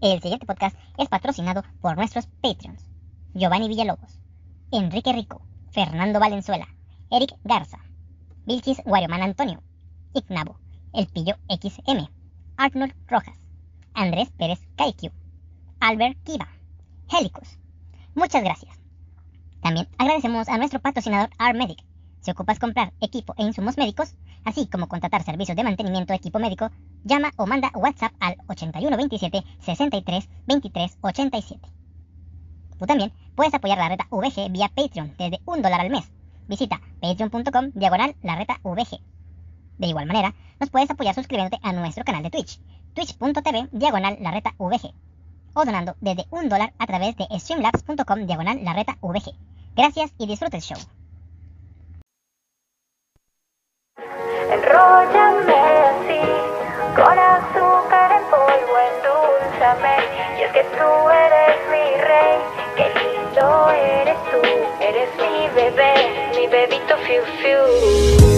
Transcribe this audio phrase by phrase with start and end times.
[0.00, 2.88] El siguiente podcast es patrocinado por nuestros Patreons.
[3.34, 4.20] Giovanni Villalobos,
[4.70, 6.68] Enrique Rico, Fernando Valenzuela,
[7.10, 7.78] Eric Garza,
[8.46, 9.60] Vilchis Guarioman Antonio,
[10.14, 10.56] Ignabo,
[10.94, 12.08] El Pillo XM,
[12.56, 13.36] Arnold Rojas,
[13.92, 15.10] Andrés Pérez Kaikiu,
[15.80, 16.48] Albert Kiva,
[17.10, 17.58] Helicus.
[18.14, 18.78] Muchas gracias.
[19.62, 21.87] También agradecemos a nuestro patrocinador ARMedic.
[22.20, 26.38] Si ocupas comprar equipo e insumos médicos, así como contratar servicios de mantenimiento de equipo
[26.38, 26.70] médico,
[27.04, 31.68] llama o manda WhatsApp al 8127 63 23 87.
[32.78, 36.10] Tú también puedes apoyar la reta VG vía Patreon desde un dólar al mes.
[36.48, 39.00] Visita patreon.com diagonal la reta VG.
[39.78, 42.60] De igual manera, nos puedes apoyar suscribiéndote a nuestro canal de Twitch,
[42.94, 44.92] twitch.tv diagonal la reta VG,
[45.54, 49.34] o donando desde un dólar a través de streamlabs.com diagonal la reta VG.
[49.76, 50.78] Gracias y disfruta el show.
[54.50, 55.60] Enróllame
[55.92, 56.22] así,
[56.96, 59.96] con azúcar en polvo, endulzame.
[60.38, 62.38] Y es que tú eres mi rey,
[62.76, 64.40] qué lindo eres tú.
[64.80, 68.37] Eres mi bebé, mi bebito fiu fiu.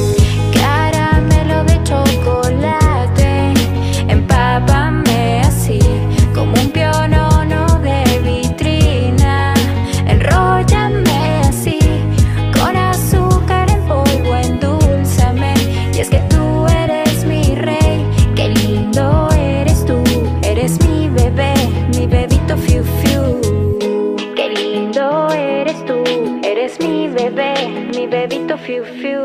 [28.67, 29.21] Fiu fiu.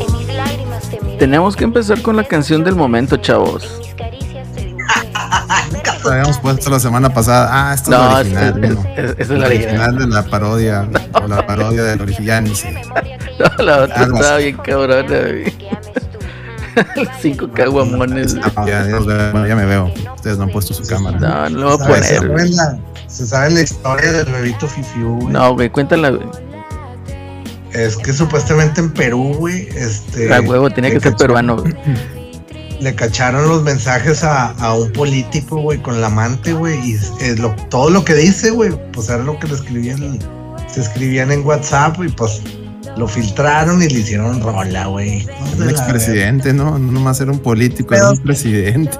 [0.00, 1.18] En mis lágrimas te miro.
[1.18, 3.80] Tenemos que empezar con la canción del momento, chavos.
[6.04, 7.48] Lo habíamos puesto la semana pasada.
[7.52, 8.64] Ah, esto No, es es, la original.
[8.64, 8.80] es- ¿no?
[8.80, 9.98] es- esa es El la original.
[9.98, 10.88] de la parodia.
[11.22, 12.26] O la parodia del original.
[12.26, 12.72] Ya ni sé.
[13.38, 14.44] No, la otra Algo estaba así.
[14.44, 15.02] bien cabrona.
[15.02, 15.54] güey.
[17.20, 18.34] Cinco caguamones.
[18.36, 18.50] güey.
[18.56, 18.98] Ah, ya.
[18.98, 19.92] Bueno, ya me veo.
[20.16, 21.18] Ustedes no han puesto su cámara.
[21.18, 22.02] No, no lo voy a.
[22.02, 22.30] Se poner.
[22.32, 22.52] güey.
[22.52, 25.32] sabe la, se sabe la historia del bebito Fifiu, güey.
[25.32, 26.10] No, güey, cuéntala.
[26.10, 26.26] güey.
[27.72, 30.32] Es que supuestamente en Perú, güey, este.
[30.34, 31.56] A huevo, tenía le que ser cacharon- peruano.
[31.58, 31.74] güey.
[32.80, 36.78] Le cacharon los mensajes a, a un político, güey, con la amante, güey.
[36.92, 40.18] Y eh, lo- todo lo que dice, güey, pues era lo que le escribían.
[40.66, 42.40] Se escribían en WhatsApp y pues
[42.96, 45.26] lo filtraron y le hicieron rola, güey.
[45.58, 46.78] Un expresidente, ¿no?
[46.78, 48.96] No nomás era un político, era un presidente.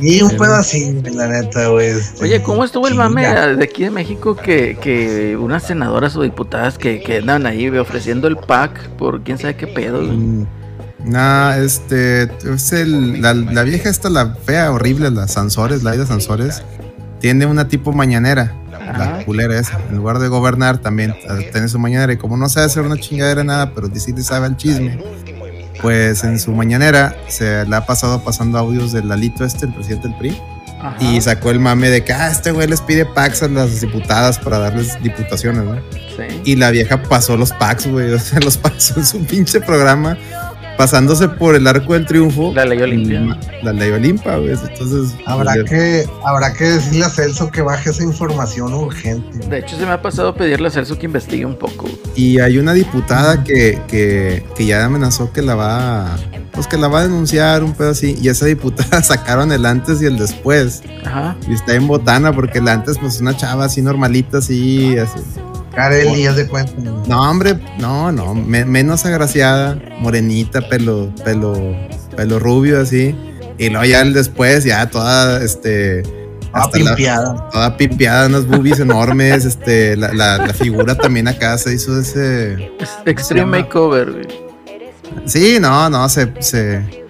[0.00, 1.88] Y un pedacito, güey, la neta, güey.
[1.88, 6.22] este, Oye, ¿cómo estuvo el mame de aquí de México que, que unas senadoras o
[6.22, 9.98] diputadas que, que andan ahí ofreciendo el pack por quién sabe qué pedo?
[9.98, 10.16] güey?
[10.16, 10.46] Mm,
[11.04, 12.22] Nah, este.
[12.22, 16.62] Es el, la, la vieja esta, la fea, horrible, la Sansores, la Aida Sansores,
[17.20, 18.54] tiene una tipo mañanera.
[18.72, 19.18] Ajá.
[19.18, 19.78] La culera esa.
[19.90, 22.12] En lugar de gobernar, también eh, tiene su mañanera.
[22.14, 24.98] Y como no sabe hacer una chingadera nada, pero sí le sabe al chisme,
[25.84, 30.08] pues en su mañanera se le ha pasado pasando audios del Lalito este, el presidente
[30.08, 30.40] del PRI.
[30.80, 30.96] Ajá.
[30.98, 34.38] Y sacó el mame de que, ah, este güey les pide packs a las diputadas
[34.38, 35.76] para darles diputaciones, ¿no?
[36.16, 36.40] Sí.
[36.46, 38.10] Y la vieja pasó los packs, güey.
[38.14, 40.16] O sea, los pasó en su pinche programa,
[40.76, 42.52] pasándose por el arco del triunfo.
[42.54, 43.38] La ley Olimpia.
[43.62, 44.52] La ley Olimpa, güey.
[44.52, 49.46] Entonces, Habrá le- que, habrá que decirle a Celso que baje esa información urgente.
[49.48, 51.82] De hecho, se me ha pasado pedirle a Celso que investigue un poco.
[51.82, 51.96] güey.
[52.16, 56.16] Y hay una diputada que, que, que ya amenazó que la va a,
[56.52, 58.16] pues que la va a denunciar, un pedo así.
[58.20, 60.82] Y esa diputada sacaron el antes y el después.
[61.04, 61.36] Ajá.
[61.48, 65.20] Y está en botana porque el antes, pues una chava así normalita, así, así.
[65.74, 66.72] Kareli, haz de cuenta.
[67.06, 71.54] No, hombre, no, no, me- menos agraciada, morenita, pelo, pelo,
[72.16, 73.14] pelo rubio así.
[73.58, 76.02] Y luego ya el después, ya toda, este,
[76.52, 77.48] Ah, hasta la- pimpeada.
[77.50, 82.54] toda pimpeada, unas boobies enormes, este, la, la- la figura también acá se hizo ese.
[82.80, 84.26] Es Extreme Makeover, güey.
[85.26, 87.03] Sí, no, no, se, se,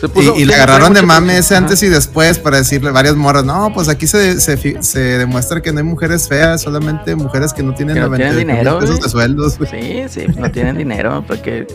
[0.00, 2.90] Se y, puso- y sí, le agarraron de mame ese antes y después para decirle
[2.90, 7.14] varias morras, no, pues aquí se, se, se demuestra que no hay mujeres feas, solamente
[7.16, 9.58] mujeres que no tienen Que no tienen 98 mil dinero, pesos de sueldos.
[9.70, 11.66] Sí, sí, pues no tienen dinero, porque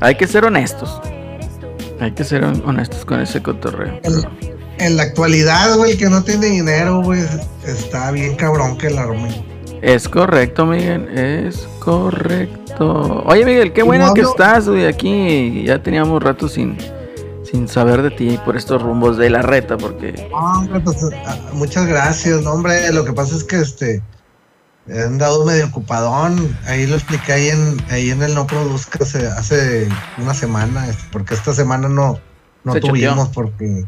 [0.00, 1.00] hay que ser honestos.
[2.00, 4.00] Hay que ser hon- honestos con ese cotorreo.
[4.02, 4.26] El-
[4.78, 7.20] En la actualidad, güey, el que no tiene dinero, güey,
[7.66, 9.44] está bien cabrón que la arme.
[9.82, 13.22] Es correcto, Miguel, es correcto.
[13.26, 15.62] Oye, Miguel, qué bueno no que estás, güey, aquí.
[15.66, 16.76] Ya teníamos rato sin,
[17.54, 21.36] sin saber de ti por estos rumbos de la reta, porque No, hombre, pues, ah,
[21.52, 22.92] muchas gracias, no, hombre.
[22.92, 24.02] Lo que pasa es que este
[24.88, 26.58] he andado medio ocupadón.
[26.66, 31.04] Ahí lo expliqué ahí en, ahí en el No Produzca hace, hace una semana, este,
[31.12, 32.18] porque esta semana no,
[32.64, 33.84] no Se tuvimos, porque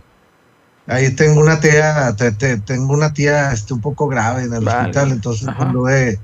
[0.86, 4.64] ahí tengo una tía, te- te- tengo una tía este, un poco grave en el
[4.64, 4.78] Vale.
[4.82, 5.64] hospital, entonces Ajá.
[5.64, 6.20] anduve,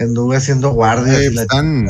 [0.00, 1.34] anduve haciendo guardias.
[1.34, 1.86] La están-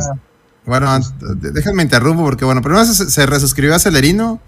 [0.67, 0.99] Bueno,
[1.37, 4.41] déjenme interrumpo porque, bueno, primero se, se resuscribió a Celerino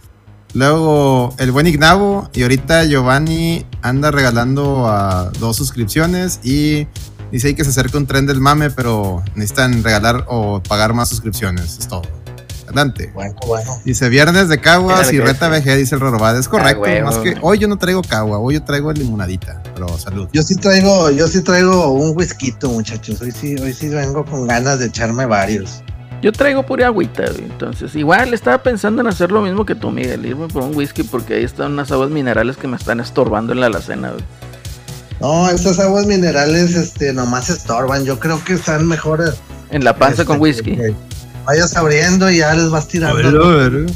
[0.53, 6.89] Luego el buen Ignavo y ahorita Giovanni anda regalando a dos suscripciones y
[7.31, 11.09] dice ahí que se acerca un tren del mame, pero necesitan regalar o pagar más
[11.09, 11.79] suscripciones.
[11.79, 12.03] Es todo.
[12.65, 13.11] Adelante.
[13.15, 13.81] Bueno, bueno.
[13.85, 15.49] Dice viernes de caguas y reta.
[15.49, 16.39] VG, dice el Rorobad.
[16.39, 16.83] Es correcto.
[16.83, 17.07] huevo.
[17.07, 19.61] más que hoy yo no traigo cagua, hoy yo traigo limonadita.
[19.75, 20.29] Pero salud.
[20.33, 23.21] Yo sí traigo, yo sí traigo un whisky, muchachos.
[23.23, 25.83] Hoy sí, hoy sí vengo con ganas de echarme varios.
[26.23, 27.45] Yo traigo pura agüita, güey.
[27.45, 30.27] Entonces, igual estaba pensando en hacer lo mismo que tú, Miguel.
[30.27, 33.61] Irme por un whisky porque ahí están unas aguas minerales que me están estorbando en
[33.61, 34.25] la alacena, güey.
[35.21, 38.05] No, esas aguas minerales, este, nomás estorban.
[38.05, 39.35] Yo creo que están mejores.
[39.71, 40.77] En la panza este, con whisky.
[40.77, 40.95] que
[41.47, 43.21] Vayas abriendo y ya les vas tirando.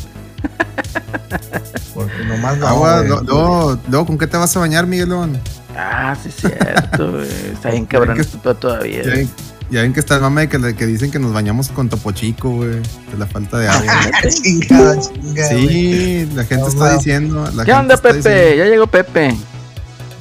[1.95, 2.67] Porque nomás no.
[2.67, 3.09] Agua, güey.
[3.09, 5.39] lo- luego, luego, ¿con qué te vas a bañar, Miguelón?
[5.77, 7.29] Ah, sí, es cierto, güey.
[7.53, 9.03] Está bien cabrón pedo todavía.
[9.05, 9.31] Ven,
[9.71, 12.13] ya ven que está el mame que, le- que dicen que nos bañamos con Topo
[12.13, 12.69] Chico, güey.
[12.71, 13.93] De la falta de agua.
[14.43, 15.53] chingada, chingada.
[15.53, 15.69] güey.
[15.69, 17.43] Sí, la gente No, está diciendo.
[17.55, 18.17] la ¿Qué gente onda, está Pepe?
[18.29, 19.37] diciendo, Ya llegó Pepe.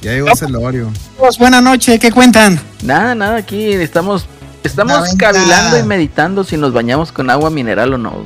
[0.02, 0.90] ya llegó Celorio.
[1.18, 2.58] Pues, buena noche, ¿qué cuentan?
[2.82, 4.26] Nada, nada, aquí estamos,
[4.62, 8.24] estamos cavilando y meditando si nos bañamos con agua mineral o no.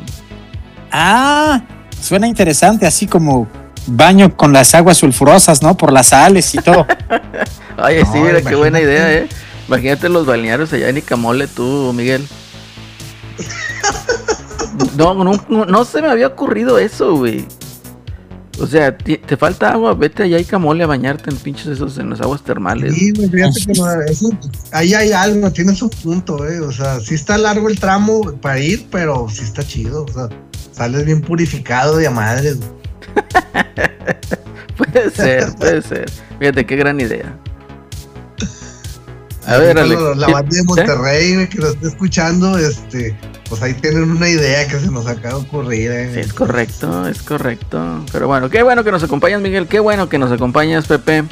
[0.91, 1.63] Ah,
[2.01, 3.47] suena interesante, así como
[3.87, 5.77] baño con las aguas sulfurosas, ¿no?
[5.77, 6.87] Por las sales y todo.
[7.83, 9.29] Oye, No, sí, mira qué buena idea, eh.
[9.69, 12.27] Imagínate los balnearios allá en Icamole, tú, Miguel.
[14.97, 17.47] No, no, no, se me había ocurrido eso, güey.
[18.61, 22.11] O sea, te falta agua, vete allá a Icamole a bañarte en pinches esos, en
[22.11, 22.95] las aguas termales.
[22.95, 24.31] Sí, güey, fíjate que no, eso-
[24.73, 26.61] ahí hay algo, tienes un punto, eh.
[26.61, 30.05] O sea, sí está largo el tramo para ir, pero sí está chido.
[30.05, 30.29] O sea,
[30.73, 32.57] sales bien purificado de a madres.
[32.59, 32.71] güey.
[34.77, 36.09] Puede ser, puede ser.
[36.39, 37.37] Fíjate qué gran idea.
[39.49, 40.01] A ver, Alex.
[40.17, 43.17] La ¿qué- banda de Monterrey, que lo esté escuchando, este,
[43.49, 46.11] pues ahí tienen una idea que se nos acaba de ocurrir, eh.
[46.15, 48.05] Sí, es correcto, es correcto.
[48.13, 49.67] Pero bueno, qué bueno que nos acompañas, Miguel.
[49.67, 51.25] Qué bueno que nos acompañas, Pepe.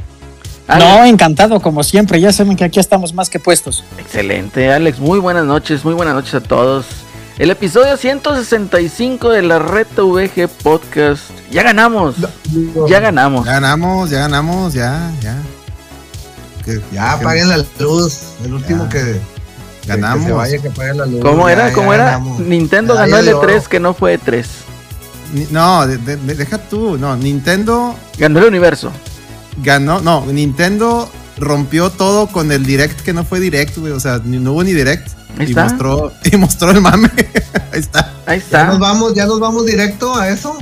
[0.68, 2.20] Alex, No, encantado, como siempre.
[2.20, 3.84] Ya saben que aquí estamos más que puestos.
[3.98, 4.98] Excelente, Alex.
[4.98, 6.86] Muy buenas noches, muy buenas noches a todos.
[7.38, 11.24] El episodio 165 de la Red VG Podcast.
[11.50, 12.16] Ya ganamos,
[12.88, 13.44] ya ganamos.
[13.44, 15.36] Ya ganamos, ya ganamos, ya, ya.
[16.66, 18.18] Que- Ya que apaguen la luz.
[18.44, 18.88] El último Ya.
[18.90, 19.20] que,
[19.86, 20.18] Ganamos.
[20.20, 21.20] que se vaya, que apague la luz.
[21.22, 21.68] ¿Cómo Ya, era?
[21.68, 22.04] ya ¿Cómo era?
[22.04, 22.40] ganamos.
[22.40, 23.68] Nintendo ganó el de E3 oro.
[23.70, 24.46] que no fue E3.
[25.32, 26.98] Ni- No, de- de- de- deja tú.
[26.98, 28.90] No, Nintendo Ganó el universo.
[29.62, 30.00] ganó.
[30.00, 31.08] No, Nintendo
[31.38, 33.92] rompió todo con el direct que no fue direct, güey.
[33.92, 35.08] O sea, ni, no hubo ni direct.
[35.38, 35.64] Ahí y está.
[35.64, 37.10] mostró, y mostró el mame.
[37.72, 38.12] Ahí está.
[38.26, 38.78] Ahí Ya nos está.
[38.78, 40.56] vamos, ya nos vamos directo a eso.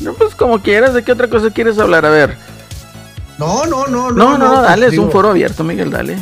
[0.00, 2.04] No, pues como quieras, ¿de qué otra cosa quieres hablar?
[2.06, 2.36] A ver.
[3.38, 6.18] No, no, no, No, no, no, pues, dale, es un foro abierto, Miguel, dale.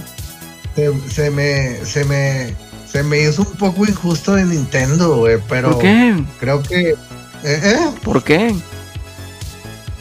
[0.74, 2.54] Se, se me, se me,
[2.90, 6.24] se me hizo un poco injusto de Nintendo, güey, pero ¿Por qué?
[6.40, 6.96] creo que, eh,
[7.44, 8.54] eh, ¿Por qué?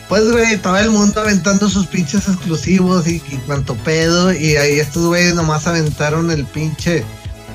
[0.08, 4.80] pues, güey, todo el mundo aventando sus pinches exclusivos y, y cuanto pedo, y ahí
[4.80, 7.04] estos güeyes nomás aventaron el pinche,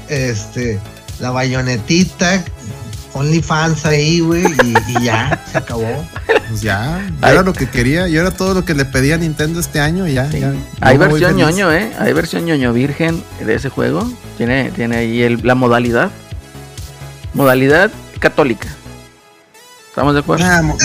[0.09, 0.79] este,
[1.20, 2.44] la bayonetita,
[3.17, 6.07] OnlyFans ahí, güey, y, y ya, se acabó.
[6.49, 7.01] Pues ya.
[7.23, 8.07] Yo era lo que quería.
[8.09, 10.07] Yo era todo lo que le pedía a Nintendo este año.
[10.07, 10.41] y Ya, Sí.
[10.41, 10.53] ya.
[10.81, 11.93] Hay versión ñoño, ¿eh?
[11.99, 14.09] Hay versión ñoño virgen de ese juego.
[14.37, 16.11] Tiene, tiene ahí el- la modalidad.
[17.35, 18.69] Modalidad católica.
[19.89, 20.45] ¿Estamos de acuerdo?
[20.47, 20.77] Ah, mo-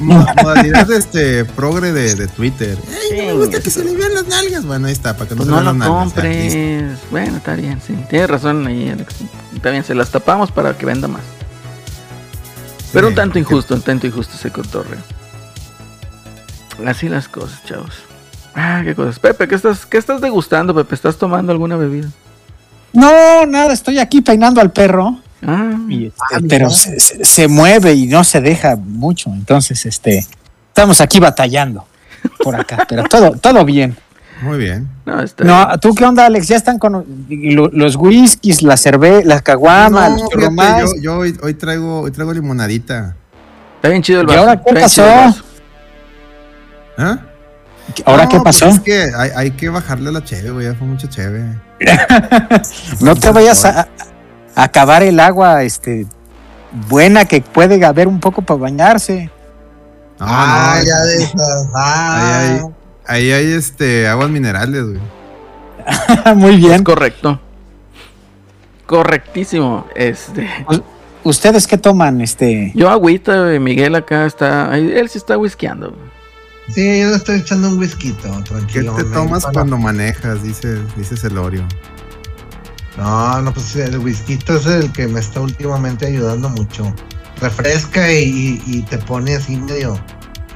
[0.00, 2.76] mo- modalidad este progre de, de Twitter.
[2.88, 4.66] Ay, no me gusta que se le vean las nalgas.
[4.66, 6.04] Bueno, ahí está, para que no Pues se no vean lo las nalgas.
[6.04, 6.20] listo.
[6.20, 6.98] compres.
[7.10, 7.94] Bueno, está bien, sí.
[8.10, 9.14] Tienes razón ahí, Alex.
[9.54, 11.22] Está bien, se las tapamos para que venda más.
[12.94, 15.00] Pero un tanto injusto, un tanto injusto ese cotorreo.
[16.86, 17.92] Así las cosas, chavos.
[18.54, 19.18] Ah, qué cosas.
[19.18, 20.94] Pepe, ¿qué estás, qué estás degustando, Pepe?
[20.94, 22.08] ¿Estás tomando alguna bebida?
[22.92, 25.18] No, nada, estoy aquí peinando al perro.
[25.46, 29.30] Ah, y, este, Ah, pero se- se mueve y no se deja mucho.
[29.30, 30.26] Entonces, este,
[30.68, 31.86] estamos aquí batallando
[32.42, 33.96] por acá, pero todo, todo bien.
[34.44, 34.88] Muy bien.
[35.06, 35.80] no, está No, bien.
[35.80, 36.48] ¿tú qué onda, Alex?
[36.48, 41.18] Ya están con lo- los whiskies, la cerveza, la caguama, No, los fíjate, yo, yo
[41.18, 43.16] hoy, hoy traigo, hoy traigo limonadita.
[43.76, 44.40] Está bien chido el ¿Y vaso.
[44.40, 45.04] ahora qué pasó?
[46.96, 47.18] ¿Ah?
[48.06, 48.68] ¿Ahora No, qué pues pasó?
[48.68, 50.66] es que hay, hay que bajarle a la cheve, güey.
[50.66, 51.44] Ya fue mucha cheve.
[53.00, 53.88] no te vayas a,
[54.54, 56.06] a acabar el agua, este,
[56.88, 59.30] buena que puede haber un poco para bañarse.
[60.18, 61.66] No, ah, no, ya de esas.
[61.74, 62.60] Ah, Ahí
[63.06, 65.00] Ahí hay este aguas minerales, güey.
[66.36, 66.84] Muy Es bien.
[66.84, 67.40] correcto.
[68.86, 69.86] Correctísimo.
[69.94, 70.48] Este.
[71.22, 72.20] ¿Ustedes qué toman?
[72.20, 74.76] Este, Yo agüita, güey, Miguel acá está.
[74.76, 75.90] Él sí está whiskeando.
[75.90, 76.14] güey.
[76.74, 78.94] Sí, yo le estoy echando un whisky, ¿Qué tranquilo.
[78.94, 80.42] te man, tomas para- cuando manejas?
[80.42, 81.62] Dice, dice Celorio.
[82.96, 86.94] No, no, pues el whisky es el que me está últimamente ayudando mucho.
[87.40, 89.98] Refresca y, y- y te pone así medio,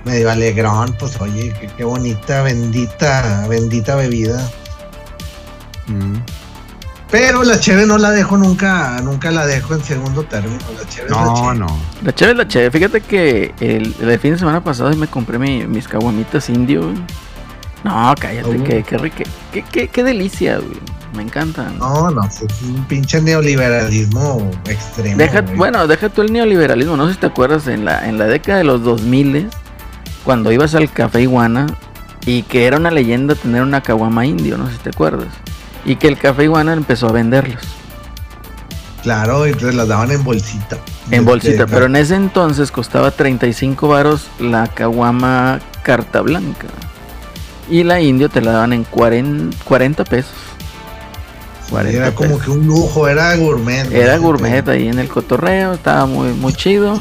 [0.04, 4.48] medio alegrón, pues oye, qué, qué bonita, bendita, bendita bebida.
[5.86, 6.16] Mm.
[7.10, 10.58] Pero la cheve no la dejo nunca, nunca la dejo en segundo término.
[10.78, 11.54] La cheve es la No, cheve.
[11.58, 11.78] no.
[12.02, 12.70] La chévere es la chévere.
[12.70, 16.82] Fíjate que el, el fin de semana pasado me compré mi- mis caguamitas indio.
[16.82, 16.96] güey.
[17.84, 18.64] No, cállate, Oh.
[18.64, 20.78] qué, qué, rique- qué, qué, qué delicia, güey.
[21.14, 21.78] Me encantan.
[21.78, 25.16] No, no, es un pinche neoliberalismo extremo.
[25.16, 26.98] Deja, bueno, deja tú el neoliberalismo.
[26.98, 29.48] No sé si te acuerdas en la, en la década de los 2000
[30.28, 31.66] cuando ibas al Café Iguana
[32.26, 35.28] y que era una leyenda tener una caguama indio, no sé si te acuerdas.
[35.86, 37.62] Y que el Café Iguana empezó a venderlos
[39.02, 40.76] Claro, te las daban en bolsita.
[41.10, 46.66] en bolsita, pero en ese entonces costaba 35 varos la caguama carta blanca.
[47.70, 50.34] Y la indio te la daban en 40, 40 pesos.
[51.70, 52.44] 40 Era como pesos.
[52.44, 53.90] que un lujo, era gourmet.
[53.92, 57.00] Era gourmet ahí en el cotorreo, estaba muy, muy chido.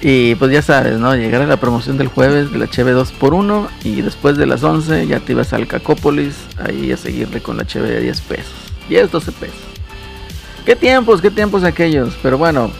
[0.00, 1.14] Y pues ya sabes, ¿no?
[1.16, 5.06] Llegar a la promoción del jueves de la Cheve 2x1 y después de las 11
[5.08, 6.34] ya te ibas al Cacópolis
[6.64, 8.54] ahí a seguirle con la Cheve de 10 pesos.
[8.88, 9.56] 10, 12 pesos.
[10.64, 12.16] ¿Qué tiempos, qué tiempos aquellos?
[12.22, 12.70] Pero bueno.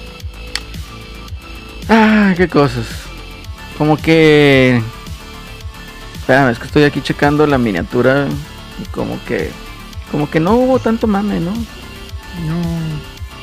[1.89, 2.87] Ah, qué cosas.
[3.77, 4.81] Como que...
[6.21, 8.27] Espérame, es que estoy aquí checando la miniatura
[8.83, 9.51] y como que...
[10.11, 11.53] Como que no hubo tanto mame, ¿no?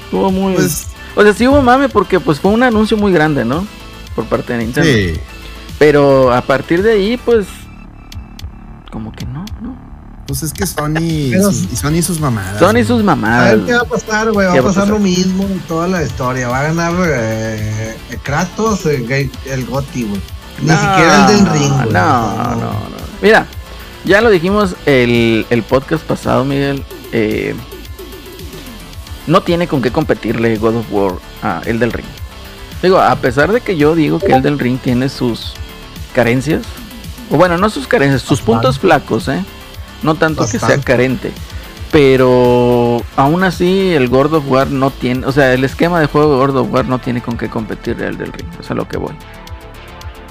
[0.06, 0.54] Estuvo muy...
[0.54, 3.66] Pues O sea, sí hubo mame porque pues fue un anuncio muy grande, ¿no?
[4.16, 4.90] Por parte de Nintendo.
[4.90, 5.20] sí.
[5.78, 7.48] Pero a partir de ahí, pues...
[8.92, 9.76] Como que no, ¿no?
[10.26, 10.94] Pues es que Sony,
[11.32, 12.58] Pero- y Sony sus mamadas.
[12.60, 13.58] Son y sus A mamadas.
[13.58, 14.48] ver qué va a pasar, güey.
[14.48, 14.94] Va ¿Qué a va a pasar pasar?
[14.98, 16.48] lo mismo en toda la historia.
[16.48, 20.22] Va a ganar eh, Kratos, eh, Ga- el Goti, güey.
[20.62, 21.94] Ni No, siquiera el del ring, güey.
[21.94, 22.72] No, no, no.
[23.22, 23.46] Mira,
[24.06, 26.84] ya lo dijimos el, el podcast pasado, Miguel.
[27.12, 27.56] eh,
[29.28, 32.06] no tiene con qué competirle God of War a el del ring.
[32.84, 35.54] Digo, a pesar de que yo digo que el del ring tiene sus
[36.14, 36.62] carencias,
[37.32, 38.52] o bueno, no sus carencias, sus Bastante.
[38.52, 39.44] puntos flacos, ¿eh?
[40.04, 41.32] No tanto que sea carente.
[41.92, 46.34] Pero aún así el God of War no tiene, o sea, el esquema de juego
[46.34, 48.48] de God of War no tiene con qué competirle al del ring.
[48.60, 49.14] O sea, lo que voy.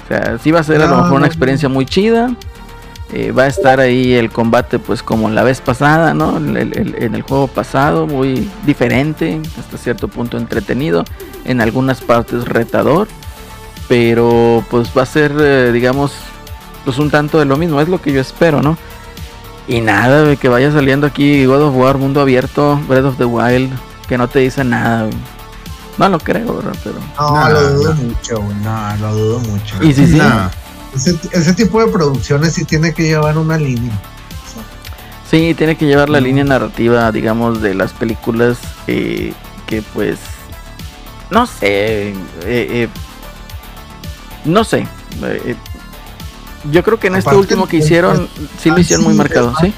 [0.05, 2.29] O sea, sí va a ser a lo No, mejor una experiencia muy chida.
[3.13, 6.37] Eh, va a estar ahí el combate pues como la vez pasada, ¿no?
[6.37, 11.05] El- el- el- en el juego pasado, muy diferente, hasta cierto punto entretenido,
[11.45, 13.07] en algunas partes retador,
[13.87, 16.13] pero pues va a ser, eh, digamos,
[16.83, 18.77] pues un tanto de lo mismo, es lo que yo espero, ¿no?
[19.67, 23.25] Y nada, de que vaya saliendo aquí God of War, mundo abierto, Breath of the
[23.25, 23.71] Wild,
[24.07, 25.17] que no te dice nada, güey.
[25.97, 26.75] No lo creo, ¿verdad?
[26.83, 26.95] Pero...
[27.17, 28.01] No, lo dudo nah.
[28.01, 28.55] mucho, güey.
[28.57, 29.83] No, lo dudo mucho.
[29.83, 30.19] Y sí, sí.
[30.95, 33.91] Ese, ese tipo de producciones sí tiene que llevar una línea.
[33.93, 34.63] O sea,
[35.29, 39.33] Sí, tiene que llevar la línea narrativa, digamos, de las películas eh,
[39.67, 40.19] que pues...
[41.31, 41.57] No sé.
[42.09, 42.87] eh, eh,
[44.45, 44.87] no sé.
[46.71, 48.29] yo creo que en este último que hicieron,
[48.61, 49.73] sí lo hicieron muy marcado, ¿sí?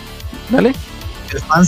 [0.50, 0.74] Dale.
[1.34, 1.66] el fan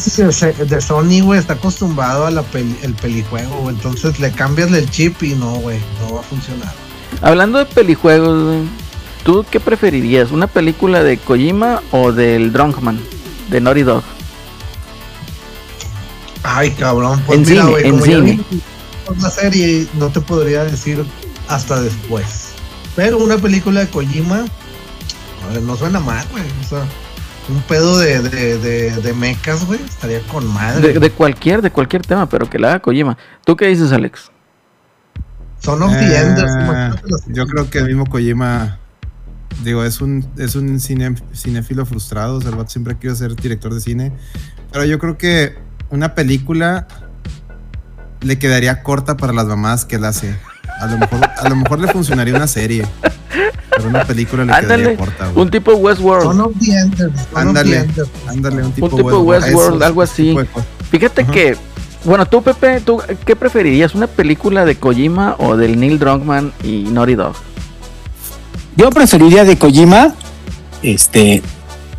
[0.68, 3.70] de, Sony, güey, está acostumbrado a la peli- el pelijuego.
[3.70, 6.74] Entonces le cambias el chip y no, güey, no va a funcionar.
[7.22, 8.62] Hablando de pelijuegos, güey,
[9.24, 10.32] ¿tú qué preferirías?
[10.32, 13.00] ¿Una película de Kojima o del Drunkman?
[13.50, 14.04] De Naughty Dog.
[16.44, 17.22] Ay, cabrón.
[17.26, 18.40] Pues En mira, cine, güey, en como cine.
[19.22, 21.04] la serie, no te podría decir
[21.48, 22.50] hasta después.
[22.96, 24.46] Pero una película de Kojima,
[25.46, 26.44] a ver, no suena mal, güey.
[26.66, 26.84] O sea,
[27.50, 30.94] un pedo de, de, de, de mechas, güey, estaría con madre.
[30.94, 33.18] De, de cualquier, de cualquier tema, pero que la haga Kojima.
[33.46, 34.32] ¿Tú qué dices, Alex?
[35.62, 36.52] Son of the Enders.
[37.06, 38.80] Las- yo creo que el mismo Kojima,
[39.64, 43.36] digo, es un, es un cine, cinéfilo frustrado, o sea, el vato siempre quiere ser
[43.36, 44.12] director de cine,
[44.72, 45.58] pero yo creo que
[45.90, 46.88] una película
[48.22, 50.36] le quedaría corta para las mamás que él hace.
[50.82, 52.86] A lo mejor, a lo mejor le funcionaría una serie,
[53.76, 55.28] pero una película le Ándale, quedaría corta.
[55.30, 55.46] güey.
[55.46, 56.24] un tipo Westworld.
[56.24, 57.12] Son of the Enders.
[57.34, 57.88] Son of the Ándale,
[58.28, 60.36] ándale, un tipo, tipo Westworld, Westworld, eso, algo así.
[60.90, 61.32] Fíjate Ajá.
[61.32, 61.58] que,
[62.06, 63.94] bueno, tú Pepe, ¿tú qué preferirías?
[63.94, 67.36] ¿Una película de Kojima o del Neil Druckmann y Naughty Dog?
[68.80, 70.14] Yo preferiría de Kojima,
[70.82, 71.44] este,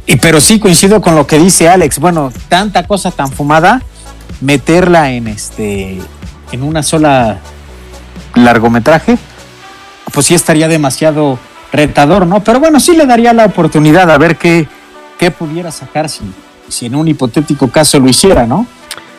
[0.06, 1.98] y, pero sí coincido con lo que dice Alex.
[1.98, 3.82] Bueno, tanta cosa tan fumada,
[4.40, 5.98] meterla en este,
[6.52, 7.38] en una sola
[8.34, 9.18] largometraje,
[10.10, 11.38] pues sí estaría demasiado
[11.70, 12.42] retador, ¿no?
[12.42, 14.66] Pero bueno, sí le daría la oportunidad a ver qué,
[15.18, 16.22] qué pudiera sacar si,
[16.70, 18.66] si en un hipotético caso lo hiciera, ¿no?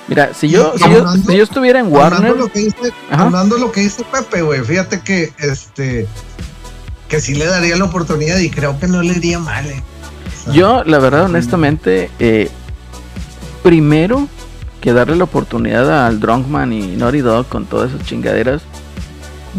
[0.07, 2.59] Mira, si yo, Y si yo, hablando- si yo estuviera en Hablando Warner, lo que
[2.59, 3.21] dice, Ajá.
[3.21, 6.07] hablando lo que dice Pepe, güey, fíjate que este
[7.11, 9.83] que sí le daría la oportunidad y creo que no le iría mal, eh.
[10.25, 12.49] O sea, yo, la verdad, honestamente, eh,
[13.63, 14.29] primero
[14.79, 18.61] que darle la oportunidad al Drunkman y Naughty Dog con todas esas chingaderas,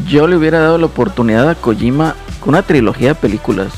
[0.09, 3.75] yo le hubiera dado la oportunidad a Kojima con una trilogía de películas.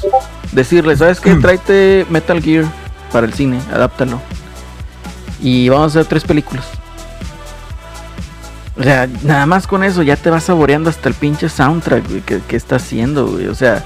[0.53, 1.35] Decirle, ¿sabes qué?
[1.35, 2.67] Tráete Metal Gear
[3.11, 4.21] para el cine, adáptalo.
[5.43, 6.65] Y vamos a hacer tres películas.
[8.77, 12.21] O sea, nada más con eso ya te vas saboreando hasta el pinche soundtrack güey,
[12.23, 13.47] que, que está haciendo, güey.
[13.47, 13.85] O sea,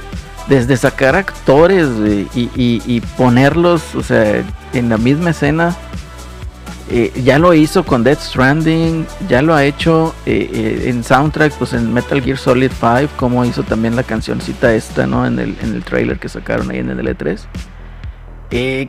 [0.49, 1.87] desde sacar actores
[2.35, 4.43] y, y- ponerlos, o sea,
[4.73, 5.77] en la misma escena.
[6.91, 11.53] Eh, ya lo hizo con Death Stranding, ya lo ha hecho eh, eh, en soundtrack,
[11.59, 15.27] pues en Metal Gear Solid 5, como hizo también la cancioncita esta, ¿no?
[15.27, 17.41] En el, en el trailer que sacaron ahí en el E3.
[18.53, 18.89] Eh,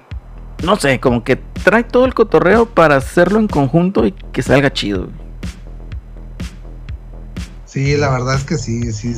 [0.63, 4.71] no sé, como que trae todo el cotorreo para hacerlo en conjunto y que salga
[4.71, 5.09] chido.
[7.79, 9.15] Sí, la verdad es que sí, sí,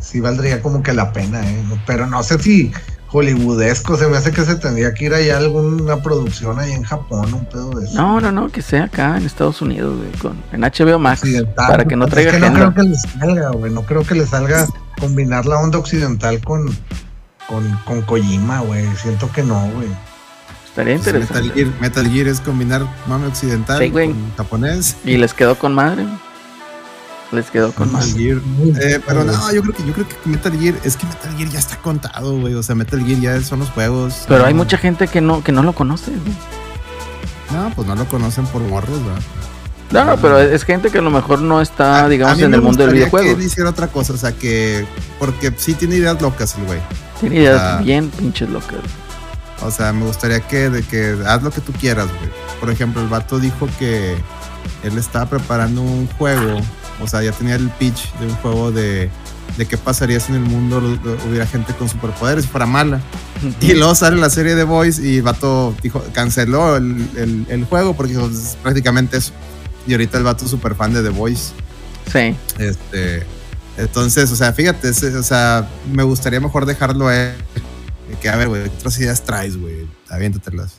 [0.00, 1.64] sí valdría como que la pena, ¿eh?
[1.84, 2.70] Pero no sé si
[3.10, 6.84] hollywoodesco, se me hace que se tendría que ir ahí a alguna producción ahí en
[6.84, 7.96] Japón, un pedo de eso.
[7.96, 11.66] No, no, no, que sea acá en Estados Unidos, güey, con, en HBO Max, Occidental.
[11.66, 14.14] para que no traiga es que no creo que le salga, güey, no creo que
[14.14, 14.68] le salga
[15.00, 16.66] combinar la onda occidental con,
[17.48, 19.88] con, con Kojima, güey, siento que no, güey.
[20.68, 21.64] Estaría Pues Metal, interesante.
[21.64, 24.96] Gear, Metal Gear es combinar mame occidental Sí, con japonés.
[25.04, 26.06] Y les quedó con madre.
[27.30, 28.14] Les quedó con Metal.
[28.14, 28.38] Gear.
[28.80, 31.48] Eh, pero no, yo creo que yo creo que Metal Gear es que Metal Gear
[31.50, 32.54] ya está contado, güey.
[32.54, 34.24] O sea, Metal Gear ya son los juegos.
[34.28, 36.10] Pero hay mucha gente que no, que no lo conoce.
[36.10, 36.34] güey.
[37.52, 39.20] No, pues no lo conocen por morros, ¿verdad?
[39.90, 42.60] No, no, pero es gente que a lo mejor no está, A- digamos, en el
[42.60, 43.26] mundo del videojuego.
[43.26, 44.86] Que él hiciera otra cosa, o sea, que.
[45.18, 46.80] Porque sí tiene ideas locas el güey.
[47.20, 47.80] Tiene ideas Ah.
[47.82, 48.78] bien pinches locas.
[49.62, 52.30] O sea, me gustaría que, de que haz lo que tú quieras, güey.
[52.60, 54.14] Por ejemplo, el vato dijo que
[54.84, 56.60] él estaba preparando un juego,
[57.00, 59.10] o sea, ya tenía el pitch de un juego de,
[59.56, 60.78] de qué pasaría si en el mundo
[61.28, 63.00] hubiera gente con superpoderes, fuera mala.
[63.60, 67.94] Y luego sale la serie de Boys y vato dijo, canceló el, el- el juego
[67.96, 69.32] porque "Es prácticamente eso.
[69.86, 71.52] Y ahorita el vato es súper fan de The Voice.
[72.12, 72.36] Sí.
[72.58, 73.24] Este,
[73.76, 77.34] entonces, o sea, fíjate, o sea, me gustaría mejor dejarlo a él.
[78.20, 79.86] Que a ver, güey, ¿qué otras ideas traes, güey?
[80.08, 80.74] Aviéntatelas.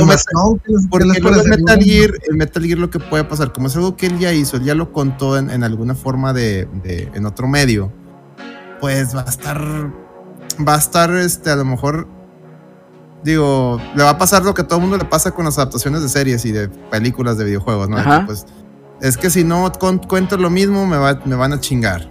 [0.00, 1.48] Animación, ¿qué les- qué porque luego el?
[1.50, 4.32] Metal Gear, el Metal Gear lo que puede pasar, como es algo que él ya
[4.32, 7.92] hizo, él ya lo contó en, en alguna forma de, de- en otro medio,
[8.80, 9.60] pues va a estar,
[10.66, 12.08] va a estar, este, a lo mejor,
[13.22, 15.58] digo, le va a pasar lo que a todo el mundo le pasa con las
[15.58, 17.98] adaptaciones de series y de películas de videojuegos, ¿no?
[17.98, 18.24] Ajá.
[18.26, 18.46] pues,
[19.02, 19.70] es que si no
[20.08, 22.10] cuento lo mismo, me, va- me van a chingar.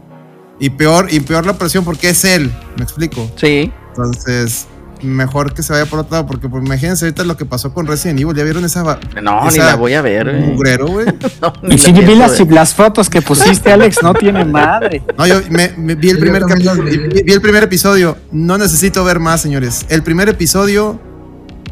[0.59, 3.29] Y peor, y peor la presión porque es él, me explico.
[3.37, 3.71] Sí.
[3.89, 4.67] Entonces,
[5.01, 7.87] mejor que se vaya por otro lado, porque pues, imagínense ahorita lo que pasó con
[7.87, 8.35] Resident Evil.
[8.35, 8.83] ¿Ya vieron esa
[9.21, 10.25] No, ni la voy a ver.
[10.29, 10.41] güey.
[10.51, 11.05] mugrero, güey?
[11.41, 11.83] No, ni Y la
[12.29, 15.01] sí, vi las, fotos que pusiste, Alex, no tiene madre.
[15.17, 17.31] No, yo me, me vi el Yo primer capítulo, vi.
[17.31, 18.17] el primer episodio.
[18.31, 19.85] No necesito ver más, señores.
[19.89, 20.99] El primer episodio,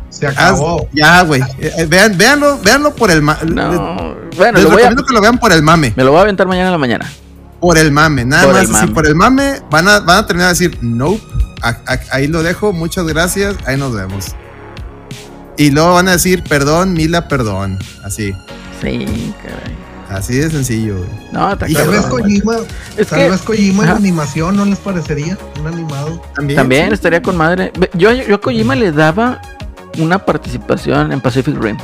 [0.10, 0.88] Se haz- acabó.
[0.94, 1.42] ya, güey.
[1.60, 3.40] Eh, eh, vean, véanlo, véanlo por el mame.
[3.52, 4.16] No.
[4.38, 5.94] Bueno, Les lo voy a, recomiendo que lo vean por el mame.
[5.96, 7.06] me lo voy a aventar mañana en la mañana.
[7.60, 8.70] Por el mame, nada Por más.
[8.84, 11.22] así, por el mame van a, van a terminar de decir, nope.
[11.64, 14.36] a- a- ahí lo dejo, muchas gracias, ahí nos vemos.
[15.58, 17.80] Y luego van a decir, perdón, Mila, perdón.
[18.04, 18.32] Así,
[18.80, 19.76] Sí, caray.
[20.12, 21.10] así de sencillo, güey.
[21.32, 22.02] No, está Y Tal vez.
[22.06, 22.58] Kojima,
[22.96, 25.36] Es tal que vez Kojima en animación, ¿no les parecería?
[25.60, 26.22] Un animado.
[26.36, 26.58] También.
[26.58, 26.94] también sí.
[26.94, 27.72] estaría con madre.
[27.96, 29.42] Yo, yo a Kojima le daba
[29.98, 31.78] una participación en Pacific Rim.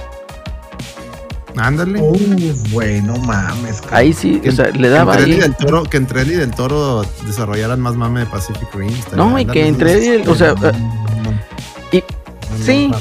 [1.57, 2.01] Ándale.
[2.01, 3.81] Uh, güey, no mames.
[3.81, 3.97] cabrón.
[3.99, 6.31] Ahí sí, o sea, le Que daba entre él y del toro, que entre él
[6.31, 8.91] y del toro desarrollaran más mame de Pacific Rim.
[9.15, 10.73] No, y que entre él y el- o sea, No, eh,
[11.23, 11.31] no,
[11.91, 12.03] y-
[12.57, 12.91] no, sí.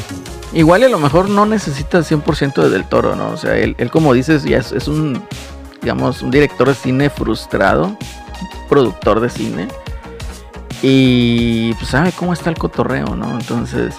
[0.54, 3.30] Igual a lo mejor no necesita 100% de Del Toro, ¿no?
[3.30, 5.22] O sea, él, él como dices, ya es, es un,
[5.80, 7.96] digamos, un director de cine frustrado,
[8.68, 9.68] productor de cine,
[10.82, 13.38] y pues sabe cómo está el cotorreo, ¿no?
[13.38, 13.94] Entonces,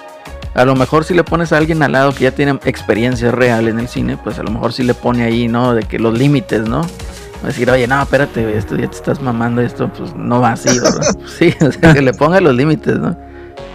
[0.55, 3.67] a lo mejor si le pones a alguien al lado que ya tiene experiencia real
[3.67, 5.73] en el cine, pues a lo mejor sí le pone ahí, ¿no?
[5.73, 6.81] De que los límites, ¿no?
[6.81, 10.51] Va a decir, oye, no, espérate, esto ya te estás mamando, esto pues no va
[10.53, 11.17] así, ¿verdad?
[11.39, 13.17] sí, o sea, que le ponga los límites, ¿no?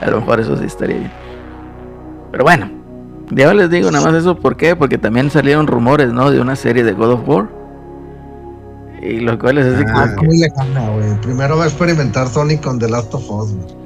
[0.00, 1.12] A lo mejor eso sí estaría bien.
[2.30, 2.70] Pero bueno,
[3.30, 4.76] ya les digo nada más eso, ¿por qué?
[4.76, 6.30] Porque también salieron rumores, ¿no?
[6.30, 7.48] De una serie de God of War.
[9.02, 11.20] Y lo cual es así Ah, como que- muy lejana, güey.
[11.22, 13.78] Primero va a experimentar Sony con The Last of Us, güey.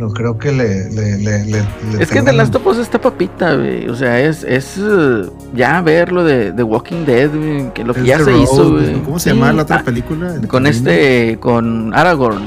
[0.00, 0.88] No creo que le.
[0.90, 3.86] le, le, le- le Es que The Last of Us está papita, güey.
[3.88, 7.92] O sea, es, es eh, ya ver lo de The Walking Dead, güey, que lo
[7.92, 9.02] que Es ya se Road, hizo, güey.
[9.02, 10.34] ¿Cómo se Sí, llama la otra ah, película?
[10.34, 12.44] El Con este, con Aragorn.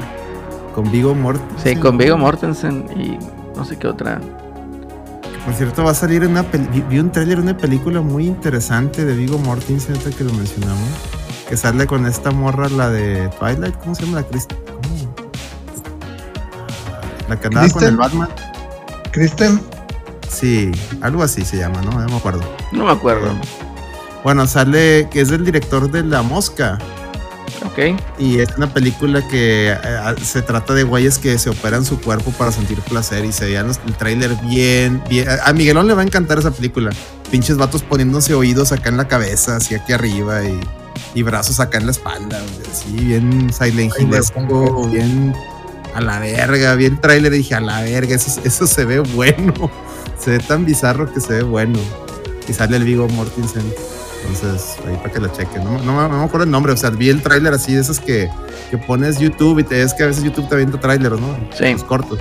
[0.74, 1.76] Con Vigo Mortensen.
[1.76, 3.20] Sí, con Viggo Mortensen y
[3.56, 4.20] no sé qué otra.
[5.46, 9.06] Por cierto, va a salir una peli- vi- un tráiler de una película muy interesante
[9.06, 10.90] de Vigo Mortensen, que lo mencionamos.
[11.48, 14.58] Que sale con esta morra, la de Twilight, ¿cómo se llama la Kristen?
[17.28, 18.30] La que andaba con el Batman.
[19.12, 19.60] Kristen,
[20.34, 21.92] Sí, algo así se llama, ¿no?
[21.92, 22.42] No me acuerdo.
[22.72, 23.36] No me acuerdo.
[24.24, 26.80] Bueno, sale que es el director de La Mosca.
[27.66, 28.00] Ok.
[28.18, 32.32] Y es una película que eh, se trata de güeyes que se operan su cuerpo
[32.32, 35.28] para sentir placer y se veían el tráiler bien, bien.
[35.46, 36.90] A Miguelón le va a encantar esa película.
[37.30, 40.60] Pinches vatos poniéndose oídos acá en la cabeza, así aquí arriba y,
[41.14, 45.34] y brazos acá en la espalda, así bien Silent Hillesco, bien
[45.96, 49.54] a la verga, bien tráiler y dije a la verga, eso, eso se ve bueno.
[50.20, 51.78] Se ve tan bizarro que se ve bueno.
[52.48, 53.64] Y sale el Vigo Mortensen.
[54.22, 55.66] Entonces, ahí para que la chequen.
[55.66, 57.82] No, no, me- no me acuerdo el nombre, o sea, vi el tráiler así de
[57.82, 58.30] esos que,
[58.72, 61.36] que pones YouTube y te ves que a veces YouTube te avienta tráileres, ¿no?
[61.58, 61.74] Sí.
[61.74, 62.20] Los cortos.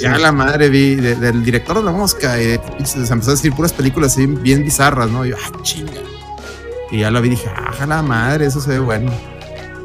[0.00, 3.52] Ya la madre vi de- del director de la mosca y se empezó a decir
[3.52, 5.26] puras películas así bien bizarras, ¿no?
[5.26, 5.90] Y yo, ah, chinga.
[6.92, 9.10] Y ya lo vi y dije, ah, la madre, eso se ve bueno.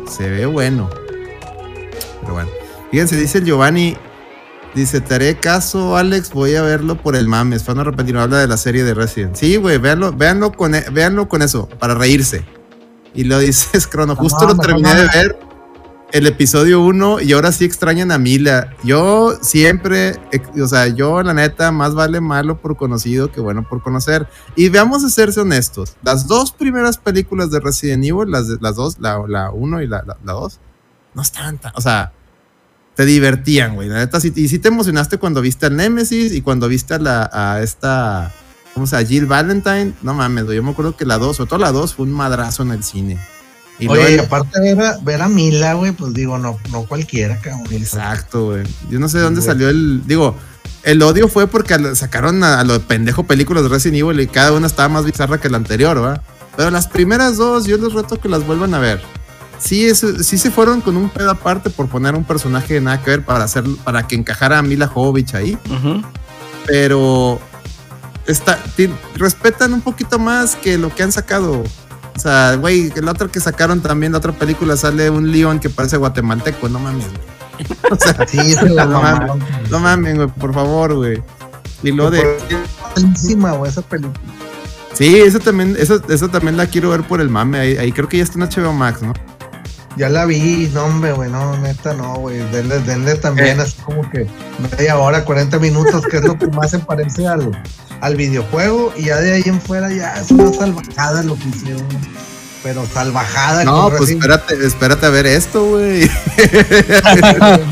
[0.08, 0.88] Se ve bueno.
[2.22, 2.50] Pero bueno.
[2.92, 3.96] Fíjense, dice el Giovanni,
[4.76, 7.64] dice, te haré caso, Alex, voy a verlo por el mames.
[7.64, 9.36] Fan arrepentido, habla de la serie de Resident.
[9.36, 12.46] Sí, güey, véanlo, véanlo con, e- véanlo con eso, para reírse.
[13.14, 15.00] Y lo dices, Crono, justo lo terminé no.
[15.02, 15.40] de ver
[16.12, 18.76] el episodio 1 y ahora sí extrañan a Mila.
[18.84, 20.16] Yo siempre,
[20.60, 24.28] o sea, yo la neta, más vale malo por conocido que bueno por conocer.
[24.56, 28.98] Y veamos a serse honestos, las dos primeras películas de Resident Evil, las, las dos,
[29.00, 30.60] la 1 y la 2,
[31.14, 32.14] no estaban tan, o sea,
[33.00, 33.88] te divertían, güey.
[33.88, 37.00] La neta, sí, y sí te emocionaste cuando viste a Nemesis y cuando viste a,
[37.00, 38.34] la, a esta,
[38.74, 39.08] ¿cómo se llama?
[39.08, 39.94] Jill Valentine.
[40.02, 42.12] No mames, güey, yo me acuerdo que la 2, sobre todo la 2, fue un
[42.12, 43.18] madrazo en el cine.
[43.80, 46.84] Y Oye, y luego- aparte ver a, ver a Mila, güey, pues digo, no, no
[46.88, 47.68] cualquiera, cabrón.
[47.72, 48.64] Exacto, güey.
[48.90, 49.48] Yo no sé de dónde Güey.
[49.48, 50.06] salió el.
[50.06, 50.36] Digo,
[50.84, 54.52] el odio fue porque sacaron a, a lo pendejo películas de Resident Evil y cada
[54.52, 56.22] una estaba más bizarra que la anterior, ¿va?
[56.58, 59.02] Pero las primeras dos, yo les reto que las vuelvan a ver.
[59.60, 63.02] Sí, eso- sí se fueron con un pedo aparte por poner un personaje de nada
[63.04, 65.58] que ver para hacer, para que encajara a Mila Jovovich ahí.
[66.66, 67.40] Pero
[68.28, 68.60] está,
[69.16, 71.64] respetan un poquito más que lo que han sacado.
[72.16, 75.70] O sea, güey, la otra que sacaron también, la otra película sale un león que
[75.70, 77.40] parece guatemalteco, no mames, güey.
[77.92, 79.32] O sea, Sí, la No mames,
[79.70, 81.22] no mames, güey, por favor, güey.
[81.84, 82.38] Y lo de.
[82.96, 84.20] Buenísima, güey, esa película.
[84.94, 87.58] Sí, eso también, eso, eso también la quiero ver por el mame.
[87.60, 89.14] Ahí, ahí creo que ya está en HBO Max, ¿no?
[90.00, 92.38] Ya la vi, no, hombre, güey, no, neta, no, güey.
[92.52, 93.64] Denle, denle también Eh.
[93.64, 94.26] así como que
[94.78, 97.52] media hora, 40 minutos, que es lo que más se parece al,
[98.00, 98.94] al videojuego.
[98.96, 101.86] Y ya de ahí en fuera ya es una salvajada lo que hicieron.
[102.64, 103.66] Pero salvajada.
[103.66, 106.10] No, pues espérate, espérate a ver esto, güey.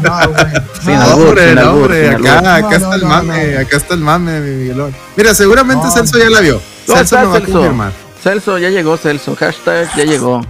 [0.03, 0.45] No, güey.
[0.83, 2.27] Sin No, albur, hombre, sin no, albur, hombre, sin albur.
[2.29, 3.59] acá, No, acá no, está el no, mame, no.
[3.61, 4.95] acá está el mame, mi Miguelón.
[5.15, 6.61] Mira, seguramente No, Celso ya la vio.
[6.87, 7.53] ¿Dónde Celso me va a Celso?
[7.53, 7.91] confirmar.
[8.21, 9.35] Celso, ya llegó Celso.
[9.35, 10.41] Hashtag, ya llegó.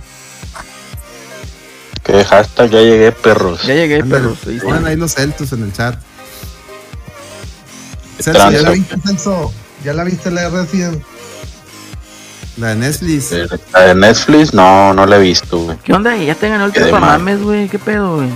[2.07, 3.61] Que hashtag ya llegué, perros.
[3.63, 4.37] Ya llegué, perros.
[4.47, 4.65] ahí está.
[4.65, 5.95] Pongan ahí los Celtos en el chat.
[8.19, 9.53] Celso, ya ¿Ya la la vi, viste, Celso?
[9.83, 11.03] ¿Ya la viste la de Resident?
[12.57, 13.31] la de Netflix.
[13.33, 15.77] Eh, La de Netflix, no, no la he visto, güey.
[15.83, 16.15] ¿Qué onda?
[16.17, 17.69] Ya te ganó el trepamames, güey.
[17.69, 18.29] ¿Qué pedo, güey?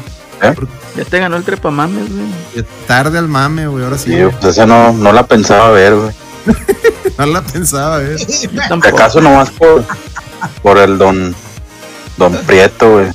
[0.43, 0.55] ¿Eh?
[0.97, 2.65] Ya te ganó el trepamames, güey.
[2.87, 4.11] Tarde al mame, güey, ahora sí.
[4.11, 6.11] Sí, pues esa no, no la pensaba ver, güey.
[7.17, 7.99] No la pensaba,
[8.67, 8.95] tampoco.
[8.95, 9.83] acaso nomás por,
[10.63, 11.35] por el don,
[12.17, 13.07] don Prieto, güey.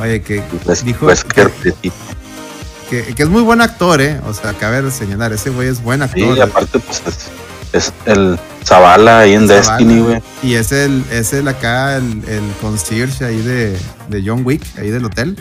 [0.00, 4.20] Oye, que, Pues, Dijo pues que- es muy buen actor, eh.
[4.26, 6.34] O sea, cabe señalar, ese güey es buen actor.
[6.34, 7.28] Sí, y aparte, pues es,
[7.72, 9.76] es el Zavala ahí en Zavala.
[9.78, 10.22] Destiny, güey.
[10.42, 13.76] Y es el, es el acá, el, el concierge ahí de,
[14.08, 15.36] de John Wick, ahí del hotel.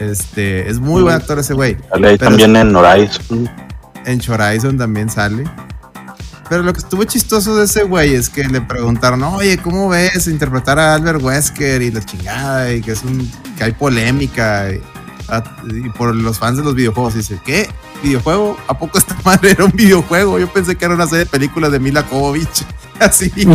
[0.00, 1.76] Este, es muy buen actor ese güey.
[1.88, 3.48] Sale ahí también en Horizon.
[4.04, 5.44] En Horizon también sale.
[6.48, 10.26] Pero lo que estuvo chistoso de ese güey es que le preguntaron, oye, ¿cómo ves
[10.26, 12.70] interpretar a Albert Wesker y la chingada?
[12.72, 14.70] Y que es un, que hay polémica.
[14.70, 14.80] Y,
[15.28, 17.14] a- y por los fans de los videojuegos.
[17.14, 17.68] Y dice, ¿qué?
[18.02, 18.58] ¿Videojuego?
[18.68, 20.38] ¿A poco esta madre era un videojuego?
[20.38, 22.64] Yo pensé que era una serie de películas de Mila Jovovich.
[23.00, 23.32] Así.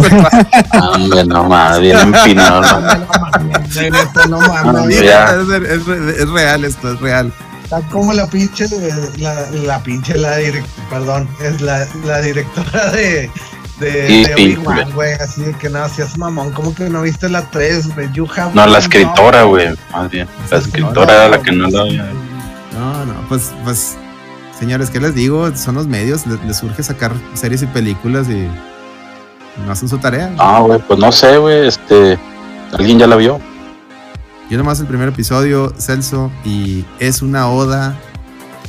[0.93, 2.61] Hombre, no mames, bien empinado.
[2.61, 2.81] ¿no?
[2.81, 5.01] Mames, no mames.
[5.13, 5.35] Ah,
[6.17, 7.31] es real esto, es real.
[7.69, 8.65] Está como la pinche,
[9.19, 13.29] la, la pinche, la directora, perdón, es la, la directora de,
[13.79, 15.13] de, Sí, de Obi-Wan, güey.
[15.13, 18.09] así de que no, hacías mamón, como que no viste la 3, güey,
[18.55, 20.27] No, la escritora, güey, más bien.
[20.49, 22.11] La escritora era la que no la había.
[22.73, 23.97] No, no, pues, pues,
[24.57, 25.55] señores, ¿qué les digo?
[25.55, 28.47] Son los medios, les, les surge sacar series y películas y
[29.63, 30.33] no hacen su tarea.
[30.39, 32.17] Ah, güey, pues no sé, güey, este.
[32.73, 33.39] ¿Alguien ya la vio?
[34.49, 37.95] Yo nomás el primer episodio, Celso, y es una oda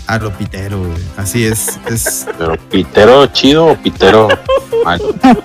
[0.06, 0.92] a lo pitero, güey.
[1.16, 4.28] Así es, es, Pero pitero chido o pitero
[4.84, 5.00] mal.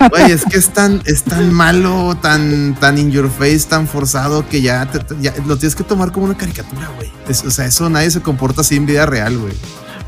[0.10, 4.48] güey, es que es tan, es tan malo, tan, tan in your face, tan forzado
[4.50, 7.12] que ya, te- te- ya lo tienes que tomar como una caricatura, güey.
[7.30, 9.54] Es- o sea, eso nadie se comporta así en vida real, güey.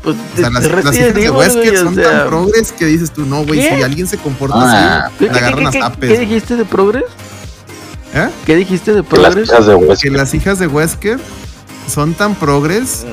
[0.02, 2.84] Pues O sea, las, de- las hijas de Wesker o son sea, tan progres que
[2.86, 5.06] dices tú, no, güey, si alguien se comporta Ah.
[5.06, 6.10] así, ¿Qué, le qué, agarran qué, a qué- zapes.
[6.12, 7.04] qué dijiste de Progress?
[8.14, 8.28] ¿Eh?
[8.46, 9.48] ¿Qué dijiste de Que las Progress?
[9.50, 11.18] hijas de Que las hijas de Wesker
[11.92, 13.04] son tan progres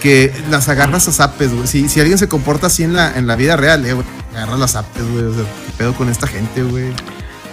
[0.00, 1.66] que las agarras a zapes, güey.
[1.66, 4.58] Si, si alguien se comporta así en la, en la vida real, eh, güey, agarras
[4.58, 5.24] las zapes, güey.
[5.24, 6.92] O sea, ¿qué pedo con esta gente, güey?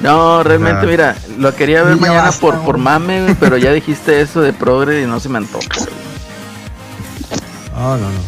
[0.01, 4.19] No, realmente, mira, lo quería ver mañana basta, por, por mame, güey, pero ya dijiste
[4.21, 5.65] eso de Progress y no se me antoja.
[5.77, 5.89] güey.
[7.75, 8.19] No, no, no.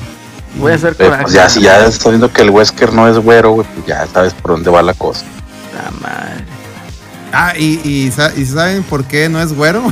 [0.58, 1.24] Voy a hacer Eh, coraje.
[1.24, 4.08] pues ya, si ya estoy viendo que el Wesker no es güero, güey, pues ya
[4.08, 5.26] sabes por dónde va la cosa.
[5.72, 6.46] Puta madre.
[7.34, 9.82] Ah, y, y, sa- ¿y saben por qué no es güero?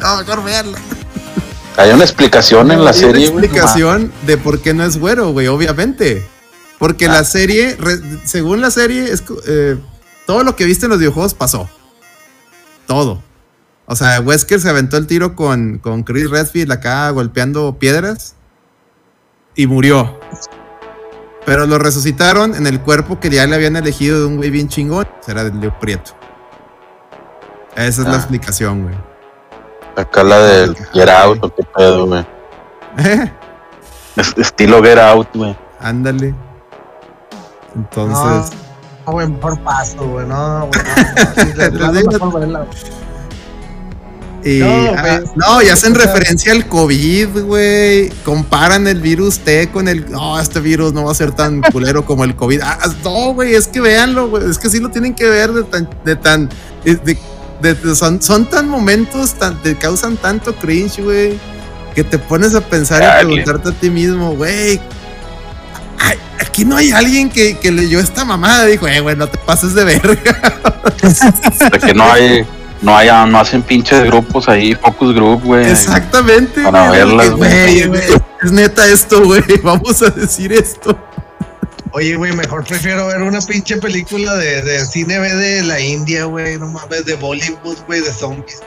[0.00, 0.78] no, mejor veanlo.
[1.76, 3.44] Hay una explicación en la Hay una serie, güey.
[3.44, 6.26] explicación de por qué no es güero, güey, obviamente.
[6.78, 7.12] Porque Ah.
[7.12, 9.76] la serie, re- según la serie, es, eh,
[10.26, 11.68] todo lo que viste en los videojuegos pasó.
[12.86, 13.22] Todo.
[13.86, 18.34] O sea, Wesker se aventó el tiro con, con Chris Redfield acá golpeando piedras
[19.54, 20.18] y murió.
[21.46, 24.68] Pero lo resucitaron en el cuerpo que ya le habían elegido de un güey bien
[24.68, 25.06] chingón.
[25.20, 26.10] Será del Leo Prieto.
[27.76, 28.16] Esa es la Ah.
[28.16, 28.94] explicación, güey.
[29.96, 32.26] Acá la del Get Out, o qué pedo, güey.
[34.16, 35.56] Es- Estilo Get Out, güey.
[35.80, 36.30] Ándale.
[36.32, 36.36] No,
[37.76, 38.58] Entonces.
[39.06, 40.26] no, güey, mejor paso, güey.
[40.26, 40.80] No, güey.
[41.36, 41.70] No, sí, de
[44.48, 48.10] Y, No, ah, no, y hacen referencia al COVID, güey.
[48.24, 50.08] Comparan el virus T con el.
[50.10, 52.60] No, este virus no va a ser tan culero como el COVID.
[52.62, 54.48] Ah, no, güey, es que véanlo, güey.
[54.48, 55.88] Es que sí lo tienen que ver de tan.
[56.04, 56.48] De tan
[56.84, 57.18] de- de-
[57.60, 61.38] de- de- son, son tan momentos, tan, te causan tanto cringe, güey.
[61.96, 64.78] Que te pones a pensar y preguntarte a ti mismo, güey.
[65.98, 68.66] ay, Aquí no hay alguien que, que leyó esta mamada.
[68.66, 70.60] Dijo, eh, güey, no te pases de verga.
[71.72, 72.46] De que no hay,
[72.86, 75.68] no hay, no hacen pinches grupos ahí, focus group, güey.
[75.68, 76.62] Exactamente.
[76.62, 77.84] Para güey, verlas, güey.
[77.88, 78.00] güey,
[78.42, 79.42] es, neta esto, güey.
[79.64, 80.96] Vamos a decir esto.
[81.90, 86.26] Oye, güey, mejor prefiero ver una pinche película de, de cine B de la India,
[86.26, 86.58] güey.
[86.58, 88.62] No mames, de Bollywood, güey, de zombies.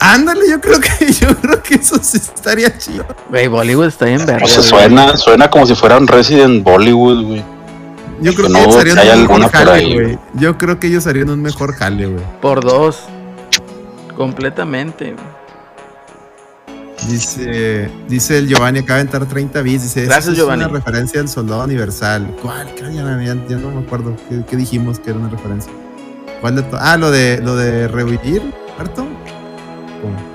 [0.00, 3.06] Ándale, yo creo que yo creo que eso sí estaría chido.
[3.30, 4.44] Güey, Bollywood está bien verga.
[4.44, 7.51] O sea, suena, suena como si fuera un Resident Bollywood, güey.
[8.22, 10.18] Yo creo Que ellos harían un mejor jale, güey.
[10.34, 12.24] Yo creo que ellos harían un mejor jale, güey.
[12.40, 13.00] Por dos.
[14.16, 15.14] Completamente.
[17.08, 19.82] Dice, dice el Giovanni, acaba de entrar 30 bits.
[19.82, 20.64] Dice, Gracias, "Eso es Giovanni.
[20.64, 22.36] una referencia al soldado universal.
[22.40, 22.72] ¿Cuál?
[22.76, 24.16] Creo ya, ya- ya no me acuerdo.
[24.28, 25.72] ¿Qué, qué dijimos que era una referencia?
[26.40, 28.42] ¿Cuál de Ah, lo de lo de revivir,
[28.76, 29.04] ¿cierto?
[30.00, 30.31] ¿Cómo?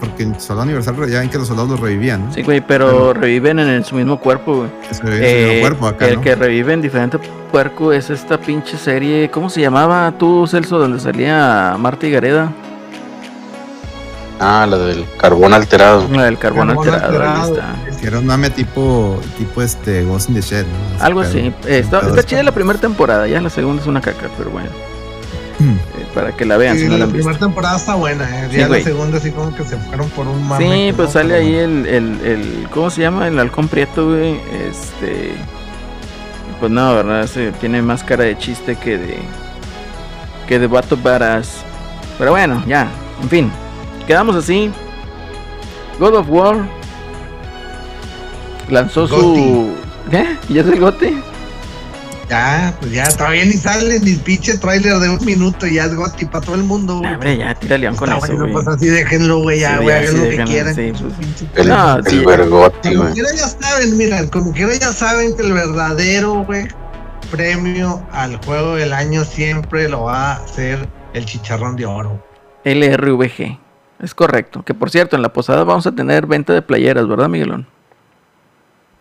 [0.00, 2.32] Porque en soldado universal ya ven que los soldados los revivían, ¿no?
[2.32, 4.68] Sí, güey, pero reviven en el- su mismo cuerpo, güey.
[4.90, 6.20] Se en su Eh, mismo cuerpo acá, el ¿no?
[6.22, 7.18] que revive en diferente
[7.50, 9.30] cuerpo es esta pinche serie.
[9.30, 12.52] ¿Cómo se llamaba tú, Celso, donde salía Marta y Gareda?
[14.40, 16.06] Ah, la del carbón alterado.
[16.12, 17.22] La del carbón, Carbón alterado.
[17.22, 17.54] ahí alterado.
[17.54, 18.00] está.
[18.00, 20.64] Que era un mame tipo, tipo este Ghost in the Shell,
[20.98, 21.04] ¿no?
[21.04, 21.38] Algo así.
[21.38, 24.50] Eh, está está está- chida la primera temporada, ya la segunda es una caca, pero
[24.50, 24.68] bueno.
[25.58, 25.74] Mm.
[26.08, 27.24] Eh, para que la vean Sí, si no la la han visto.
[27.28, 28.48] primera temporada está buena, eh.
[28.52, 30.88] Ya la segunda sí como que se fueron por un mame.
[30.88, 33.28] Sí, pues sale ahí el, el, el- ¿Cómo se llama?
[33.28, 34.40] El halcón prieto, güey.
[34.70, 35.34] Este.
[36.60, 37.26] Pues no, ¿verdad?
[37.26, 39.18] Se tiene más cara de chiste que de.
[40.48, 41.62] Que de vato varas.
[42.18, 42.88] Pero bueno, ya.
[43.22, 43.52] En fin.
[44.06, 44.70] Quedamos así.
[46.00, 46.56] God of War.
[48.70, 49.14] Lanzó su.
[49.16, 49.70] Goti.
[50.10, 50.36] ¿Qué?
[50.52, 51.14] ¿Ya es el gote?
[52.28, 55.94] Ya, pues ya, todavía ni sale ni pinche tráiler de un minuto y ya es
[55.94, 57.14] goti para todo el mundo, güey.
[57.14, 58.52] Hombre, ya, tira león con Está eso, bueno, güey.
[58.64, 60.74] pues así déjenlo, güey, ya, Sí, güey, ya, hagan sí, lo que déjenlo, quieran.
[60.74, 61.50] sí, pues.
[61.54, 62.24] El, No, el sí.
[62.26, 63.14] vergote, Como güey.
[63.14, 66.68] quiera ya saben, mira, como quiera ya saben que el verdadero, güey,
[67.30, 72.22] premio al juego del año siempre lo va a hacer el chicharrón de oro.
[72.64, 73.58] LRVG.
[74.00, 74.62] Es correcto.
[74.64, 77.66] Que por cierto, en la posada vamos a tener venta de playeras, ¿verdad, Miguelón?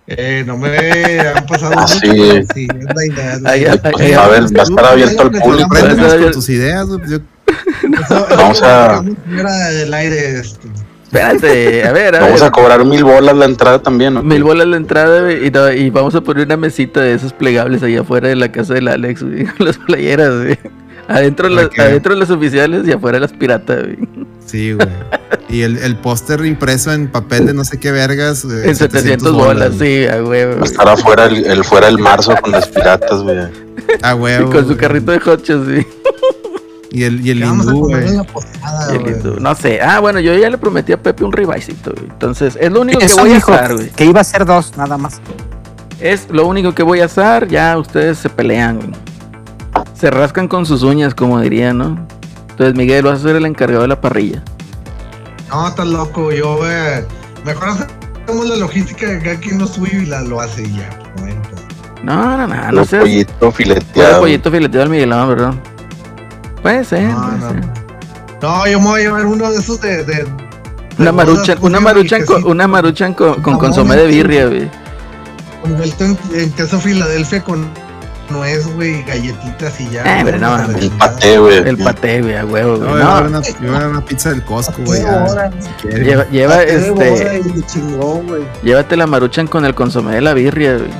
[0.08, 2.44] Eh, no me han pasado Ah, mucho, sí.
[2.54, 3.92] sí, es la idea.
[3.92, 5.70] Pues a ver, va a estar abierto al público.
[5.70, 10.68] Con tus ideas, yo- Eso- Vamos a- del aire, este.
[11.06, 12.50] Espérate, a ver, a Vamos ver.
[12.50, 14.24] a cobrar mil bolas la entrada también, ¿no?
[14.24, 17.82] Mil bolas la entrada y, no- y vamos a poner una mesita de esos plegables
[17.84, 20.60] ahí afuera de la casa del Alex, güey, con las playeras, güey.
[21.08, 23.98] Adentro, las, adentro las oficiales y afuera las piratas, güey.
[24.46, 24.88] Sí, güey.
[25.50, 28.44] Y el, el póster impreso en papel de no sé qué vergas.
[28.44, 30.56] En 700 bolas, sí, a huevo.
[30.58, 33.38] Va a estar afuera el, el fuera el marzo con las piratas, güey.
[34.04, 34.52] A Y huevo.
[34.52, 35.88] con su carrito de hotchos, sí.
[36.92, 39.14] Y el, y el ¿Qué vamos a hindú, posada, Y el güey?
[39.16, 39.36] hindú.
[39.40, 39.80] No sé.
[39.82, 42.06] Ah, bueno, yo ya le prometí a Pepe un ribeycito, güey.
[42.10, 43.90] Entonces, es lo único que voy a hacer, güey.
[43.90, 45.22] que iba a ser dos, nada más.
[46.02, 47.48] Es lo único que voy a hacer.
[47.48, 48.92] Ya ustedes se pelean, güey.
[49.94, 52.08] Se rascan con sus uñas, como dirían, ¿no?
[52.52, 54.44] Entonces, Miguel, vas a ser el encargado de la parrilla.
[55.50, 57.04] No, estás loco, yo, güey.
[57.46, 60.90] Mejor hacemos la logística de cada quien lo suyo y la, lo hace y ya.
[61.20, 61.62] bueno, pues.
[62.04, 63.00] No, no, no, no sé.
[63.00, 64.20] pollito fileteado.
[64.22, 65.54] pollito fileteado al Miguelón, ¿verdad?
[66.62, 67.50] Puede ser, No, puede no.
[67.50, 67.64] ser.
[68.42, 70.04] No, yo me voy a llevar uno de esos de.
[70.04, 70.28] de
[71.00, 74.70] Una maruchan, bodas, una maruchan con, una maruchan con, con consomé de birria, güey.
[75.64, 77.68] Envuelto en, en queso Filadelfia con
[78.30, 80.20] nuez, güey, galletitas y ya.
[80.20, 81.58] Eh, pero no, el paté, güey.
[81.58, 83.04] El paté, güey, a huevo, No, güey.
[83.04, 85.02] No, una, yo voy a ver una pizza del Costco, güey.
[85.82, 88.44] Si lleva, lleva este, chingón, güey.
[88.64, 90.92] llévate la maruchan con el consomé de la birria, güey.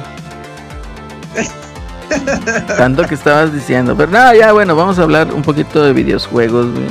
[2.78, 3.96] Tanto que estabas diciendo.
[3.96, 6.88] Pero nada, ya bueno, vamos a hablar un poquito de videojuegos, güey.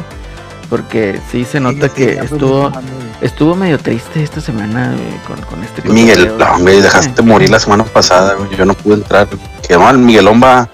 [0.69, 3.06] Porque sí se nota Sí, sí, que estuvo no.
[3.21, 7.59] Estuvo medio triste esta semana güey, con, con este Miguel, no, hombre, dejaste morir la
[7.61, 8.57] semana pasada, güey.
[8.57, 9.29] Yo no pude entrar.
[9.67, 10.69] Que mal, Miguelón va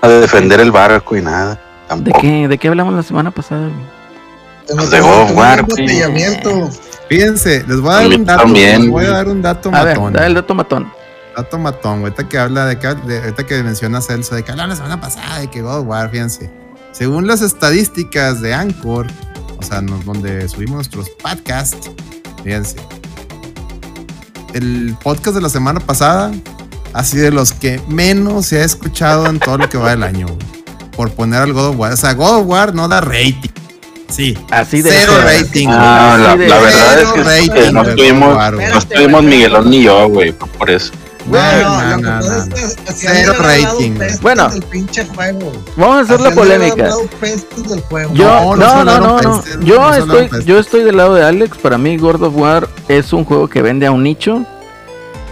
[0.00, 1.60] a defender el barco y nada.
[1.96, 3.68] ¿De qué, ¿De qué hablamos la semana pasada?
[3.68, 4.88] güey?
[4.90, 5.80] De God of War, güey.
[5.86, 6.68] embotellamiento.
[7.08, 8.42] Fíjense, les voy a dar un dato.
[8.42, 10.12] también, les voy a dar un dato A ver, matón.
[10.12, 10.92] da el dato matón.
[11.34, 12.12] Dato matón, güey.
[12.12, 15.00] Ahorita que habla de que, de- ahorita que menciona Celso, de que hablaron la semana
[15.00, 16.50] pasada de que God of War, fíjense.
[16.92, 19.06] Según las estadísticas de Anchor,
[19.58, 21.90] o sea, donde subimos nuestros podcasts,
[22.42, 22.76] fíjense.
[24.54, 26.32] El podcast de la semana pasada
[26.94, 30.02] ha sido de los que menos se ha escuchado en todo lo que va del
[30.02, 30.38] año, güey.
[30.96, 31.92] Por poner al God of War.
[31.92, 33.50] O sea, God of War no da rating.
[34.08, 34.36] Sí.
[34.50, 35.42] Así de Cero ser.
[35.42, 35.68] rating.
[35.70, 40.32] Ah, la, verdad Cero es que, rating, no estuvimos, no estuvimos Miguelón ni yo, güey,
[40.32, 40.92] por eso.
[41.30, 42.54] No, No, no, lo que no, pasa no, es no.
[42.54, 44.48] que- que Cero habían hablado rating, Bueno.
[45.76, 46.88] Vamos a hacer la polémica.
[48.14, 51.58] Yo, No, no no, no, Yo estoy, yo estoy del lado de Alex.
[51.58, 54.44] Para mí, God of War es un juego que vende a un nicho.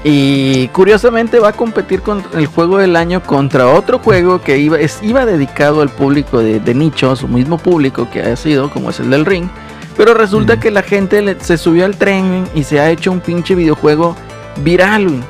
[0.05, 4.79] Y curiosamente va a competir con el juego del año contra otro juego que iba,
[4.79, 8.71] es, iba dedicado al público de, de nicho, a su mismo público que ha sido,
[8.71, 9.49] como es el del ring.
[9.97, 10.61] Pero resulta Mm.
[10.61, 14.15] que la gente le- se subió al tren y se ha hecho un pinche videojuego
[14.63, 15.25] viral.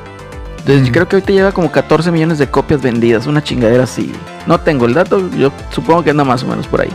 [0.67, 0.93] Entonces Mm.
[0.93, 4.11] creo que ahorita lleva como 14 millones de copias vendidas, una chingadera así.
[4.47, 6.89] No tengo el dato, yo supongo que anda más o menos por ahí.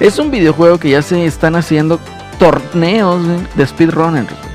[0.00, 2.00] Es un videojuego que ya se están haciendo
[2.38, 4.26] torneos güey, de speedrunners.
[4.30, 4.50] güey.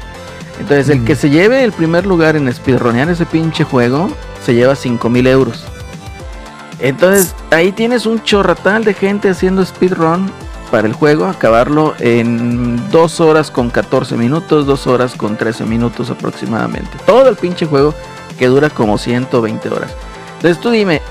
[0.60, 1.06] Entonces el Mm.
[1.06, 4.10] que se lleve el primer lugar en speedrunnear ese pinche juego
[4.44, 5.64] se lleva 5 mil euros.
[6.80, 10.32] Entonces ahí tienes un chorratal de gente haciendo speedrun
[10.72, 16.10] para el juego, acabarlo en 2 horas con 14 minutos, 2 horas con 13 minutos
[16.10, 16.90] aproximadamente.
[17.06, 17.94] Todo el pinche juego
[18.38, 19.92] que dura como 120 horas.
[20.38, 21.02] Entonces tú dime,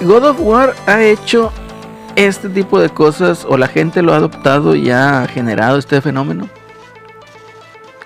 [0.00, 1.52] God of War ha hecho
[2.16, 6.48] este tipo de cosas o la gente lo ha adoptado y ha generado este fenómeno?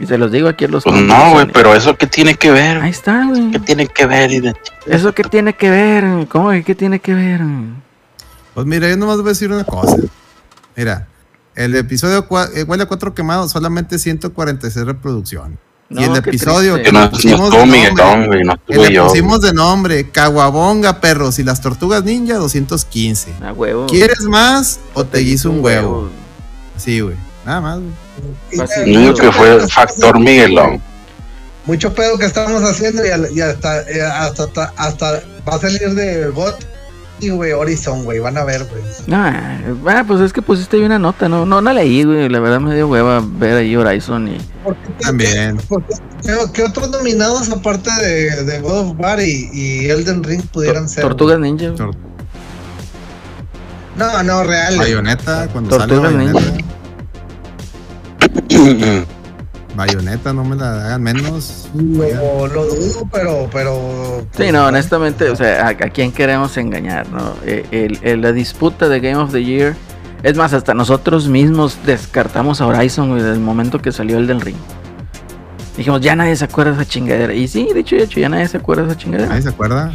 [0.00, 2.50] Y se los digo aquí a los Pues no, güey, pero eso qué tiene que
[2.52, 2.78] ver.
[2.78, 3.50] Ahí está, güey.
[3.50, 4.30] ¿Qué tiene que ver?
[4.30, 4.54] Y de-
[4.86, 6.28] ¿Eso qué tiene que ver?
[6.28, 7.40] ¿Cómo que qué tiene que ver?
[8.54, 9.96] Pues mira, yo nomás voy a decir una cosa.
[10.76, 11.08] Mira,
[11.56, 15.58] el episodio eh, huele a cuatro quemados, solamente 146 reproducciones.
[15.90, 16.90] Y el No, episodio triste.
[16.90, 18.26] Que no, no pusimos de Miguelón, nombre.
[18.28, 19.06] güey, no que estuve le yo.
[19.08, 23.32] pusimos de nombre Caguabonga, perros, y las tortugas ninja, 215.
[23.42, 23.86] A huevo.
[23.86, 26.10] ¿Quieres más o te guiso un huevo?
[26.76, 27.16] Sí, güey.
[27.46, 28.84] Nada más, güey.
[28.84, 30.82] Digo que fue factor Miguelón.
[31.64, 35.58] Mucho pedo que estamos haciendo y, al- y hasta, eh, hasta, hasta, hasta va a
[35.58, 36.64] salir de GOT
[37.20, 38.18] y, güey, Horizon, güey.
[38.18, 38.82] Van a ver, güey.
[39.12, 42.28] Ah, ah, pues es que pusiste ahí una nota, no, no, no leí, güey.
[42.28, 44.38] La verdad me dio hueva ver ahí Horizon y.
[44.64, 45.56] ¿Por qué- También.
[45.68, 50.22] por qué- ¿Qué, qué otros nominados aparte de, de God of War y, y Elden
[50.24, 51.02] Ring pudieran ser?
[51.02, 51.74] Tortugas Ninja.
[51.74, 51.94] Tor-
[53.96, 54.76] No, no, real.
[54.78, 56.40] Bayoneta, cuando sale Bayoneta.
[56.40, 56.64] Ninja.
[59.78, 61.68] Bayoneta, no me la hagan menos.
[61.74, 64.26] Lo, lo dudo, pero, pero.
[64.36, 67.32] Sí, no, honestamente, o sea, ¿a, a quién queremos engañar, no?
[67.46, 69.74] El- el- la disputa de Game of the Year.
[70.22, 74.40] Es más, hasta nosotros mismos descartamos a Horizon, desde el momento que salió el del
[74.40, 74.56] ring.
[75.76, 77.32] Dijimos, ya nadie se acuerda de esa chingadera.
[77.32, 79.28] Y sí, dicho y hecho, ya nadie se acuerda de esa chingadera.
[79.28, 79.92] ¿Nadie se acuerda?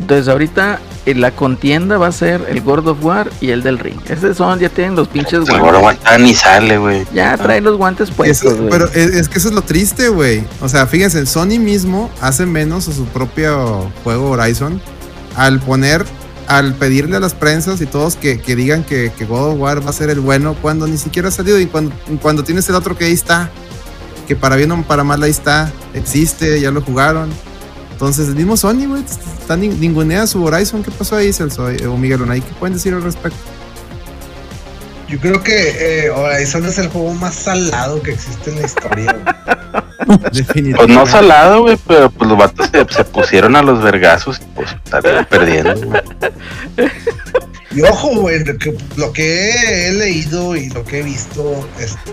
[0.00, 3.78] Entonces ahorita eh, la contienda va a ser el God of War y el del
[3.78, 3.98] ring.
[4.08, 5.74] Esos son, ya tienen los pinches guantes.
[5.74, 7.06] aguanta ni sale, güey.
[7.14, 8.70] Ya trae los guantes puestos, güey.
[8.70, 10.44] pero es, es que eso es lo triste, güey.
[10.60, 14.80] O sea, fíjense, Sony mismo hace menos a su propio juego Horizon
[15.36, 16.04] al poner,
[16.48, 19.84] al pedirle a las prensas y todos que, que digan que, que God of War
[19.84, 22.74] va a ser el bueno cuando ni siquiera ha salido y cuando, cuando tienes el
[22.74, 23.50] otro que ahí está,
[24.26, 27.30] que para bien o para mal ahí está, existe, ya lo jugaron.
[28.00, 30.82] Entonces, el mismo Sony, güey, está nin- ningunea su Horizon.
[30.82, 32.40] ¿Qué pasó ahí, Celso eh, o Miguel Onay?
[32.40, 33.36] ¿Qué pueden decir al respecto?
[35.06, 39.12] Yo creo que eh, Horizon es el juego más salado que existe en la historia.
[39.12, 40.18] güey.
[40.32, 40.76] Definitivamente.
[40.76, 44.44] Pues no salado, güey, pero pues los vatos se, se pusieron a los vergazos y
[44.54, 46.00] pues salieron perdiendo, güey.
[47.72, 52.12] Y ojo, güey, lo que, lo que he leído y lo que he visto, este,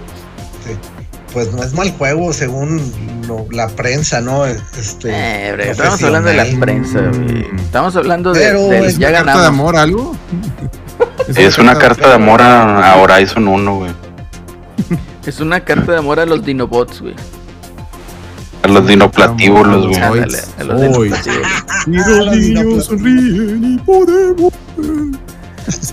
[1.37, 2.81] pues no es mal juego según
[3.27, 4.47] lo- la prensa, ¿no?
[4.47, 7.45] Este, Eh, bre, estamos hablando de la prensa, güey.
[7.57, 10.15] Estamos hablando de, Pero del- es ya ¿Carta de amor algo?
[11.35, 13.91] Es una carta de amor a, a Horizon 1, güey.
[15.27, 17.13] Es una carta de amor a los Dinobots, güey.
[18.63, 20.01] A los dinoplatíbulos, güey.
[20.01, 20.09] A
[20.63, 21.11] los hoy.
[21.11, 21.47] Dinoplatíbulos.
[21.87, 22.85] Y los los niños dinoplatíbulos.
[22.85, 24.53] sonríen y podemos.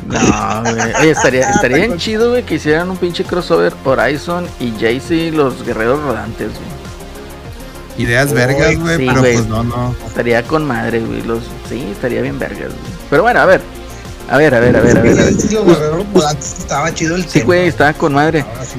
[0.07, 0.95] No, güey.
[1.01, 5.65] Oye, estaría, estaría bien chido, güey, que hicieran un pinche crossover Horizon y Jaycee los
[5.65, 8.07] guerreros rodantes, güey.
[8.07, 9.95] Ideas vergas, güey, sí, pero pues no, no.
[10.07, 11.23] Estaría con madre, güey.
[11.23, 11.45] Los...
[11.69, 12.95] Sí, estaría bien vergas, güey.
[13.11, 13.61] Pero bueno, a ver.
[14.31, 15.19] A ver, a ver, a ver, a ver.
[15.19, 18.45] A estaba chido el Sí, güey, estaba con madre.
[18.63, 18.79] Sí.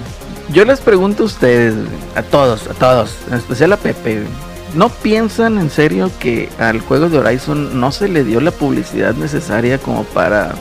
[0.54, 4.28] Yo les pregunto a ustedes, güey, a todos, a todos, en especial a Pepe, güey,
[4.76, 9.16] ¿no piensan en serio que al juego de Horizon no se le dio la publicidad
[9.16, 10.54] necesaria como para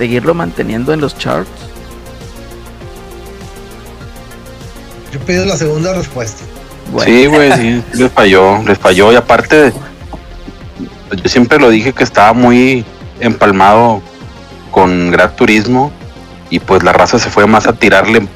[0.00, 1.50] seguirlo manteniendo en los charts?
[5.12, 6.42] Yo pido la segunda respuesta.
[6.90, 9.12] Bueno, Sí, güey, sí, les falló, les falló.
[9.12, 9.74] Y aparte,
[11.10, 12.82] yo siempre lo dije que estaba muy
[13.20, 14.00] empalmado
[14.70, 15.92] con Gran Turismo.
[16.48, 18.26] Y pues la raza se fue más a tirarle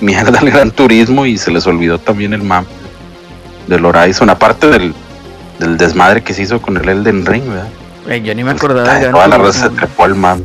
[0.00, 2.64] mierda al Gran Turismo y se les olvidó también el map
[3.68, 4.30] del Horizon.
[4.30, 4.92] Aparte del,
[5.60, 7.68] del desmadre que se hizo con el Elden Ring, ¿verdad?
[8.20, 10.40] yo ni me acordaba del Ay, Gran Toda la raza se trepó al map.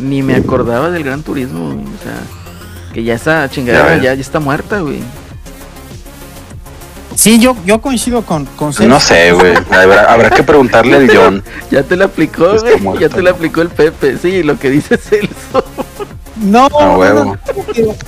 [0.00, 4.10] Ni me acordaba del Gran Turismo, güey, O sea, que ya esa chingadera Ya ya,
[4.10, 4.18] ves.
[4.18, 5.00] ya, está muerta, güey.
[7.14, 8.88] Sí, yo, yo coincido con, con Sergio.
[8.94, 9.52] No sé, güey.
[9.70, 11.42] Habrá, habrá que preguntarle al John.
[11.70, 12.80] Ya te la aplicó, Está güey.
[12.80, 14.16] muerta, Ya te la aplicó el Pepe.
[14.16, 15.64] Sí, lo que dice Celso.
[16.36, 17.36] No, no, pero,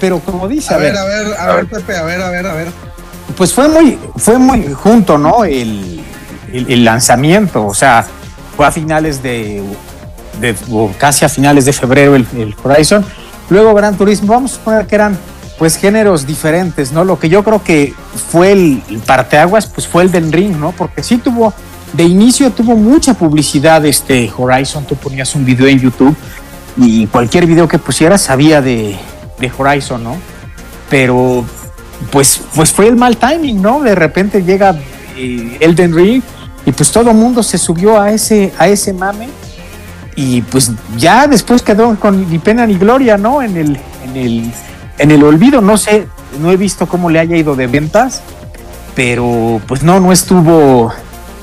[0.00, 2.54] pero como dice, A ver, a ver, a ver, Pepe, a ver, a ver, a
[2.54, 2.68] ver.
[3.36, 5.44] pues fue muy, fue muy junto, ¿no?
[5.44, 6.00] El,
[6.50, 8.06] el- el lanzamiento, o sea,
[8.56, 9.62] fue a finales de,
[10.70, 13.04] o casi a finales de febrero el, Horizon.
[13.50, 15.18] Luego Gran Turismo, vamos a suponer que eran
[15.58, 17.04] pues géneros diferentes, ¿no?
[17.04, 17.94] Lo que yo creo que
[18.30, 20.72] fue el, el parteaguas, pues fue el del ring, ¿no?
[20.72, 21.52] Porque sí tuvo,
[21.92, 26.16] de inicio tuvo mucha publicidad este Horizon, tú ponías un video en YouTube
[26.76, 28.96] y cualquier video que pusieras sabía de,
[29.38, 30.16] de Horizon, ¿no?
[30.88, 31.44] Pero
[32.10, 33.80] pues, pues fue el mal timing, ¿no?
[33.80, 34.74] De repente llega
[35.16, 36.22] eh, Elden Ring
[36.64, 39.28] y pues todo mundo se subió a ese, a ese mame
[40.16, 43.42] y pues ya después quedó con ni pena ni gloria, ¿no?
[43.42, 44.52] En el, en el,
[44.98, 46.06] en el olvido, no sé,
[46.40, 48.22] no he visto cómo le haya ido de ventas,
[48.94, 50.92] pero pues no, no estuvo,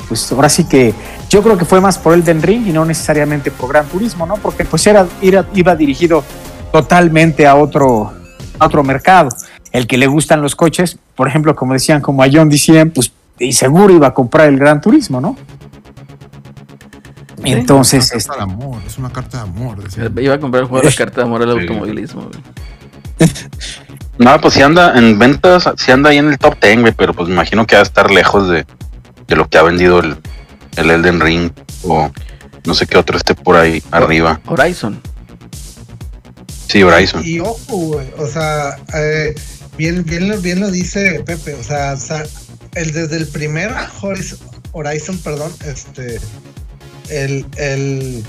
[0.08, 0.94] pues ahora sí que
[1.30, 4.36] yo creo que fue más por Elden Ring y no necesariamente por Gran Turismo, ¿no?
[4.36, 6.24] Porque pues era, era- iba dirigido
[6.72, 8.14] totalmente a otro,
[8.60, 9.30] a otro mercado.
[9.72, 13.12] El que le gustan los coches, por ejemplo, como decían, como a John decían, pues
[13.38, 15.38] y seguro iba a comprar el Gran Turismo, ¿no?
[17.54, 19.84] Entonces, es este, una carta de amor, es una carta de amor.
[19.84, 20.12] decía.
[20.24, 21.60] Iba a comprar el juego de la carta de amor al Sí.
[21.62, 22.30] automovilismo.
[24.18, 27.14] No, pues si anda en ventas, si anda ahí en el top 10, güey, pero
[27.14, 28.66] pues me imagino que va a estar lejos de,
[29.28, 30.18] de lo que ha vendido el,
[30.76, 31.52] el Elden Ring
[31.84, 32.12] o
[32.66, 34.42] no sé qué otro esté por ahí arriba.
[34.46, 35.02] Horizon.
[36.68, 37.22] Sí, Horizon.
[37.26, 39.34] Y ojo, güey, o sea, eh,
[39.78, 42.26] bien, bien, lo- bien lo dice Pepe, o sea, sa-
[42.76, 44.38] el, desde el primer Horizon,
[44.74, 46.20] Horizon, perdón, este,
[47.10, 48.24] el, el,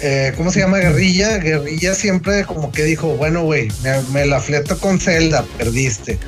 [0.00, 0.78] eh, ¿cómo se llama?
[0.78, 6.18] Guerrilla, Guerrilla siempre como que dijo, bueno, güey, me, me la fleto con Zelda, perdiste.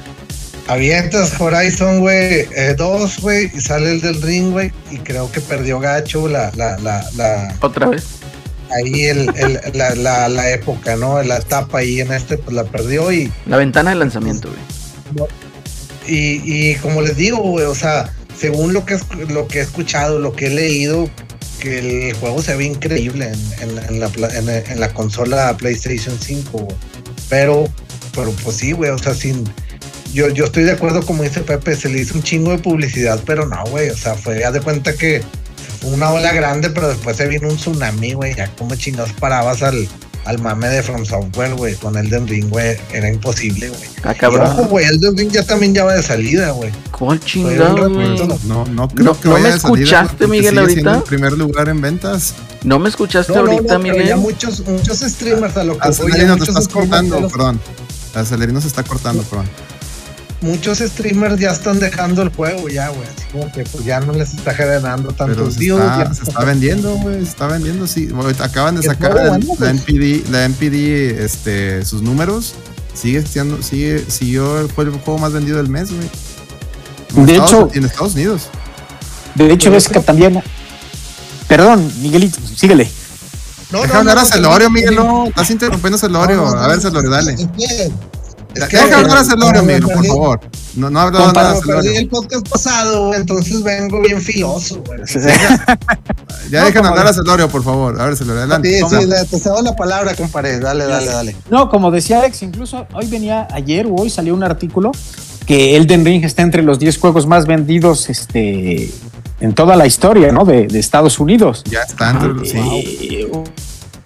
[0.67, 5.41] Avientas Horizon, güey, eh, dos, güey, y sale el del ring, güey, y creo que
[5.41, 8.05] perdió gacho la, la, la, la, Otra vez.
[8.71, 11.21] ahí el, el- la, la, la época, ¿no?
[11.25, 14.49] La etapa ahí en este, pues la perdió y, La ventana de lanzamiento,
[15.17, 15.29] güey.
[16.07, 19.63] y, y como les digo, güey, o sea, según lo que, es- lo que he
[19.63, 21.09] escuchado, lo que he leído,
[21.61, 24.01] que el juego se ve increíble en,
[24.81, 26.77] la, consola PlayStation 5, güey.
[27.29, 27.69] Pero,
[28.15, 29.45] pero pues sí, güey, o sea, sin...
[30.13, 33.21] Yo, yo estoy de acuerdo, como dice Pepe, se le hizo un chingo de publicidad,
[33.25, 35.23] pero no, güey, o sea, fue, haz de cuenta que
[35.81, 39.63] fue una ola grande, pero después se vino un tsunami, güey, ya como chingados parabas
[39.63, 39.87] al,
[40.25, 43.81] al mame de From Software, güey, con Elden Ring, güey, era imposible, güey.
[44.03, 44.69] Ah, Y ojo, cabrón.
[44.69, 46.71] güey, Elden Ring ya también ya va de salida, güey.
[46.97, 48.17] ¿Cuál chingado, güey?
[48.47, 50.95] No, no creo No- que ¿no vaya me salida, escuchaste, porque Miguel, ahorita?
[50.97, 52.35] el primer lugar en ventas.
[52.63, 54.17] ¿No me escuchaste No, no, ahorita, no, pero ya Miguel?
[54.19, 57.61] muchos, muchos streamers a lo que voy, ya te estás cortando, los- perdón.
[58.15, 59.47] Acelerino se está cortando, perdón.
[60.41, 63.03] Muchos streamers ya están dejando el juego ya, güey.
[63.03, 65.81] Así como que pues ya no les está generando tantos se views.
[65.81, 67.17] está, ya se está vendiendo, güey.
[67.25, 68.09] Se está vendiendo, sí.
[68.41, 69.61] Acaban de sacar el- la pues.
[69.71, 72.55] NPD, la NPD, este, sus números.
[72.95, 76.09] Sigue siendo, sigue, siguió, fue el juego más vendido del mes, güey.
[77.17, 78.43] En De Estados- hecho- en Estados Unidos.
[79.35, 80.43] de hecho ves que también...
[81.49, 82.89] Perdón, Miguelito, síguele.
[83.73, 84.95] No, Deja hablar a no, Celorio, no, Miguel.
[84.97, 86.37] no, No, estás interrumpiendo a Celorio.
[86.37, 87.37] no, no, a ver, Celorio, dale.
[88.55, 90.41] Es que- Deja hablar a Celorio, no, Miguel, por favor.
[90.77, 91.53] No, no ha hablado Compa- nada.
[91.55, 92.01] Perdí Celorio.
[92.01, 95.01] el podcast pasado, entonces vengo bien filoso, güey.
[95.07, 95.19] Sí,
[96.51, 98.01] Ya No, dejen como hablar de- a Celorio, por favor.
[98.01, 98.81] A ver, Celorio, adelante.
[98.89, 100.59] sí, le- te cedo la palabra, compadre.
[100.61, 101.37] Dale, dale, dale.
[101.51, 104.93] No, como decía Alex, incluso hoy venía, ayer o hoy salió un artículo
[105.47, 108.91] que Elden Ring está entre los 10 juegos más vendidos este,
[109.41, 110.45] en toda la historia, ¿no?
[110.45, 111.65] De, de Estados Unidos.
[111.69, 112.11] Ya está.
[112.11, 112.59] entre los- sí.
[112.59, 113.31] Eh,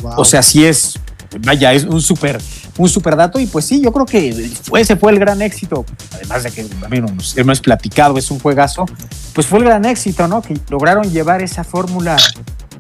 [0.03, 0.13] Wow.
[0.19, 0.99] O sea, sí es,
[1.41, 2.39] vaya, es un súper
[2.77, 6.43] un super dato y pues sí, yo creo que ese fue el gran éxito, además
[6.43, 8.87] de que mí nos hemos platicado, es un juegazo,
[9.33, 10.43] pues fue el gran éxito, ¿no?
[10.43, 12.17] Que lograron llevar esa fórmula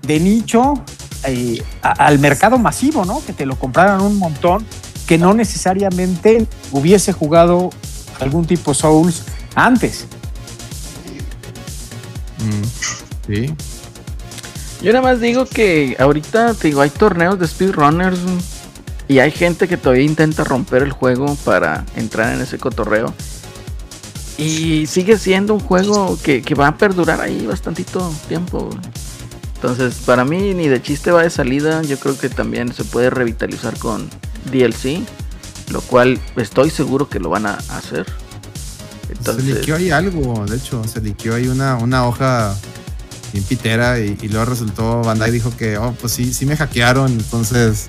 [0.03, 0.75] de nicho
[1.25, 3.25] eh, al mercado masivo, ¿no?
[3.25, 4.67] Que te lo compraran un montón,
[5.07, 7.71] que no necesariamente hubiese jugado
[8.21, 9.23] algún tipo Souls
[9.55, 10.07] antes.
[12.39, 12.65] Mm,
[13.27, 13.55] Sí.
[14.83, 18.19] Yo nada más digo que ahorita te digo, hay torneos de speedrunners
[19.09, 23.13] y hay gente que todavía intenta romper el juego para entrar en ese cotorreo.
[24.37, 28.67] Y sigue siendo un juego que, que va a perdurar ahí bastantito tiempo.
[28.67, 28.79] güey.
[29.55, 31.83] Entonces, para mí ni de chiste va de salida.
[31.83, 34.09] Yo creo que también se puede revitalizar con
[34.51, 35.01] DLC.
[35.71, 38.07] Lo cual estoy seguro que lo van a hacer.
[39.23, 42.55] Se liqueó ahí algo, de hecho, se liqueó ahí una, una hoja
[43.33, 47.13] bien pitera y, y luego resultó, Bandai dijo que, oh, pues sí, sí me hackearon,
[47.13, 47.89] entonces,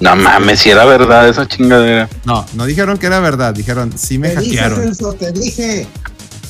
[0.00, 2.08] No mames, si era verdad esa chingadera.
[2.24, 5.86] no, no dijeron que era verdad, dijeron, sí me Te dije, hackearon, Celso, te dije.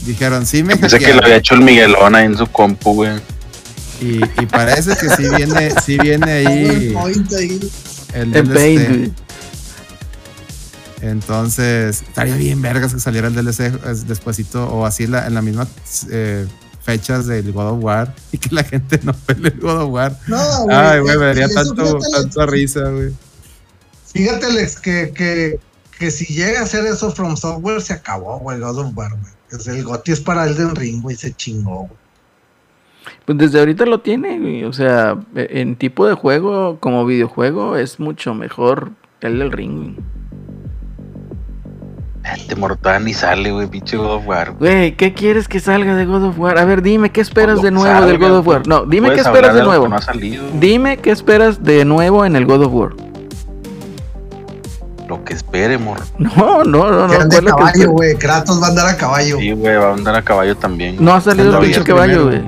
[0.07, 2.95] dijeron, sí me Pensé que lo hackearon, había hecho el Miguelón ahí en su compu,
[2.95, 3.13] güey.
[4.01, 6.95] y, y parece que sí viene, sí viene ahí
[8.15, 9.13] el güey.
[11.03, 15.35] Entonces, estaría bien vergas que saliera el DLC es- despuesito o así en la, en
[15.35, 15.67] la misma
[16.11, 16.47] eh,
[16.83, 20.17] fechas del God of War y que la gente no pelee el God of War.
[20.27, 20.77] No, güey.
[20.77, 23.13] Ay, güey, me daría tanto, tanta risa, güey.
[24.13, 25.59] Fíjate, Alex, que, que,
[25.99, 29.33] que si llega a hacer eso From Software, se acabó, güey, God of War, güey.
[29.51, 32.01] Es el GOTY es para Elden Ring, güey, se chingó, güey.
[33.25, 34.65] Pues desde ahorita lo tiene, güey.
[34.65, 38.91] O sea, e- en tipo de juego, como videojuego, es mucho mejor
[39.21, 39.97] el del ring, güey.
[42.35, 44.53] Este mortal ni sale, güey, pinche God of War.
[44.53, 46.59] Güey, ¿qué quieres que salga de God of War?
[46.59, 48.67] A ver, dime, ¿qué esperas Cuando de nuevo salga, del God of War?
[48.69, 49.89] No, dime qué esperas de que nuevo.
[49.89, 50.45] No ha salido.
[50.61, 53.10] Dime qué esperas de nuevo en el God of War.
[55.11, 56.05] Lo que espere, morro.
[56.19, 57.21] No, no, no, Que no.
[57.23, 57.89] ande ¿cuál es lo a que caballo, esperas?
[57.93, 58.15] güey.
[58.17, 59.39] Kratos va a andar a caballo.
[59.39, 60.97] Sí, güey, va a andar a caballo también.
[61.01, 62.43] No ha salido el pinche caballo, güey.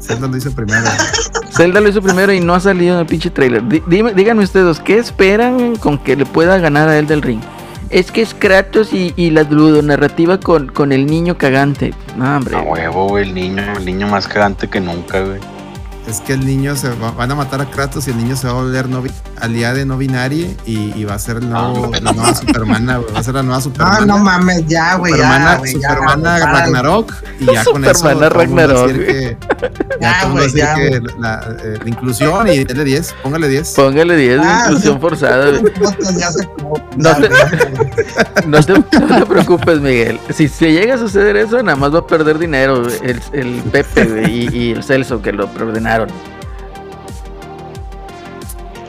[0.00, 0.82] Zelda lo hizo primero.
[1.56, 3.62] Zelda lo hizo primero y no ha salido en el pinche trailer.
[3.86, 7.40] Dime, díganme ustedes, ¿qué esperan con que le pueda ganar a él del ring?
[7.90, 11.94] Es que es Kratos y, y la ludonarrativa con, con el niño cagante.
[12.16, 12.56] No, hombre.
[12.56, 15.38] A huevo, güey, el niño, el niño más cagante que nunca, güey.
[16.06, 18.46] Es que el niño se va- van a matar a Kratos y el niño se
[18.46, 19.02] va a volver no,
[19.40, 23.12] aliade no binaria y, y va a ser el nuevo, Ah, la nueva Supermana, güey.
[23.14, 24.06] Va a ser la nueva Ah, Supermana.
[24.06, 25.88] no mames, ya, güey, ya, Supermana, güey, ya.
[25.88, 26.60] Supermana párale.
[26.60, 29.36] Ragnarok y ya con eso Supermana Ragnarok, decir que-
[30.00, 31.02] Ya, ya decir ya, que güey.
[31.18, 33.70] la, eh, la inclusión y dele 10, póngale 10.
[33.74, 35.50] Póngale 10 de Ah, inclusión forzada.
[35.58, 35.72] güey.
[35.72, 36.78] Podcast ya se acabó.
[36.96, 37.30] No Ya, te-.
[38.46, 38.84] No te, no
[39.20, 40.20] te preocupes, Miguel.
[40.34, 44.30] Si se llega a suceder eso, nada más va a perder dinero el, el Pepe
[44.30, 45.93] y, y el Celso que lo preordenaron.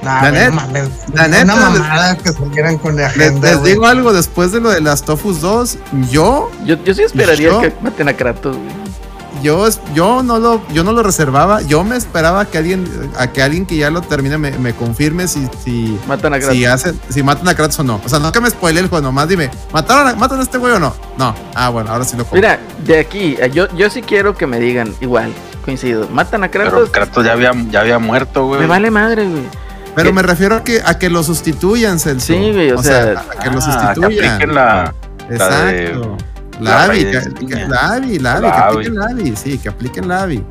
[0.03, 0.89] Nah, La güey, net- no mames.
[1.14, 4.62] la neta, Una mamada que salieran con la Les, agenda, les digo algo, después de
[4.62, 5.78] lo de las Tofus 2,
[6.12, 7.62] yo Yo, yo sí esperaría ¿Yo?
[7.62, 8.56] que maten a Kratos.
[8.56, 8.70] güey.
[9.41, 12.86] yo, yo no lo yo no lo reservaba, yo me esperaba que alguien
[13.18, 16.56] a que alguien que ya lo termine me, me confirme si si Matan a Kratos.
[16.56, 17.99] si hacen si matan a Kratos o no.
[18.06, 20.60] O sea, no que me spoile el juego, nomás dime, ¿mataron a, matan a este
[20.60, 20.93] güey o no?
[21.18, 21.34] No.
[21.56, 22.38] Ah, bueno, ahora sí lo compro.
[22.38, 25.34] Mira, de aquí, eh, yo, yo sí quiero que me digan igual,
[25.66, 26.07] coincido.
[26.09, 26.89] Matan a Pero Kratos.
[26.91, 28.61] Kratos ya había, ya había muerto, güey.
[28.61, 29.43] Me vale madre, güey.
[29.95, 30.13] Pero ¿qué?
[30.13, 32.28] me refiero a que a que lo sustituyan, Celso.
[32.28, 34.03] Sí, güey, o sea, a que lo Ah, que sustituyan.
[34.05, 34.93] apliquen la.
[35.30, 35.36] la de-
[35.88, 36.18] Exacto.
[36.59, 39.57] la La AVI, que, que- la AVI, la AVI, La que apliquen la AVI, sí,
[39.57, 40.43] que apliquen la AVI.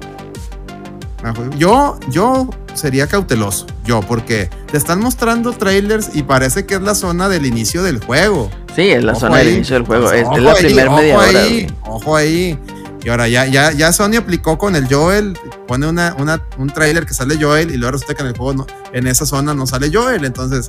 [1.57, 6.95] Yo, yo sería cauteloso, yo, porque te están mostrando trailers y parece que es la
[6.95, 8.51] zona del inicio del juego.
[8.77, 10.05] Sí, es la Ojo zona del inicio del juego.
[10.09, 11.29] Pues, es, ojo es la primera ojo media hora.
[11.41, 11.67] ahí.
[11.87, 12.59] Ojo ahí.
[13.05, 15.39] Y ahora ya, ya, ya Sony aplicó con el Joel,
[15.69, 18.55] pone una, una, un trailer que sale Joel y luego resulta que en el juego
[18.55, 20.25] no- en esa zona no sale Joel.
[20.25, 20.69] Entonces,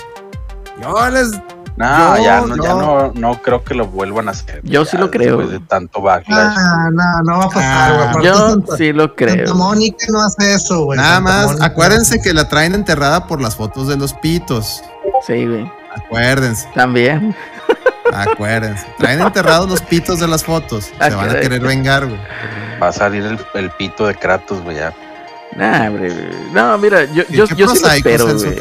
[0.81, 1.31] yo les
[1.77, 4.61] No, Yo- ya, no, ya no, no creo que lo vuelvan a hacer.
[4.63, 6.55] Yo ya sí lo creo, Después de tanto backlash.
[6.57, 8.07] Ah, no, no va a pasar, güey.
[8.07, 9.53] Ah, Yo Santa- sí lo creo.
[9.55, 10.97] Mónica no hace eso, güey.
[10.97, 14.81] Nada Santa más, acuérdense que la traen enterrada por las fotos de los pitos.
[15.27, 15.69] Sí, güey.
[15.97, 17.35] Acuérdense, También.
[18.13, 18.85] Acuérdense.
[18.97, 20.85] Traen enterrados los pitos de las fotos.
[20.99, 22.19] Se van a querer vengar, güey.
[22.81, 24.77] Va a salir el, el pito de Kratos, güey.
[24.77, 24.93] Ya.
[25.55, 26.25] Nah, hombre, güey.
[26.51, 28.59] No, mira, yo, Sí, yo, qué yo sí lo espero, Celso, güey.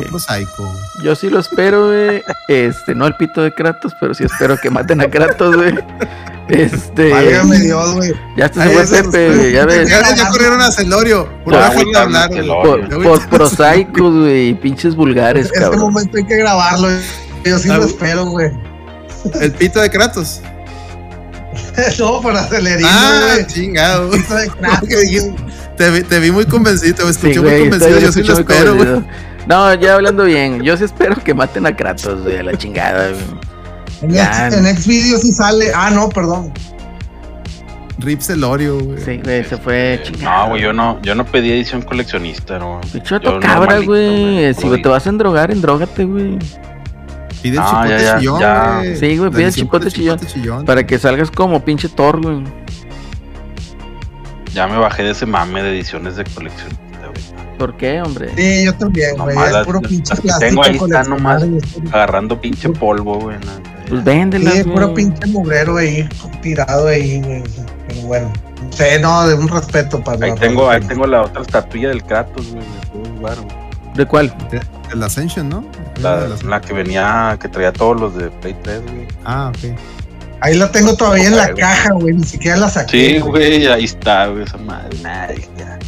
[0.56, 0.72] güey.
[1.02, 2.22] Yo sí lo espero, güey.
[2.48, 5.74] Este, no el pito de Kratos, pero sí espero que maten a Kratos, güey.
[6.48, 7.10] Este.
[7.10, 8.12] Válgame Dios, güey.
[8.36, 9.88] Ya Ay, se fue Pepe, ya ves.
[9.88, 11.28] Ya, ya corrieron a Celorio.
[11.42, 12.46] Por hablar, güey.
[12.46, 13.02] Por, güey.
[13.08, 15.80] por prosaicos, güey, y pinches vulgares, Este cabrón.
[15.80, 16.88] momento hay que grabarlo.
[17.44, 17.88] Yo sí lo güey.
[17.88, 18.52] espero, güey.
[19.40, 20.40] El pito de Kratos.
[21.98, 24.10] no, para Celerino, Ah, chingado.
[24.10, 24.34] Pito.
[25.76, 27.96] Te, vi- te vi muy convencido, te escuché Sí, muy convencido.
[27.98, 28.86] estoy- Yo sí lo espero, güey.
[28.86, 29.14] convencido.
[29.48, 33.08] No, ya hablando bien, yo sí espero que maten a Kratos, güey, a la chingada,
[33.10, 33.22] güey.
[34.02, 34.48] En, Ya.
[34.48, 35.72] En Xvideos sí sale.
[35.74, 36.52] Ah, no, perdón.
[37.98, 38.98] Rip Celorio, güey.
[39.04, 40.44] Sí, güey, se fue chingado.
[40.44, 42.80] No, güey, yo no, yo no pedí edición coleccionista, no.
[42.92, 44.54] Pichoto cabra, güey.
[44.54, 46.38] Si te vas a endrogar, endrógate, güey.
[47.44, 48.76] Pide el Ah, chipote ya, ya, chillón, ya.
[48.78, 48.96] güey.
[48.96, 50.18] Sí, güey, pide el chipote chillón.
[50.18, 50.64] chillón.
[50.64, 52.42] Para que salgas como pinche Thor, güey.
[54.54, 56.50] Ya me bajé de ese mame de ediciones de güey.
[57.58, 58.30] ¿Por qué, hombre?
[58.34, 59.36] Sí, yo también, güey.
[59.36, 60.38] Es puro pinche plástico.
[60.38, 61.64] tengo ahí están coleccionable, nomás.
[61.86, 63.36] es Agarrando pinche polvo, güey.
[63.38, 63.74] no.
[63.90, 64.74] Pues véndela, Sí, güey.
[64.74, 66.08] puro pinche mugrero ahí,
[66.40, 67.42] tirado ahí, güey.
[67.88, 68.32] Pero bueno.
[68.70, 72.02] Sí, no, de un respeto para Ahí la tengo, ahí tengo la otra estatuilla del
[72.02, 72.64] Kratos, güey.
[72.64, 73.00] de
[73.42, 73.94] güey.
[73.94, 74.34] ¿De cuál?
[74.92, 75.64] El Ascension, ¿no?
[76.00, 79.06] La, La- la que venía, que traía todos los de Play 3, güey.
[79.24, 79.78] Ah, ok.
[80.40, 81.56] Ahí la tengo todavía en la Güey.
[81.56, 82.14] caja, güey.
[82.14, 83.14] Ni siquiera la saqué.
[83.14, 84.96] Sí, güey, ahí está, güey, esa madre.
[85.02, 85.78] Ya,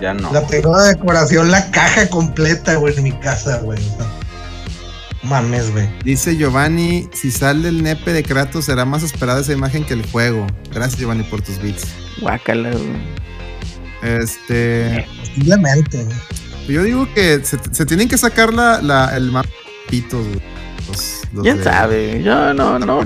[0.00, 0.32] ya no.
[0.32, 3.78] La tengo de decoración, la caja completa, güey, en mi casa, güey.
[3.78, 4.06] O sea,
[5.24, 5.88] mames, güey.
[6.04, 10.06] Dice Giovanni, si sale el nepe de Kratos será más esperada esa imagen que el
[10.10, 10.46] juego.
[10.72, 11.84] Gracias Giovanni por tus bits.
[12.22, 12.96] Guácala, güey.
[14.02, 16.16] Este, Posiblemente, güey.
[16.68, 20.40] Yo digo que se, se tienen que sacar la, la el mapito, güey.
[20.88, 22.22] Los, los ¿Quién de sabe?
[22.22, 23.02] Yo no, no.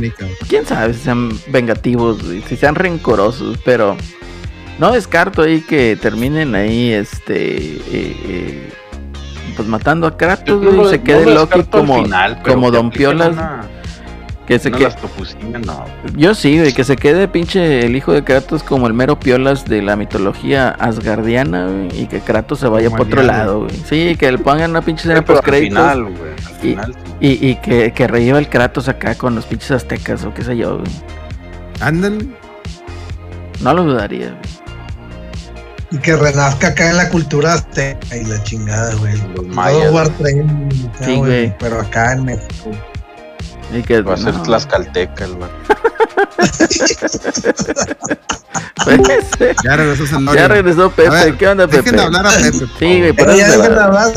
[0.49, 3.59] ¿Quién sabe si sean vengativos, güey, si sean rencorosos?
[3.65, 3.97] Pero
[4.79, 7.57] no descarto ahí que terminen ahí, este.
[7.57, 8.73] eh, eh,
[9.57, 13.35] pues matando a Kratos, no y se quede no Loki como, final, como Don Piolas.
[14.47, 14.89] Que se una quede.
[14.89, 15.85] las tofusinas, no.
[16.17, 19.65] Yo sí, güey, que se quede pinche el hijo de Kratos como el mero piolas
[19.65, 23.77] de la mitología asgardiana, güey, y que Kratos se vaya Como por otro lado, güey.
[23.89, 26.33] Sí, que le pongan una pinche escena post al final, créditos güey.
[26.33, 27.39] Al Y- final, sí.
[27.43, 30.79] y, y que, que el Kratos acá con los pinches aztecas o qué sé yo,
[30.79, 30.91] güey.
[31.81, 32.27] Ándale.
[33.63, 34.57] No lo dudaría, güey.
[35.93, 39.15] Y que renazca acá en la cultura azteca y la chingada, güey.
[39.37, 40.35] Los mayas, of War 3,
[40.95, 41.55] acá, Sí, güey.
[41.59, 42.71] Pero acá en México.
[43.73, 45.51] Y que Va a ser no, Tlaxcalteca, el güey.
[48.85, 49.01] pues,
[49.65, 50.41] Ya regresó Celorio.
[50.41, 51.11] ya regresó Pepe.
[51.11, 51.83] Ver, ¿Qué onda, Pepe?
[51.83, 52.67] Dejen de hablar a Pepe.
[52.79, 54.13] Sí, güey, pero ya dejen de hablar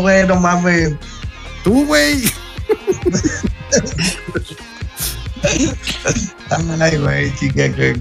[0.00, 0.94] güey, no mames.
[1.62, 2.24] Tú, güey.
[6.80, 8.00] Ay, güey, chica, qué,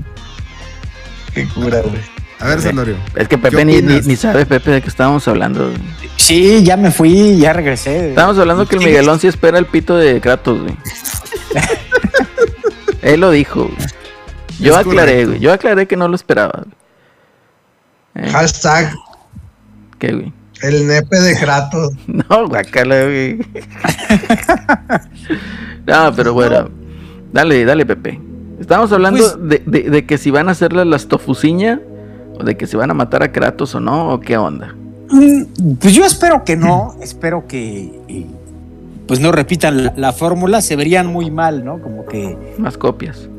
[1.34, 2.02] qué cura, güey.
[2.40, 2.96] A ver, Celorio.
[3.16, 5.72] Es que ¿Qué Pepe ni, ni, ni sabe, Pepe, de qué estábamos hablando.
[6.26, 8.10] Sí, ya me fui, ya regresé.
[8.10, 10.76] Estábamos hablando que el Miguelón sí espera el pito de Kratos, güey.
[13.04, 13.76] Él lo dijo, güey.
[14.60, 15.30] Yo Es aclaré, correcto.
[15.30, 15.40] güey.
[15.42, 16.64] Yo aclaré que no lo esperaba.
[16.64, 18.28] güey.
[18.28, 18.94] Eh, Hashtag
[20.00, 20.34] ¿Qué, güey?
[20.62, 21.94] el nepe de Kratos.
[22.08, 23.38] No, guacala, güey.
[25.86, 26.70] no, pero bueno.
[27.32, 28.20] Dale, dale, Pepe.
[28.60, 31.82] Estamos hablando Pues- de, de- de que si van a hacerle las tofuciña
[32.40, 34.74] o de que si van a matar a Kratos o no, o qué onda.
[35.10, 38.26] Mm, Pues yo espero que no, espero que eh,
[39.08, 41.80] pues no repitan la, la fórmula, se verían muy mal, ¿no?
[41.82, 43.30] Como que, Más copias.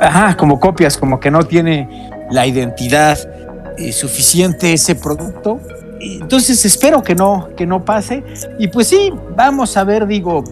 [0.00, 3.18] ajá, como copias, como que no tiene la identidad
[3.78, 5.58] eh, suficiente ese producto.
[6.02, 8.22] Entonces espero que no, que no pase.
[8.58, 10.44] Y pues sí, vamos a ver, digo,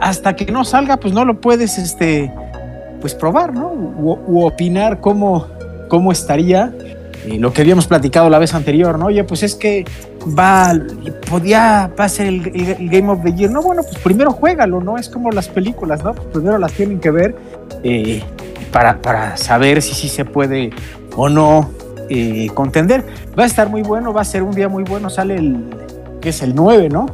[0.00, 2.30] hasta que no salga, pues no lo puedes, este,
[3.00, 3.68] pues probar, ¿no?
[3.68, 5.46] U, u opinar cómo,
[5.88, 6.72] cómo estaría.
[7.26, 9.06] Eh, lo que habíamos platicado la vez anterior, ¿no?
[9.06, 9.84] Oye, pues es que
[10.38, 10.72] va,
[11.30, 13.50] podía, va a ser el, el- el Game of the Year.
[13.50, 14.96] No, bueno, pues primero juégalo, ¿no?
[14.96, 16.14] Es como las películas, ¿no?
[16.14, 17.36] Pues primero las tienen que ver
[17.82, 18.22] eh,
[18.72, 20.70] para, para saber si sí se puede
[21.16, 21.70] o no
[22.08, 23.04] eh, contender.
[23.38, 25.64] Va a estar muy bueno, va a ser un día muy bueno, sale el,
[26.20, 27.06] que es el 9, ¿no?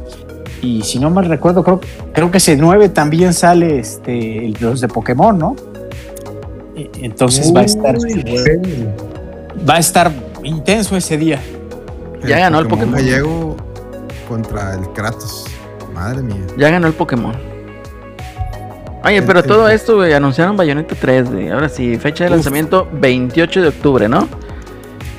[0.61, 1.79] Y si no mal recuerdo, creo,
[2.13, 5.55] creo que ese 9 también sale este, el- los de Pokémon, ¿no?
[6.75, 8.23] Eh, Entonces va a estar güey.
[9.67, 10.11] Va a estar
[10.43, 11.41] intenso ese día.
[12.25, 12.95] Ya ganó el Pokémon.
[12.95, 13.55] gallego
[14.27, 15.45] contra el Kratos.
[15.93, 16.41] Madre mía.
[16.57, 17.33] Ya ganó el Pokémon.
[19.03, 21.49] Oye, pero todo esto, güey, anunciaron Bayonetta 3, güey.
[21.49, 22.35] Ahora sí, fecha de Uf.
[22.37, 24.27] lanzamiento 28 de octubre, ¿no?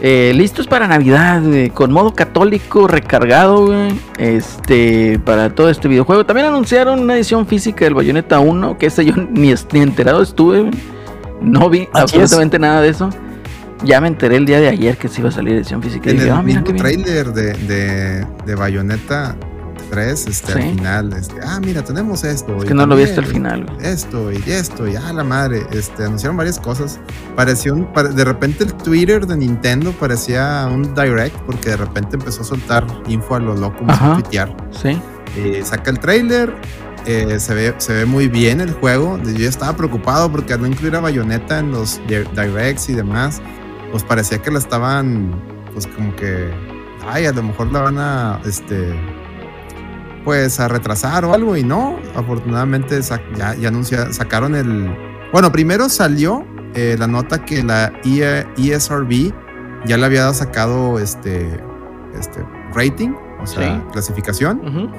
[0.00, 3.98] Eh, listos para Navidad, güey, con modo católico recargado, güey.
[4.18, 6.26] Este, para todo este videojuego.
[6.26, 10.60] También anunciaron una edición física del Bayonetta 1, que ese yo ni, ni enterado estuve,
[10.60, 10.72] güey.
[11.40, 13.10] No vi Así absolutamente nada de eso.
[13.84, 16.08] Ya me enteré el día de ayer que se iba a salir edición física.
[16.10, 19.36] Y En dije, el mira mismo trailer de, de, de Bayonetta
[19.90, 20.68] 3, este, al Sí.
[20.74, 22.56] final, este, ah, mira, tenemos esto.
[22.58, 23.66] Es y que no lo vi hasta el final.
[23.80, 26.98] Esto y esto, y ah, la madre, este, anunciaron varias cosas.
[27.36, 32.42] Pareció un, de repente el Twitter de Nintendo parecía un direct, porque de repente empezó
[32.42, 34.54] a soltar info a lo loco, a tuitear.
[34.72, 35.00] Sí.
[35.36, 36.52] Eh, saca el trailer,
[37.06, 39.18] eh, se, ve, se ve muy bien el juego.
[39.22, 43.40] Yo estaba preocupado porque al no incluir a Bayonetta en los di- directs y demás,
[43.90, 45.30] pues parecía que la estaban,
[45.72, 46.50] pues como que,
[47.06, 48.94] ay, a lo mejor la van a, este,
[50.24, 51.96] pues a retrasar o algo y no.
[52.14, 53.00] Afortunadamente
[53.36, 54.94] ya, ya anuncia, sacaron el,
[55.32, 59.32] bueno, primero salió eh, la nota que la E- ESRB
[59.86, 61.48] ya le había sacado este,
[62.18, 63.10] este rating,
[63.40, 63.82] o sea, Sí.
[63.92, 64.90] clasificación.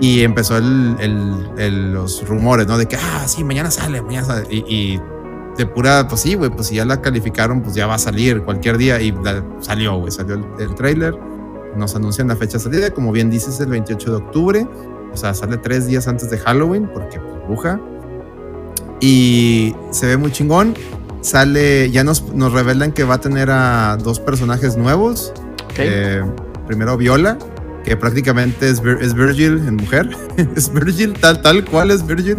[0.00, 2.78] Y empezó el, el- el- los rumores, ¿no?
[2.78, 4.46] De que, ah, sí, mañana sale, mañana sale.
[4.50, 5.00] Y, y
[5.60, 8.42] de pura, pues sí, güey, pues si ya la calificaron, pues ya va a salir
[8.42, 9.00] cualquier día.
[9.00, 11.14] Y la- salió, güey, salió el, el tráiler.
[11.76, 14.66] Nos anuncian la fecha de salida, como bien dices, el 28 de octubre.
[15.12, 17.80] O sea, sale tres días antes de Halloween, porque pues, bruja.
[19.00, 20.74] Y se ve muy chingón.
[21.20, 25.32] Sale, ya nos, nos revelan que va a tener a dos personajes nuevos.
[25.66, 25.78] Ok.
[25.78, 26.22] Eh,
[26.66, 27.38] primero Viola,
[27.84, 30.10] que prácticamente es, Vir- es Virgil en mujer.
[30.56, 32.38] es Virgil, tal, tal cual es Virgil.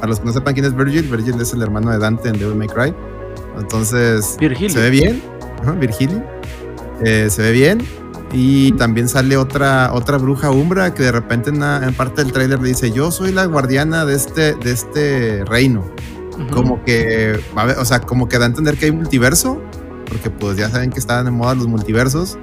[0.00, 2.38] Para los que no sepan quién es Virgil, Virgil es el hermano de Dante en
[2.38, 2.94] Devil May Cry.
[3.58, 4.70] Entonces, Virgilio.
[4.70, 5.22] se ve bien.
[5.62, 6.22] Ajá, Virgilio.
[7.04, 7.78] Eh, se ve bien.
[8.32, 12.32] Y también sale otra, otra bruja umbra que de repente en, una- en parte del
[12.32, 15.84] tráiler le dice, yo soy la guardiana de este, de este reino
[16.38, 16.46] Ujú.
[16.54, 19.60] como que a o sea, como que da a entender que hay multiverso,
[20.06, 22.38] porque pues ya saben que estaban de moda los multiversos.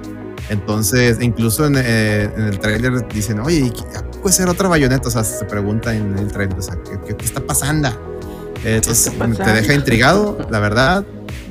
[0.50, 3.82] Entonces, incluso en, eh, en el tráiler dicen, oye, ¿y qué-
[4.18, 7.16] puede ser otra bayoneta, o sea, se pregunta en el tráiler, o sea, ¿qué, qué-
[7.16, 7.88] qué está pasando?
[8.64, 9.54] Eh, entonces, está te pasando?
[9.54, 11.04] deja intrigado, la verdad.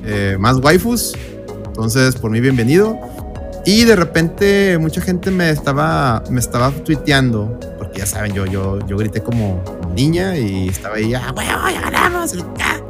[0.06, 1.14] Eh, más waifus,
[1.68, 2.98] entonces, por mí, bienvenido.
[3.66, 8.80] Y de repente, mucha gente me estaba, me estaba tuiteando, porque ya saben, yo, yo,
[8.88, 9.62] yo grité como,
[9.94, 12.32] niña y estaba ahí, ah, güey, ya ganamos.
[12.34, 12.82] ya".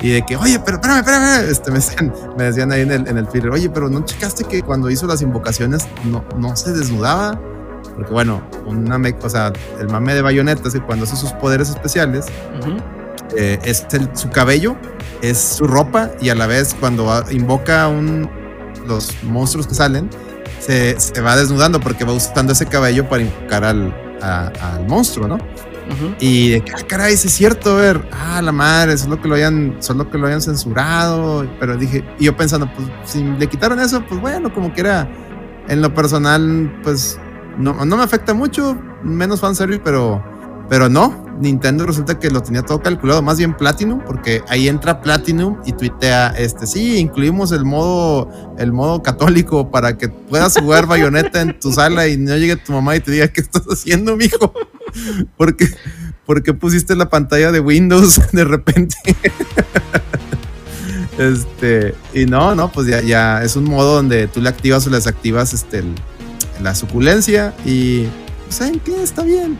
[0.00, 1.44] Y de que, oye, pero espérame, espérame.
[1.50, 4.44] Este, me, decían, me decían ahí en el, en el Twitter, oye, pero ¿no checaste
[4.44, 7.40] que cuando hizo las invocaciones no, no se desnudaba?
[7.96, 11.32] Porque bueno, una me- o sea, el mame de Bayonetta es que cuando hace sus
[11.32, 12.26] poderes especiales,
[13.36, 14.76] eh, es el- su cabello,
[15.22, 18.28] es su ropa y a la vez cuando invoca un,
[18.86, 20.08] los monstruos que salen,
[20.60, 25.26] se, se va desnudando porque va usando ese cabello para invocar al, a- al monstruo,
[25.26, 25.38] ¿no?
[26.18, 29.28] Y de que, ah, caray, sí es cierto, a ver, ah, la madre, solo que
[29.28, 29.78] lo hayan,
[30.10, 34.20] que lo hayan censurado, pero dije, y yo pensando, pues si le quitaron eso, pues
[34.20, 35.08] bueno, como que era,
[35.68, 37.20] en lo personal, pues
[37.58, 40.22] no, no me afecta mucho, menos fanservice, pero,
[40.68, 45.00] pero no, Nintendo resulta que lo tenía todo calculado, más bien Platinum, porque ahí entra
[45.02, 50.86] Platinum y tuitea, este, sí, incluimos el modo, el modo católico para que puedas jugar
[50.86, 54.16] bayoneta en tu sala y no llegue tu mamá y te diga, ¿qué estás haciendo,
[54.16, 54.52] mijo?
[55.36, 55.68] Porque,
[56.24, 58.96] porque pusiste la pantalla de Windows de repente.
[61.18, 64.90] este, y no, no, pues ya, ya es un modo donde tú le activas o
[64.90, 65.94] le desactivas este, el-
[66.62, 68.06] la suculencia y,
[68.48, 69.02] ¿saben qué?
[69.02, 69.58] Está bien,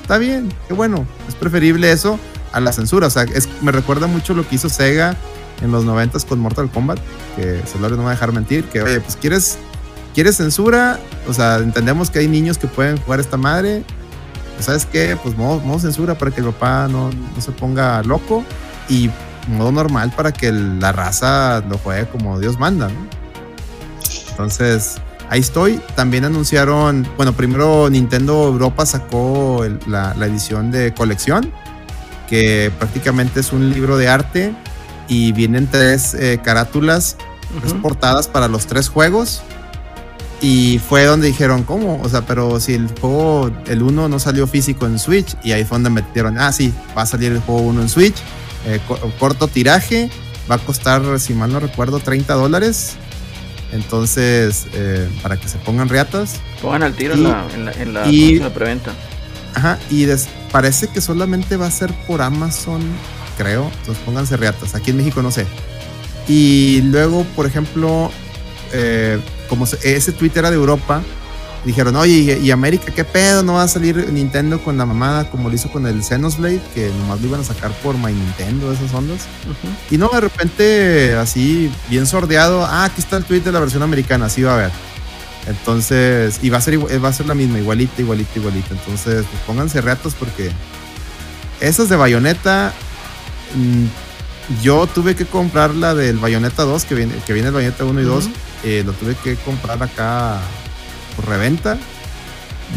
[0.00, 1.06] está bien, qué bueno.
[1.28, 2.18] Es preferible eso
[2.52, 3.06] a la censura.
[3.06, 5.16] O sea, es, me recuerda mucho lo que hizo Sega
[5.62, 6.98] en los 90 con Mortal Kombat,
[7.36, 9.58] que Solario no me va a dejar mentir, que, oye, pues quieres,
[10.14, 13.82] quieres censura, o sea, entendemos que hay niños que pueden jugar esta madre,
[14.60, 15.18] ¿sabes qué?
[15.22, 18.44] Pues modo, modo censura para que el papá no, no se ponga loco
[18.88, 19.10] y
[19.48, 23.18] modo normal para que la raza lo juegue como Dios manda, ¿no?
[24.30, 25.80] Entonces, ahí estoy.
[25.94, 31.52] También anunciaron, bueno, primero Nintendo Europa sacó el- la, la edición de colección,
[32.28, 34.54] que prácticamente es un libro de arte
[35.08, 37.16] y vienen tres eh, carátulas
[37.60, 37.80] tres Ujú.
[37.82, 39.40] portadas para los tres juegos.
[40.40, 42.00] Y fue donde dijeron, ¿cómo?
[42.02, 45.64] O sea, pero si el juego, el 1 no salió físico en Switch, y ahí
[45.64, 48.14] fue donde metieron, ah, sí, va a salir el juego 1 en Switch,
[48.66, 50.10] eh, co- corto tiraje,
[50.48, 52.94] va a costar, si mal no recuerdo, 30 dólares.
[53.72, 56.36] Entonces, eh, para que se pongan riatas.
[56.62, 57.72] Pongan al tiro Y- en la, en la,
[58.04, 58.92] en la, preventa.
[59.54, 62.80] Ajá, y des- parece que solamente va a ser por Amazon,
[63.36, 63.70] creo.
[63.80, 64.74] Entonces pónganse riatas.
[64.74, 65.46] Aquí en México no sé.
[66.28, 68.10] Y luego, por ejemplo,
[68.72, 71.02] eh, como se- ese tweet era de Europa,
[71.64, 73.42] dijeron, oye, ¿y, América qué pedo?
[73.42, 76.60] ¿No va a salir Nintendo con la mamada como lo hizo con el Xenoblade?
[76.74, 79.26] Que nomás lo iban a sacar por My Nintendo, esas ondas.
[79.90, 83.82] Y no, de repente, así, bien sordeado, ah, aquí está el tweet de la versión
[83.82, 84.70] americana, así va a ver.
[85.46, 88.68] Entonces, y va a ser, va a ser la misma, igualita, igualita, igualita.
[88.70, 90.50] Entonces, pues pónganse retos porque
[91.60, 92.72] esas de Bayonetta,
[93.54, 97.84] mm, yo tuve que comprar la del Bayonetta 2, que viene, que viene el Bayonetta
[97.84, 98.34] 1 y 2, Ujú.
[98.64, 100.38] eh, lo tuve que comprar acá
[101.18, 101.76] por reventa.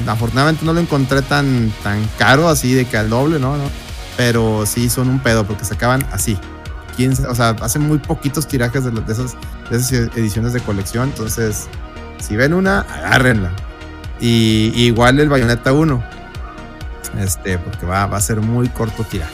[0.07, 3.55] Afortunadamente no lo encontré tan, tan caro, así de que al doble, ¿no?
[3.57, 3.63] ¿no?
[4.17, 6.37] Pero sí son un pedo porque se acaban así.
[6.95, 9.35] ¿Quién sa- o sea, hacen muy poquitos tirajes de, de esas,
[9.69, 11.09] de esas ediciones de colección.
[11.09, 11.67] Entonces,
[12.19, 13.51] si ven una, agárrenla.
[14.19, 16.03] Y, y igual el Bayonetta 1.
[17.19, 19.33] Este, porque va, va a ser muy corto tiraje.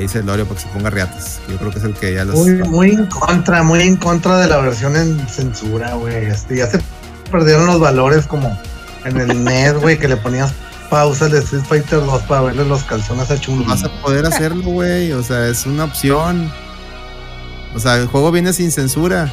[0.00, 1.40] Ahí dice Lorio porque se ponga riatas.
[1.46, 2.34] Yo creo que es el que ya los.
[2.34, 6.24] Muy, muy en contra, muy en contra de la versión en censura, güey.
[6.24, 6.80] Este, ya se
[7.30, 8.58] perdieron los valores como
[9.04, 10.54] en el NES, güey, que le ponías
[10.88, 13.66] pausa de Street Fighter 2 para verle los calzones a Chun.
[13.66, 15.12] vas a poder hacerlo, güey.
[15.12, 16.50] O sea, es una opción.
[17.74, 19.30] O sea, el juego viene sin censura.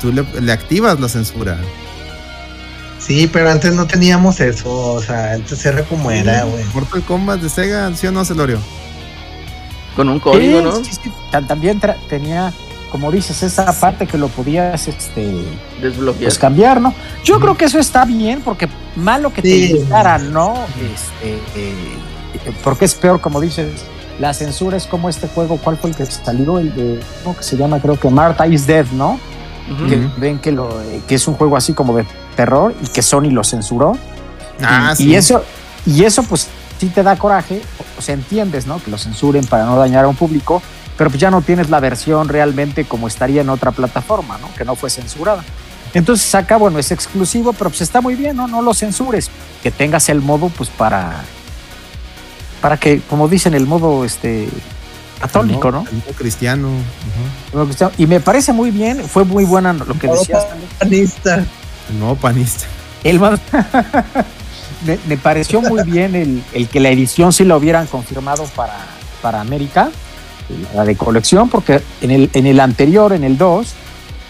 [0.00, 1.56] Tú le, le activas la censura.
[2.98, 6.64] Sí, pero antes no teníamos eso, o sea, antes era como era, güey.
[6.74, 8.58] Mortal Kombat de Sega, ¿sí o no, Celorio?
[9.96, 10.76] Con un código, Sí, ¿no?
[10.84, 11.12] sí, sí.
[11.30, 12.52] Ta- También tra- tenía,
[12.90, 15.32] como dices, esa parte que lo podías este,
[15.80, 16.24] Desbloquear.
[16.24, 16.92] pues cambiar, ¿no?
[17.24, 19.68] Yo creo que eso está bien, porque malo que te Sí.
[19.68, 20.54] limitaran, ¿no?
[20.92, 21.74] Este, eh,
[22.62, 23.68] porque es peor, como dices,
[24.18, 26.58] la censura es como este juego, ¿cuál fue el que salió?
[26.58, 29.18] El de, uno que se llama, creo que Martha is Dead, ¿no?
[29.88, 32.04] Que ven que, lo, eh, que es un juego así como de
[32.36, 33.96] terror y que Sony lo censuró.
[34.62, 35.08] Ah, y, sí.
[35.08, 35.42] y eso,
[35.86, 36.48] y eso pues
[36.84, 37.62] sí te da coraje,
[37.98, 38.82] o sea, entiendes, ¿no?
[38.82, 40.62] Que lo censuren para no dañar a un público,
[40.98, 44.52] pero pues ya no tienes la versión realmente como estaría en otra plataforma, ¿no?
[44.54, 45.42] Que no fue censurada.
[45.94, 48.46] Entonces acá, bueno, es exclusivo, pero pues está muy bien, ¿no?
[48.48, 49.30] No lo censures.
[49.62, 51.22] Que tengas el modo, pues para.
[52.60, 54.48] Para que, como dicen, el modo este
[55.20, 55.86] católico, ¿no?
[55.90, 56.68] El modo cristiano.
[56.68, 57.90] ujú.
[57.96, 60.44] Y me parece muy bien, fue muy buena lo que Modo decías.
[60.78, 61.44] panista.
[61.90, 62.66] El nuevo panista.
[63.04, 63.38] El modo-
[64.84, 68.74] me, me pareció muy bien el, el que la edición sí la hubieran confirmado para,
[69.22, 69.90] para América,
[70.74, 73.66] la de colección, porque en el, en el anterior, en el 2,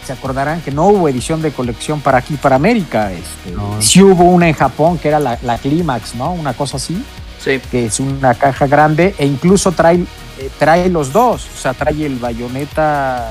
[0.06, 3.10] se acordarán que no hubo edición de colección para aquí, para América.
[3.12, 3.80] Este, No.
[3.80, 6.32] Sí hubo una en Japón, que era la, la Clímax, ¿no?
[6.32, 7.02] Una cosa así,
[7.42, 7.60] Sí.
[7.70, 9.96] que es una caja grande e incluso trae,
[10.38, 13.30] eh, trae los dos, o sea, trae el Bayonetta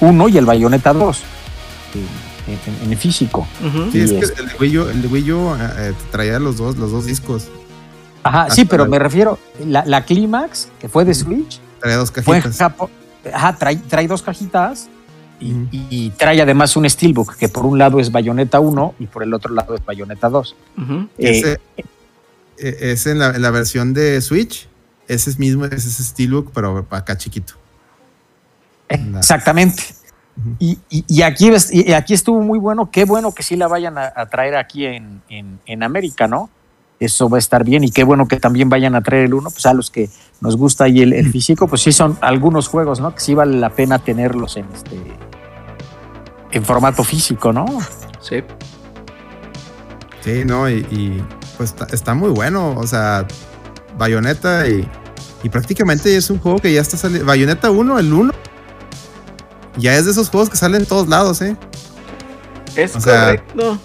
[0.00, 1.18] 1 y el Bayonetta 2
[2.52, 3.46] en, en- físico.
[3.92, 6.38] Sí, Y es que el de Wii U, el de Wii U, eh, eh, traía
[6.38, 7.48] los dos, los dos discos.
[8.22, 11.96] Ajá, Hasta sí, pero la- me refiero, la, la Clímax, que fue de Switch, Traía
[11.96, 12.58] dos fue en cajitas.
[12.58, 12.90] Japón.
[13.32, 14.88] Ajá, trae, trae dos cajitas
[15.40, 19.32] y, trae además un Steelbook, que por un lado es Bayonetta 1 y por el
[19.32, 20.56] otro lado es Bayonetta 2.
[20.76, 20.92] Ujú.
[20.94, 21.60] Eh, Ese,
[22.58, 24.68] eh, ese en, la, en la versión de Switch,
[25.08, 27.54] ese es mismo, ese es Steelbook, pero acá chiquito.
[28.88, 29.82] Exactamente.
[30.58, 33.98] Y, y- y aquí, y aquí estuvo muy bueno, qué bueno que sí la vayan
[33.98, 36.48] a, a traer aquí en, en- en América, ¿no?
[36.98, 39.50] Eso va a estar bien y qué bueno que también vayan a traer el uno,
[39.50, 40.08] pues a los que
[40.40, 43.14] nos gusta ahí el, el físico, pues sí son algunos juegos, ¿no?
[43.14, 44.96] Que sí vale la pena tenerlos en este
[46.52, 47.64] en formato físico, ¿no?
[48.20, 48.42] Sí.
[50.22, 51.24] Sí, no, y, y,
[51.56, 52.74] pues está, está muy bueno.
[52.76, 53.26] O sea,
[53.96, 54.86] Bayonetta y,
[55.42, 57.26] y prácticamente es un juego que ya está saliendo.
[57.26, 58.32] Bayonetta 1, el 1.
[59.76, 61.56] Ya es de esos juegos que salen en todos lados, ¿eh?
[62.76, 63.78] Es O sea, correcto.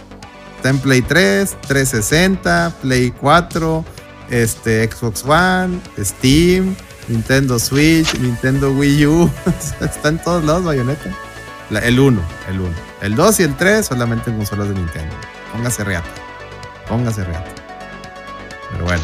[0.58, 3.86] Está en Play 3, 360, Play 4,
[4.30, 6.76] este, Xbox One, Steam,
[7.08, 9.30] Nintendo Switch, Nintendo Wii U.
[9.82, 11.10] está en todos lados Bayonetta.
[11.70, 12.20] La- el 1,
[12.50, 12.70] el 1.
[13.02, 15.16] El 2 y el 3 solamente en consolas de Nintendo.
[15.54, 16.10] Póngase reata.
[16.88, 17.52] Póngase reata.
[18.72, 19.04] Pero bueno.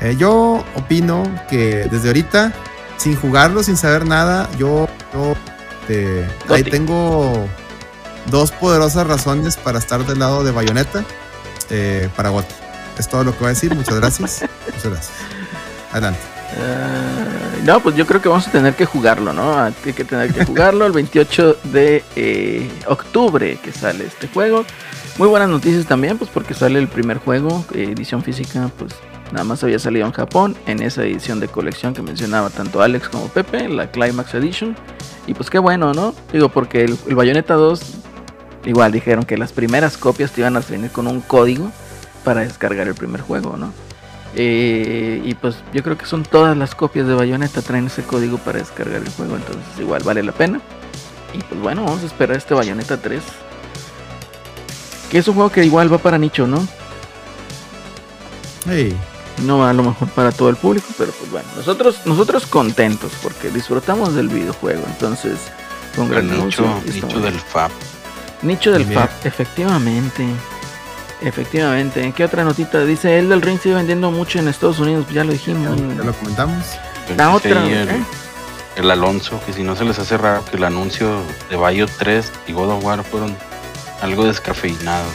[0.00, 2.52] Eh, yo opino que desde ahorita,
[2.96, 5.34] sin jugarlo, sin saber nada, yo, yo
[5.88, 7.48] eh, ahí tengo
[8.30, 11.04] dos poderosas razones para estar del lado de Bayonetta
[11.70, 12.54] eh, para Gotti.
[12.98, 13.74] Es todo lo que voy a decir.
[13.74, 14.44] Muchas gracias.
[14.66, 15.12] Muchas gracias.
[15.92, 16.20] Adelante.
[16.56, 19.58] Ah, no, pues yo creo que vamos a tener que jugarlo, ¿no?
[19.58, 24.64] Hay que tener que jugarlo el 28 de eh, octubre que sale este juego.
[25.18, 28.94] Muy buenas noticias también, pues porque sale el primer juego, eh, edición física, pues
[29.32, 33.08] nada más había salido en Japón, en esa edición de colección que mencionaba tanto Alex
[33.08, 34.76] como Pepe, la Climax Edition.
[35.26, 36.14] Y pues qué bueno, ¿no?
[36.32, 37.80] Digo, porque el, el Bayonetta 2,
[38.64, 41.70] igual dijeron que las primeras copias te iban a venir con un código
[42.24, 43.72] para descargar el primer juego, ¿no?
[44.34, 48.38] Eh, y pues yo creo que son todas las copias de Bayonetta traen ese código
[48.38, 50.60] para descargar el juego, entonces igual vale la pena.
[51.34, 53.22] Y pues bueno, vamos a esperar este Bayonetta 3.
[55.10, 56.66] Que es un juego que igual va para nicho, ¿no?
[58.66, 58.94] Hey,
[59.44, 63.12] No va a lo mejor para todo el público, pero pues bueno, nosotros nosotros contentos
[63.22, 65.38] porque disfrutamos del videojuego, entonces
[65.94, 67.70] con gran nicho, nicho del FAB.
[68.42, 68.84] Nicho del.
[68.84, 70.26] Fab, efectivamente.
[71.20, 72.12] Efectivamente.
[72.14, 72.84] ¿Qué otra notita?
[72.84, 75.76] Dice, el del Ring sigue vendiendo mucho en Estados Unidos, pues ya lo dijimos.
[75.96, 76.64] ya lo comentamos.
[77.16, 78.04] La otra, el, ¿eh?
[78.76, 81.20] el Alonso, que si no se les hace raro que el anuncio
[81.50, 83.34] de Bayo 3 y God of War fueron
[84.02, 85.14] algo descafeinados.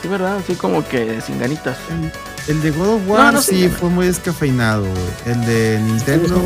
[0.00, 1.76] Sí, verdad, así como que sin ganitas.
[2.48, 3.68] El de God of War No, no, sí sí.
[3.68, 5.02] fue muy descafeinado, güey.
[5.26, 6.42] El de Nintendo.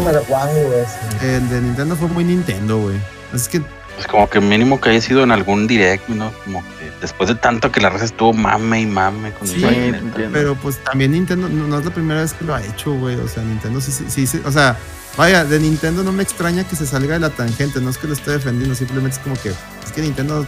[1.22, 2.96] El de Nintendo fue muy Nintendo, güey.
[3.34, 3.60] Es que
[3.94, 6.30] Pues como que mínimo que haya sido en algún direct, ¿no?
[6.44, 10.00] Como que después de tanto que la raza estuvo mame y mame con Sí, el.
[10.32, 13.16] Pero pues también Nintendo no, no es la primera vez que lo ha hecho, güey.
[13.16, 14.76] O sea, Nintendo sí, sí, sí, sí, O sea,
[15.16, 17.80] vaya, de Nintendo no me extraña que se salga de la tangente.
[17.80, 20.46] No es que lo esté defendiendo, simplemente es como que es que Nintendo.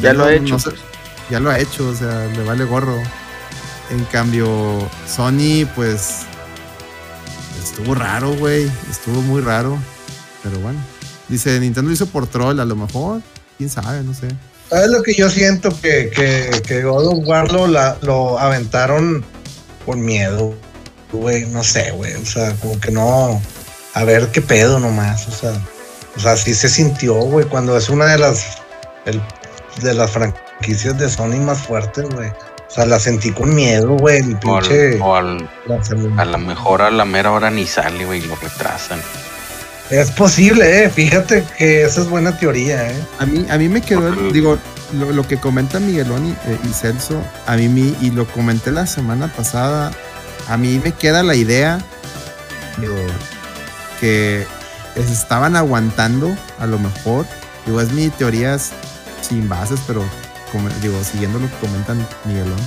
[0.00, 0.58] Ya lo ha hecho.
[0.58, 0.82] se- pues.
[1.30, 3.00] ya lo ha hecho, o sea, le vale gorro.
[3.90, 6.20] En cambio, Sony, pues.
[7.62, 8.70] Estuvo raro, güey.
[8.90, 9.78] Estuvo muy raro.
[10.42, 10.78] Pero bueno.
[11.28, 13.20] Dice, Nintendo hizo por troll, a lo mejor.
[13.58, 14.28] Quién sabe, no sé.
[14.68, 15.70] ¿Sabes lo que yo siento?
[15.80, 19.24] Que, que, que God of War lo, lo aventaron
[19.84, 20.54] con miedo,
[21.12, 21.46] güey.
[21.46, 22.14] No sé, güey.
[22.14, 23.40] O sea, como que no.
[23.94, 25.26] A ver qué pedo nomás.
[25.28, 25.52] O sea,
[26.16, 28.44] o sea, se sintió, güey, cuando es una de las.
[29.06, 29.20] el-
[29.82, 32.30] de las franquicias de Sony más fuertes, güey.
[32.70, 34.18] O sea, la sentí con miedo, güey.
[34.18, 35.00] El O, al- pinche.
[35.00, 35.50] o al-
[36.16, 39.00] a lo mejor a la mera hora ni sale, güey, y lo retrasan.
[39.90, 40.88] Es posible, eh.
[40.90, 42.94] Fíjate que esa es buena teoría, eh.
[43.18, 44.56] A mí, a mí me quedó, el- digo,
[44.92, 48.70] lo, lo que comenta Miguelón y, eh, y Celso, a mí, me- y lo comenté
[48.70, 49.90] la semana pasada,
[50.48, 51.80] a mí me queda la idea,
[52.78, 52.94] digo,
[54.00, 54.46] que
[54.94, 57.26] se estaban aguantando, a lo mejor,
[57.66, 60.04] digo, es mi teoría sin bases, pero
[60.82, 62.58] digo, siguiendo lo que comentan Miguelón,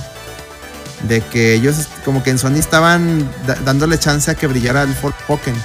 [1.08, 4.94] de que ellos como que en Sony estaban da- dándole chance a que brillara el
[5.26, 5.60] Pokémon.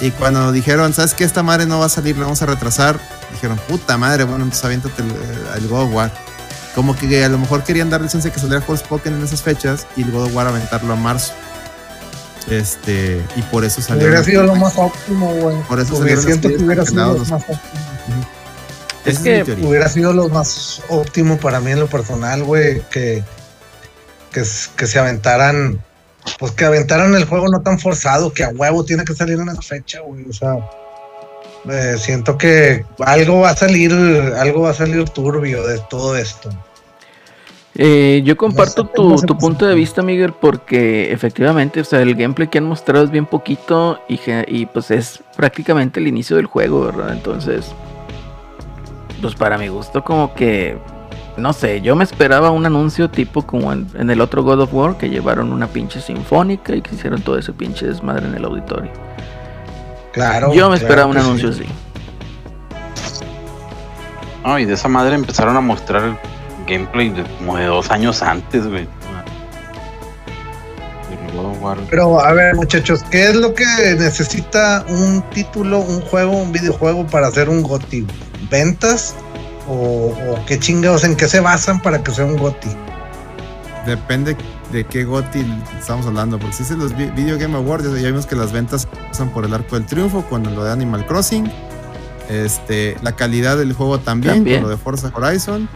[0.00, 1.24] Y cuando dijeron, ¿sabes qué?
[1.24, 2.98] Esta madre no va a salir, la vamos a retrasar.
[3.32, 5.12] Dijeron, puta madre, bueno, entonces aviéntate el,
[5.62, 6.10] el God of War.
[6.74, 9.86] Como que a lo mejor querían darle chance de que saliera Forspoken en esas fechas
[9.96, 11.32] y el God of War aventarlo a marzo.
[12.48, 14.06] Este, y por eso salió.
[14.06, 15.56] Hubiera sido lo más óptimo, güey.
[15.64, 17.58] Por eso salieron siento que hubiera sido lo más óptimo.
[19.04, 19.42] Es que.
[19.62, 23.22] Hubiera sido lo más óptimo para mí en lo personal, güey, que,
[24.32, 25.82] que, se aventaran,
[26.38, 29.48] pues que aventaran el juego no tan forzado, que a huevo tiene que salir en
[29.48, 30.28] esa fecha, güey.
[30.28, 30.54] O sea,
[31.70, 36.50] eh, siento que algo va a salir, algo va a salir turbio de todo esto.
[37.76, 41.80] Eh, yo comparto No sé, tu, no sé tu punto de vista, Miguel, porque efectivamente,
[41.80, 46.00] o sea, el gameplay que han mostrado es bien poquito y, y pues es prácticamente
[46.00, 47.12] el inicio del juego, ¿verdad?
[47.12, 47.72] Entonces,
[49.20, 50.78] pues para mi gusto como que,
[51.36, 54.74] no sé, yo me esperaba un anuncio tipo como en, en el otro God of
[54.74, 58.44] War, que llevaron una pinche sinfónica y que hicieron todo ese pinche desmadre en el
[58.44, 58.90] auditorio.
[60.12, 60.52] Claro.
[60.52, 61.26] yo me claro esperaba un que sí.
[61.26, 61.66] anuncio así.
[64.44, 66.18] No, y de esa madre empezaron a mostrar
[66.66, 68.88] gameplay de, como de dos años antes, güey.
[71.90, 73.64] Pero a ver, muchachos, ¿qué es lo que
[73.98, 78.06] necesita un título, un juego, un videojuego para hacer un GOTI?
[78.50, 79.14] ¿Ventas?
[79.68, 81.04] ¿O, o qué chingados?
[81.04, 82.68] ¿En qué se basan para que sea un GOTI?
[83.86, 84.36] Depende
[84.72, 85.44] de qué GOTY
[85.78, 88.86] estamos hablando, porque si es los Vi- Video Game Awards, ya vimos que las ventas
[88.86, 91.50] pasan por el arco del triunfo con lo de Animal Crossing.
[92.28, 94.60] Este, la calidad del juego también, También.
[94.60, 95.68] con lo de Forza Horizon.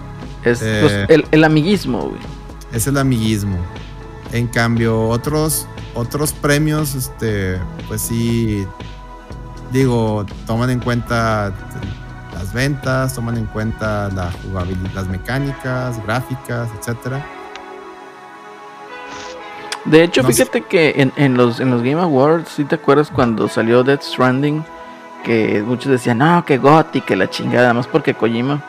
[0.45, 0.79] Es Eh.
[0.83, 2.21] pues, el, el amiguismo, güey.
[2.73, 3.57] es el amiguismo.
[4.33, 7.59] En cambio, otros, otros premios, este,
[7.89, 8.67] pues sí,
[9.73, 11.53] digo, toman en cuenta
[12.45, 17.25] las ventas, toman en cuenta la jugabilidad, las mecánicas, gráficas, etcétera.
[19.87, 20.35] De hecho, No sé.
[20.35, 24.03] fíjate que en, en los, en los Game Awards, si te acuerdas cuando salió Death
[24.03, 24.65] Stranding,
[25.25, 28.63] que muchos decían, no, que Gotti, que la chingada, más porque Kojima,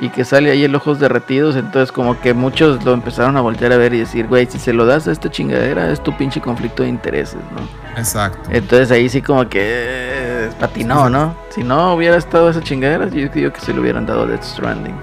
[0.00, 3.72] y que sale ahí el ojos derretidos, entonces como que muchos lo empezaron a voltear
[3.72, 6.40] a ver y decir, güey, si se lo das a esta chingadera, es tu pinche
[6.40, 7.98] conflicto de intereses, ¿no?
[8.00, 8.48] Exacto.
[8.52, 11.34] Entonces ahí sí como que eh, patinó, ¿no?
[11.50, 14.44] Si no hubiera estado esa chingadera, yo digo que se lo hubieran dado a Death
[14.44, 14.94] Stranding.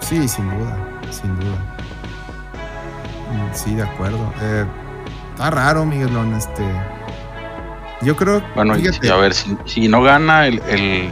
[0.00, 0.76] Sí, sin duda,
[1.10, 1.56] sin duda.
[3.32, 4.18] Mm, Sí, de acuerdo.
[4.42, 4.64] Eh,
[5.32, 6.62] está raro, Miguelón, este.
[8.02, 11.08] Yo creo, Bueno, fíjate, a ver, si, si no gana el, el-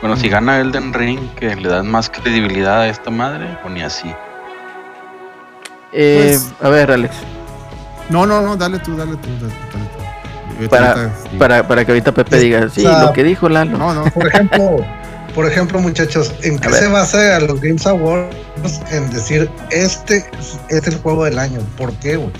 [0.00, 3.82] Bueno, si gana Elden Ring, que le dan más credibilidad a esta madre, o ni
[3.82, 4.12] así.
[5.92, 7.14] Eh, Pues- a ver, Alex,
[8.08, 9.84] no, no, no, dale tú, dale tú, dale, dale
[10.60, 10.68] tú.
[10.68, 13.48] Para- ahorita para, para que ahorita Pepe Es- diga, sí, o sea, lo que dijo
[13.48, 13.76] Lalo.
[13.78, 14.76] No, no, Por ejemplo,
[15.34, 18.36] por ejemplo, muchachos, ¿en qué se basa a los Games Awards
[18.90, 20.24] en decir este
[20.68, 21.60] es el juego del año?
[21.76, 22.30] ¿Por qué, güey?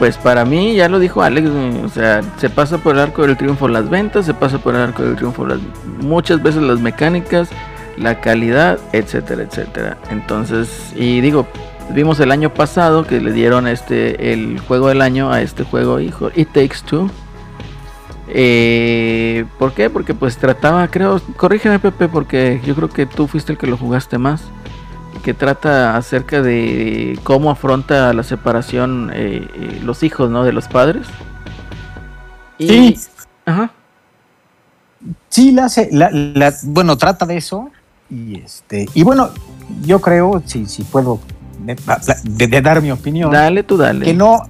[0.00, 1.50] Pues para mí, ya lo dijo Alex,
[1.84, 4.80] o sea, se pasa por el arco del triunfo las ventas, se pasa por el
[4.80, 5.58] arco del triunfo las,
[6.00, 7.50] muchas veces las mecánicas,
[7.98, 9.98] la calidad, etcétera, etcétera.
[10.10, 11.46] Entonces, y digo,
[11.90, 16.00] vimos el año pasado que le dieron este el juego del año a este juego,
[16.00, 17.10] hijo, It Takes Two.
[18.28, 19.90] Eh, ¿Por qué?
[19.90, 23.76] Porque pues trataba, creo, corrígeme Pepe, porque yo creo que tú fuiste el que lo
[23.76, 24.44] jugaste más.
[25.22, 30.44] Que trata acerca de cómo afronta la separación eh, eh, los hijos, ¿no?
[30.44, 31.06] De los padres.
[32.58, 32.98] Y, Sí.
[33.46, 33.70] Ajá.
[35.28, 37.70] Sí, la, hace- la- la- bueno, trata de eso.
[38.10, 39.30] Y este, y bueno,
[39.82, 41.20] yo creo, si, si puedo
[41.60, 41.76] de,
[42.24, 44.04] de- de dar mi opinión, Dale tú, dale.
[44.04, 44.42] que no,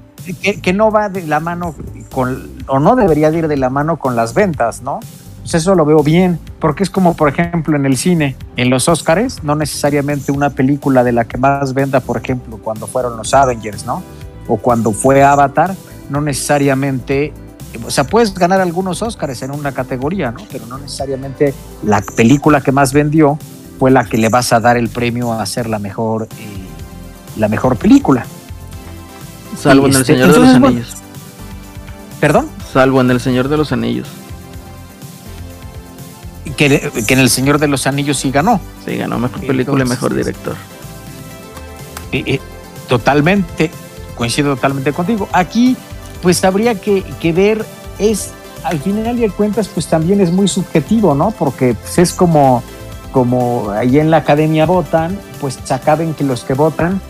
[0.42, 1.74] que, que no va de la mano
[2.10, 5.00] con, o no debería de ir de la mano con las ventas, ¿no?
[5.40, 8.88] Pues eso lo veo bien, porque es como, por ejemplo, en el cine, en los
[8.88, 13.32] Oscars, no necesariamente una película de la que más venda, por ejemplo, cuando fueron los
[13.34, 14.02] Avengers, ¿no?
[14.46, 15.74] O cuando fue Avatar,
[16.10, 17.32] no necesariamente,
[17.84, 20.40] o sea, puedes ganar algunos Oscars en una categoría, ¿no?
[20.52, 23.38] Pero no necesariamente la película que más vendió
[23.78, 27.48] fue la que le vas a dar el premio a ser la mejor, eh, la
[27.48, 28.26] mejor película.
[29.58, 30.96] Salvo en el Este, Señor de los bueno, Anillos.
[32.20, 32.48] ¿Perdón?
[32.72, 34.08] Salvo en el Señor de los Anillos.
[36.56, 38.60] Que, que en El Señor de los Anillos sí ganó.
[38.84, 40.56] Sí, ganó mejor película y mejor director.
[42.12, 42.40] Eh, eh,
[42.88, 43.70] totalmente,
[44.16, 45.28] coincido totalmente contigo.
[45.32, 45.76] Aquí,
[46.22, 47.64] pues habría que, que ver,
[47.98, 48.30] es,
[48.64, 51.30] al final de cuentas, pues también es muy subjetivo, ¿no?
[51.30, 52.62] Porque pues, es como,
[53.12, 57.00] como ahí en la academia votan, pues saben que los que votan,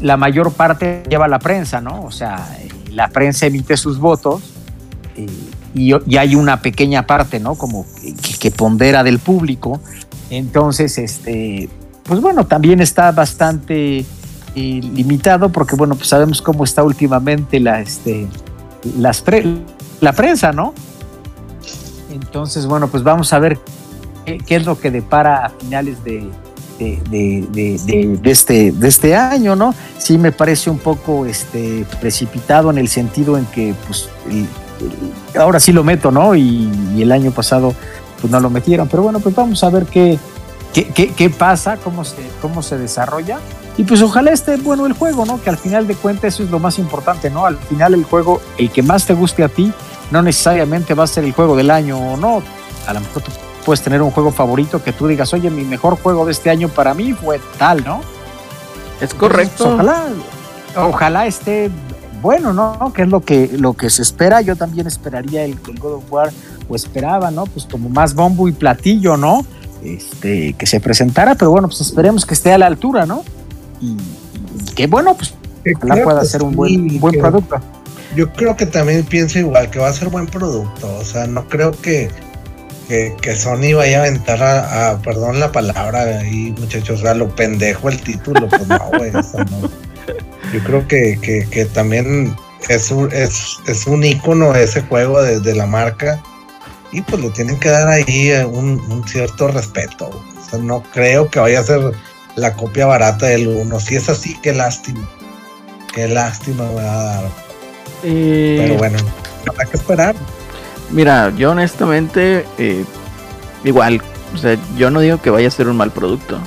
[0.00, 2.04] la mayor parte lleva la prensa, ¿no?
[2.04, 2.46] O sea,
[2.90, 4.42] la prensa emite sus votos
[5.16, 5.26] eh,
[5.74, 7.54] y, hay una pequeña parte, ¿no?
[7.54, 7.86] Como
[8.38, 9.80] que, pondera del público.
[10.30, 11.68] Entonces, este,
[12.04, 14.04] pues bueno, también está bastante eh,
[14.54, 18.26] limitado porque, bueno, pues sabemos cómo está últimamente la, este,
[18.98, 19.58] las pre-
[20.00, 20.74] la prensa, ¿no?
[22.12, 23.58] Entonces, bueno, pues vamos a ver
[24.24, 26.28] qué, es lo que depara a finales de,
[26.78, 29.74] de, de- de- este, de este año, ¿no?
[29.98, 34.46] Sí me parece un poco este, precipitado en el sentido en que, pues, el-
[35.38, 36.34] ahora sí lo meto, ¿no?
[36.34, 37.74] Y, y el año pasado,
[38.20, 38.88] pues no lo metieron.
[38.88, 40.18] Pero bueno, pues vamos a ver qué,
[40.72, 43.38] qué, qué- qué pasa, cómo se, cómo se desarrolla.
[43.76, 45.40] Y pues ojalá esté bueno el juego, ¿no?
[45.40, 47.46] Que al final de cuentas eso es lo más importante, ¿no?
[47.46, 49.72] Al final el juego, el que más te guste a ti,
[50.10, 52.42] no necesariamente va a ser el juego del año o no.
[52.86, 53.30] A lo mejor tú
[53.64, 56.68] puedes tener un juego favorito que tú digas, oye, mi mejor juego de este año
[56.68, 58.00] para mí fue tal, ¿no?
[59.00, 59.64] Es Entonces, correcto.
[59.64, 60.04] pues, ojalá,
[60.76, 61.70] ojalá esté
[62.20, 62.92] bueno, ¿no?
[62.94, 64.40] Que es lo que, lo que se espera.
[64.40, 66.30] Yo también esperaría el, el God of War,
[66.68, 67.44] o esperaba, ¿no?
[67.46, 69.44] Pues como más bombo y platillo, ¿no?
[69.82, 73.22] Este, que se presentara, pero bueno, pues esperemos que esté a la altura, ¿no?
[73.80, 75.34] Y, y que bueno, pues
[75.74, 77.56] ojalá Creo pueda ser un buen, un buen que- producto.
[78.16, 80.96] Yo creo que también pienso igual, que va a ser buen producto.
[80.98, 82.10] O sea, no creo que,
[82.88, 87.34] que, que Sony vaya a aventar a, a- perdón la palabra ahí, muchachos, a lo
[87.34, 88.48] pendejo el título.
[88.48, 89.70] Pues no, güey, o sea, no.
[90.52, 92.36] Yo creo que, que, que también
[92.68, 96.22] es un, es, es un icono ese juego de, de la marca.
[96.92, 100.06] Y pues le tienen que dar ahí eh, un, un cierto respeto.
[100.08, 101.92] O sea, no creo que vaya a ser
[102.34, 103.78] la copia barata del uno.
[103.78, 105.08] Si es así, qué lástima.
[105.94, 107.24] Qué lástima me va a dar.
[108.02, 108.98] Eh, Pero bueno,
[109.48, 110.16] habrá que esperar.
[110.90, 112.84] Mira, yo honestamente, eh,
[113.62, 114.02] igual,
[114.34, 116.38] o sea, yo no digo que vaya a ser un mal producto.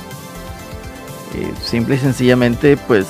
[1.34, 3.06] Eh, simple y sencillamente, pues,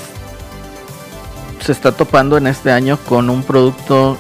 [1.64, 4.18] se está topando en este año con un producto,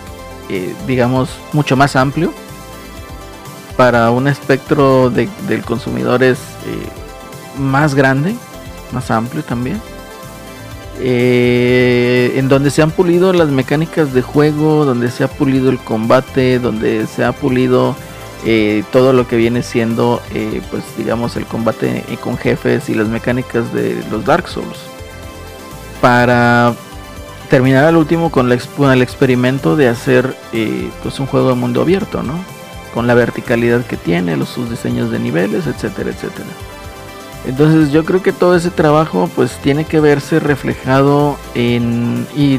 [0.48, 2.32] eh, digamos, mucho más amplio
[3.76, 6.34] para un espectro de, del consumidor eh,
[7.58, 8.34] más grande,
[8.92, 9.80] más amplio también.
[11.00, 15.78] Eh, en donde se han pulido las mecánicas de juego, donde se ha pulido el
[15.78, 17.94] combate, donde se ha pulido
[18.92, 20.20] todo lo que viene siendo,
[20.70, 24.80] pues digamos, el combate con jefes y las mecánicas de los Dark Souls.
[26.02, 26.74] Para
[27.54, 32.24] terminar al último con, el experimento de hacer eh, pues un juego de mundo abierto,
[32.24, 32.34] ¿no?
[32.92, 36.48] Con la verticalidad que tiene, los, sus diseños de niveles, etcétera, etcétera.
[37.46, 42.58] Entonces yo creo que todo ese trabajo pues tiene que verse reflejado en y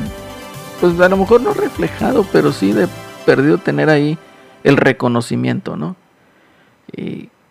[0.80, 2.88] pues a lo mejor no reflejado, pero sí de
[3.26, 4.18] perdido tener ahí
[4.64, 5.98] el reconocimiento, ¿no?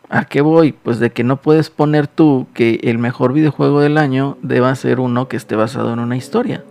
[0.09, 0.73] ¿A qué voy?
[0.73, 4.99] Pues de que no puedes poner tú que el mejor videojuego del año deba ser
[4.99, 6.65] uno que esté basado en una historia.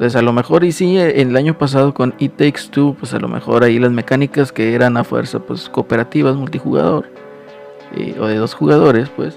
[0.00, 3.12] Entonces a lo mejor y sí, eh, el año pasado con It Takes Two, pues
[3.12, 7.04] a lo mejor ahí las mecánicas que eran a fuerza pues cooperativas, multijugador,
[7.94, 9.36] eh, o de dos jugadores, pues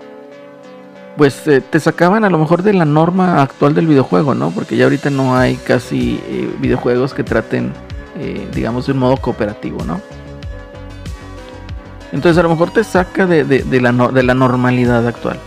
[1.17, 4.51] pues eh, te sacaban a lo mejor de la norma actual del videojuego, ¿no?
[4.51, 6.21] Porque ya ahorita no hay casi
[6.61, 7.73] videojuegos que traten,
[8.55, 9.99] digamos, de un modo cooperativo, ¿no?
[12.13, 15.39] Entonces a lo mejor te saca de, de- de la, de la normalidad actual.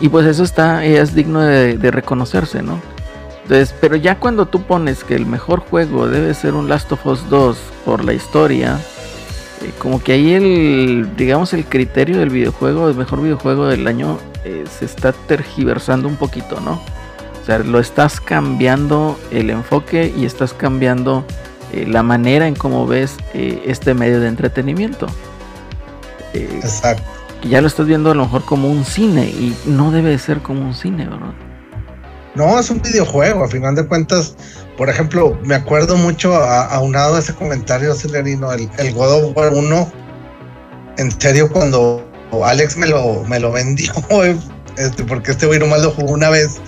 [0.00, 2.80] Y pues eso está, es digno de reconocerse, ¿no?
[3.44, 7.04] Entonces, pero ya cuando tú pones que el mejor juego debe ser un Last of
[7.06, 8.80] Us 2 por la historia,
[9.60, 14.18] eh, como que ahí el, digamos, el criterio del videojuego, el mejor videojuego del año,
[14.44, 16.80] eh, se está tergiversando un poquito, ¿no?
[17.42, 21.26] O sea, lo estás cambiando el enfoque y estás cambiando
[21.70, 25.06] eh, la manera en cómo ves este medio de entretenimiento.
[26.32, 27.02] Exacto.
[27.40, 30.18] que ya lo estás viendo a lo mejor como un cine y no debe de
[30.18, 31.34] ser como un cine, ¿verdad?
[32.34, 34.34] No, es un videojuego, a final de cuentas.
[34.76, 39.36] Por ejemplo, me acuerdo mucho a- aunado a ese comentario, Celerino, el, el God of
[39.36, 39.92] War 1.
[40.98, 42.04] En serio, cuando
[42.44, 43.92] Alex me lo, me lo vendió,
[44.76, 46.60] este, porque este güey nomás lo jugó una vez.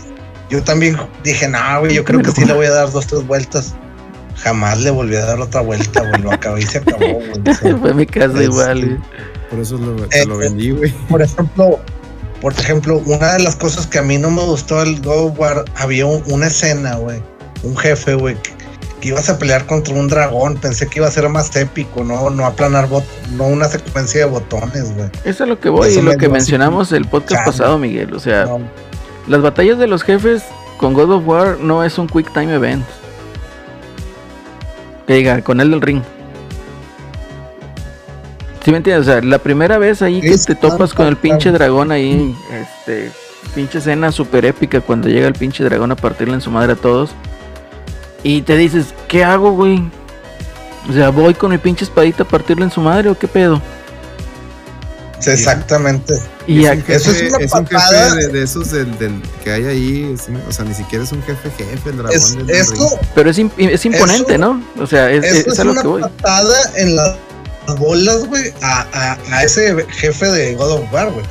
[0.50, 3.26] Yo también dije, no, güey, yo creo que sí le voy a dar dos, tres
[3.26, 3.74] vueltas.
[4.36, 6.22] Jamás le volví a dar otra vuelta, güey.
[6.22, 7.76] Lo acabé y se acabó, güey.
[7.80, 8.84] Fue mi caso es- igual.
[8.84, 8.98] güey.
[9.50, 10.92] Por eso lo, lo Eh, vendí, güey.
[11.08, 11.80] por ejemplo,
[12.40, 15.38] por ejemplo, una de las cosas que a mí no me gustó del God of
[15.38, 17.22] War, había un- una escena, güey,
[17.62, 18.50] un jefe, güey, que,
[19.00, 20.56] que ibas a pelear contra un dragón.
[20.56, 24.30] Pensé que iba a ser más épico, no, no aplanar bot, no una secuencia de
[24.30, 25.08] botones, güey.
[25.24, 28.12] Eso es lo que voy y lo que mencionamos el podcast pasado, Miguel.
[28.14, 28.60] O sea, No,
[29.26, 30.42] las batallas de los jefes
[30.78, 32.84] con God of War no es un quick time event.
[35.06, 36.02] Que diga, con el del ring.
[38.66, 39.06] ¿Sí me entiendes?
[39.06, 42.34] O sea, la primera vez ahí que Es te topas con el pinche dragón ahí,
[42.52, 43.12] este,
[43.54, 46.74] pinche escena super épica cuando llega el pinche dragón a partirle en su madre a
[46.74, 47.10] todos.
[48.24, 49.80] Y te dices, ¿qué hago, güey?
[50.90, 53.62] O sea, ¿voy con mi pinche espadita a partirle en su madre o qué pedo?
[55.24, 56.14] exactamente.
[56.48, 58.14] Y es a- un jefe, eso es una es un jefe patada.
[58.16, 60.12] de, de esos del, del que hay ahí.
[60.14, 62.16] es- o sea, ni siquiera es un jefe jefe, el dragón.
[62.16, 64.62] Es, del esto, pero es, imp- es imponente, Eso- ¿no?
[64.80, 66.02] O sea, es, esto es es a lo una que voy.
[66.02, 67.16] patada en las
[67.74, 71.24] bolas, güey, a, a- a ese jefe de God of War, güey.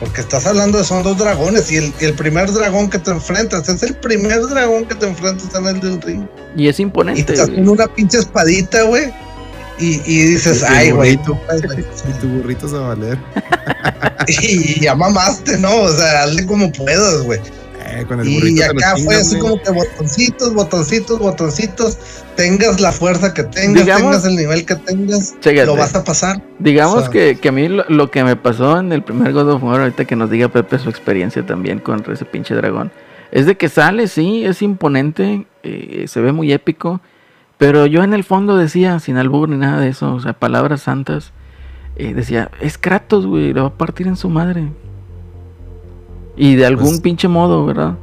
[0.00, 3.68] Porque estás hablando de son dos dragones y el, el primer dragón que te enfrentas
[3.68, 6.26] es el primer dragón que te enfrentas en el del ring.
[6.56, 7.22] Y es Y imponente.
[7.22, 7.42] te güey.
[7.42, 9.12] hacen una pinche espadita, güey.
[9.78, 11.12] Y, y dices, Y ay, güey".
[11.12, 11.16] Y
[12.20, 13.18] tu burrito se va a valer.
[14.28, 15.74] Y ya mamaste, ¿no?
[15.82, 17.40] O sea, hazle como puedas, güey.
[17.96, 21.98] Eh, con el Y acá fue así como que botoncitos, botoncitos, botoncitos.
[22.36, 25.66] Tengas la fuerza que tengas, Digamos- tengas el nivel que tengas, Chécate.
[25.66, 26.42] lo vas a pasar.
[26.58, 29.32] Digamos o sea- que, que a mí lo, lo que me pasó en el primer
[29.32, 32.90] God of War, ahorita que nos diga Pepe su experiencia también con ese pinche dragón,
[33.30, 37.00] es de que sale, sí, es imponente, eh, se ve muy épico,
[37.58, 40.82] pero yo en el fondo decía, sin albur ni nada de eso, o sea, palabras
[40.82, 41.32] santas,
[41.96, 44.68] eh, decía, es Kratos, güey, lo va a partir en su madre.
[46.36, 47.96] Y de algún Pues- pinche modo, ¿verdad?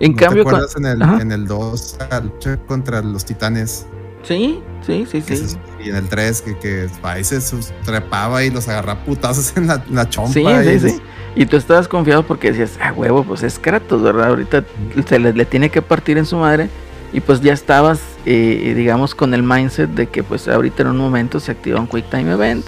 [0.00, 1.20] En ¿No cambio, ¿Te acuerdas en el, Ajá.
[1.20, 3.86] en el 2 la lucha contra los titanes?
[4.22, 5.56] sí, sí, sí, sí.
[5.82, 7.38] y en el 3 que, que ahí se
[7.84, 10.32] trepaba y los agarraba putazos en la, en la chompa.
[10.32, 11.00] Sí, y sí, sí.
[11.34, 14.28] Y tú estabas confiado porque decías, ah, huevo, pues es Kratos, ¿verdad?
[14.28, 14.64] Ahorita
[15.06, 16.68] se le, le tiene que partir en su madre.
[17.12, 20.98] Y pues ya estabas, eh, digamos, con el mindset de que pues ahorita en un
[20.98, 22.66] momento se activa un Quick Time Event.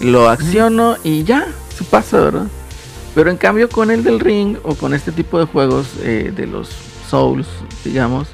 [0.00, 1.46] Lo acciono y ya,
[1.76, 2.46] se pasa, ¿verdad?
[3.16, 6.46] Pero en cambio con el del ring o con este tipo de juegos eh, de
[6.46, 6.68] los
[7.08, 7.46] Souls,
[7.82, 8.28] digamos,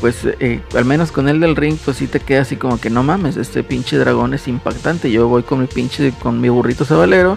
[0.00, 2.88] pues eh, al menos con el del ring, pues sí te queda así como que
[2.88, 5.10] no mames, este pinche dragón es impactante.
[5.10, 7.36] Yo voy con mi pinche, con mi burrito sabalero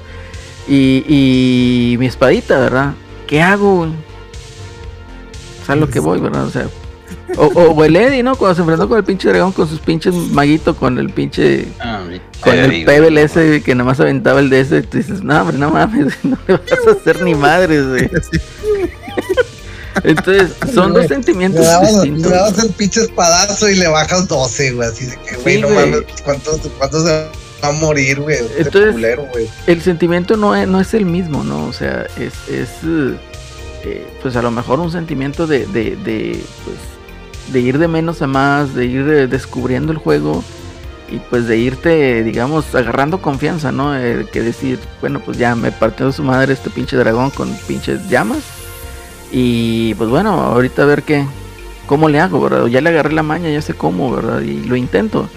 [0.69, 2.93] y, y mi espadita, ¿verdad?
[3.27, 3.79] ¿Qué hago?
[3.79, 3.91] güey?
[5.65, 6.45] ¿Sabes lo que voy, verdad?
[6.45, 6.69] O sea,
[7.37, 8.35] o, o- o el Eddie, ¿no?
[8.35, 12.01] Cuando se enfrentó con el pinche dragón con sus pinches maguitos, con el pinche, Ah,
[12.07, 15.57] mi con el Pebble ese que nomás aventaba el de ese, tú dices, no, hombre,
[15.57, 18.09] no mames, no le vas a hacer ni madres, güey.
[20.03, 22.31] Entonces, son dos Le sentimientos dabas, le distintos.
[22.31, 24.87] dabas el pinche espadazo y le bajas 12, güey.
[24.87, 27.11] Así de que, güey, Sí, no mames, ¿cuántos, cuántos se
[27.61, 28.37] va a morir, güey?
[28.37, 29.49] Este Entonces- culero, güey.
[29.67, 31.65] el sentimiento no es, no es el mismo, ¿no?
[31.65, 32.69] O sea, es, es
[33.83, 36.77] eh, pues a lo mejor un sentimiento de, de, de, pues,
[37.51, 40.43] de ir de menos a más, de ir eh, descubriendo el juego
[41.11, 43.97] y pues de irte, digamos, agarrando confianza, ¿no?
[43.97, 48.07] Eh, que decir, bueno, pues ya me partió su madre este pinche dragón con pinches
[48.09, 48.43] llamas
[49.31, 51.25] y pues bueno, ahorita a ver qué,
[51.85, 52.67] cómo le hago, ¿verdad?
[52.67, 54.41] Ya le agarré la maña, ya sé cómo, ¿verdad?
[54.41, 55.29] Y lo intento.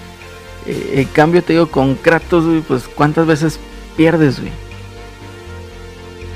[0.66, 3.58] Eh, en cambio, te digo, con Kratos, pues cuántas veces
[3.96, 4.52] pierdes, güey.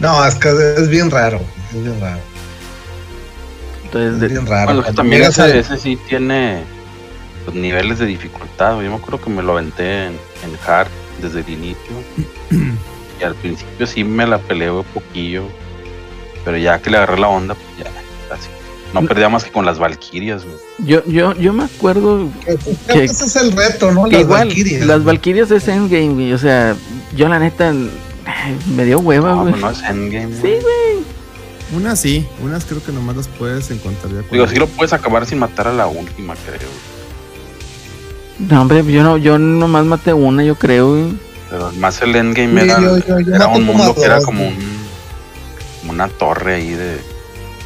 [0.01, 1.41] No, es que es bien raro,
[1.75, 2.21] es bien raro.
[3.87, 4.67] Entonces, Es de- bien raro.
[4.67, 6.63] Bueno, es que Cuando también ese, ese sí tiene
[7.45, 8.81] pues, niveles de dificultad.
[8.83, 10.89] Yo me acuerdo que me lo aventé en, en hard
[11.23, 11.93] desde el inicio.
[13.21, 15.45] y al principio sí me la peleé un poquillo.
[16.45, 17.91] Pero ya que le agarré la onda, pues ya,
[18.29, 18.49] casi.
[18.95, 20.57] No perdía más que con las Valkyrias, güey.
[20.79, 22.29] yo, yo, yo me acuerdo
[22.89, 24.07] que- ese es el reto, ¿no?
[24.07, 24.87] Las igual Valkyrias.
[24.87, 26.33] las Valkyrias es Endgame, güey.
[26.33, 26.77] O sea,
[27.17, 27.73] yo la neta
[28.75, 29.53] me dio hueva, No, güey.
[29.55, 30.33] pues no es endgame.
[30.35, 31.05] Sí, güey.
[31.75, 35.27] Unas sí, unas creo que nomás las puedes encontrar ya Digo, sí lo puedes acabar
[35.27, 36.69] sin matar a la última, creo.
[38.39, 41.19] No, hombre, yo no, yo nomás maté una, yo creo, güey.
[41.51, 44.47] Pero más el endgame Sí, era, yo- yo- yo era un mundo que era como
[44.47, 44.57] un,
[45.81, 47.01] como una torre ahí de,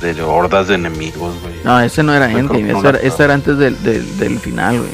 [0.01, 1.55] de hordas de enemigos, güey.
[1.65, 4.91] No, ese no era Endgame, eso era, era antes del, del, del final, güey.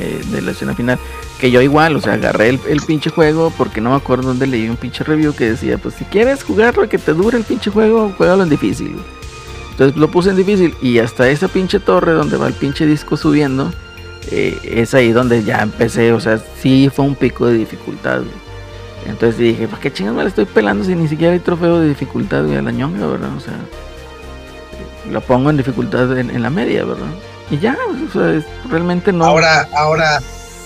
[0.00, 0.98] Eh, de la escena final.
[1.38, 4.46] Que yo igual, o sea, agarré el, el pinche juego porque no me acuerdo dónde
[4.46, 7.70] leí un pinche review que decía, pues si quieres jugarlo que te dure el pinche
[7.70, 8.96] juego, juégalo en difícil.
[9.70, 13.16] Entonces lo puse en difícil y hasta esa pinche torre donde va el pinche disco
[13.16, 13.72] subiendo,
[14.32, 18.22] eh, es ahí donde ya empecé, o sea, sí fue un pico de dificultad.
[19.06, 21.88] Entonces dije, ¿para qué chingas me la estoy pelando si ni siquiera hay trofeo de
[21.88, 23.30] dificultad, güey, a la ñonga, verdad?
[23.36, 23.54] O sea,
[25.10, 27.06] lo pongo en dificultad en, la media, ¿verdad?
[27.50, 27.76] Y ya,
[28.08, 29.24] o sea, realmente no.
[29.24, 30.20] Ahora, ahora,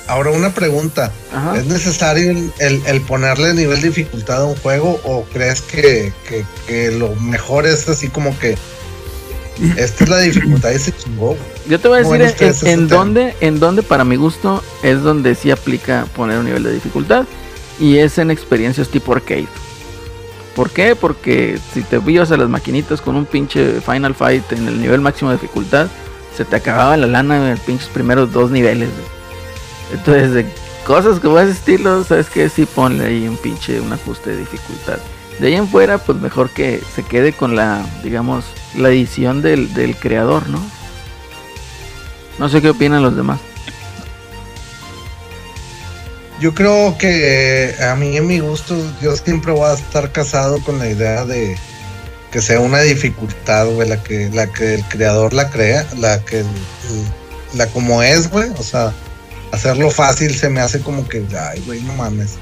[0.07, 1.13] ahora una pregunta.
[1.35, 1.57] Ajá.
[1.59, 6.13] ¿Es necesario el, el- el ponerle nivel de dificultad a un juego o crees que,
[6.29, 8.57] que- que lo mejor es así como que
[9.77, 11.37] esta es la dificultad y se chingó?
[11.69, 12.13] Yo te voy a decir
[12.67, 16.63] en, en dónde, en dónde para mi gusto es donde sí aplica poner un nivel
[16.63, 17.25] de dificultad
[17.79, 19.47] y es en experiencias tipo arcade.
[20.57, 20.95] ¿Por qué?
[20.97, 25.01] Porque si te vivas a las maquinitas con un pinche Final Fight en el nivel
[25.01, 25.87] máximo de dificultad,
[26.37, 28.89] se te acababa la lana en los pinches primeros dos niveles.
[28.91, 29.22] güey.
[29.93, 30.47] Entonces, de
[30.87, 34.99] cosas como ese estilo, sabes que sí ponle ahí un pinche un ajuste de dificultad.
[35.39, 38.45] De ahí en fuera, pues mejor que se quede con la, digamos,
[38.77, 40.61] la edición del, del creador, ¿no?
[42.39, 43.41] No sé qué opinan los demás.
[46.41, 50.61] Yo creo que eh, a mí en mi gusto yo siempre voy a estar casado
[50.65, 51.57] con la idea de
[52.33, 56.43] que sea una dificultad, güey, la que, la que el creador la crea, la que
[57.55, 58.93] la como es, güey, o sea,
[59.53, 62.39] hacerlo fácil se me hace como que, ay, güey, no mames.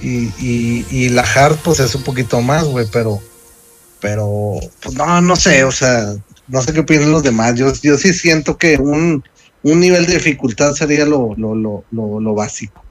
[0.00, 3.18] Y, y, y la hard, pues es un poquito más, güey, pero,
[4.00, 6.14] pero, pues no, no sé, o sea,
[6.46, 7.54] no sé qué opinan los demás.
[7.54, 9.24] Yo, yo sí siento que un,
[9.62, 12.84] un nivel de dificultad sería lo, lo, lo, lo, lo básico.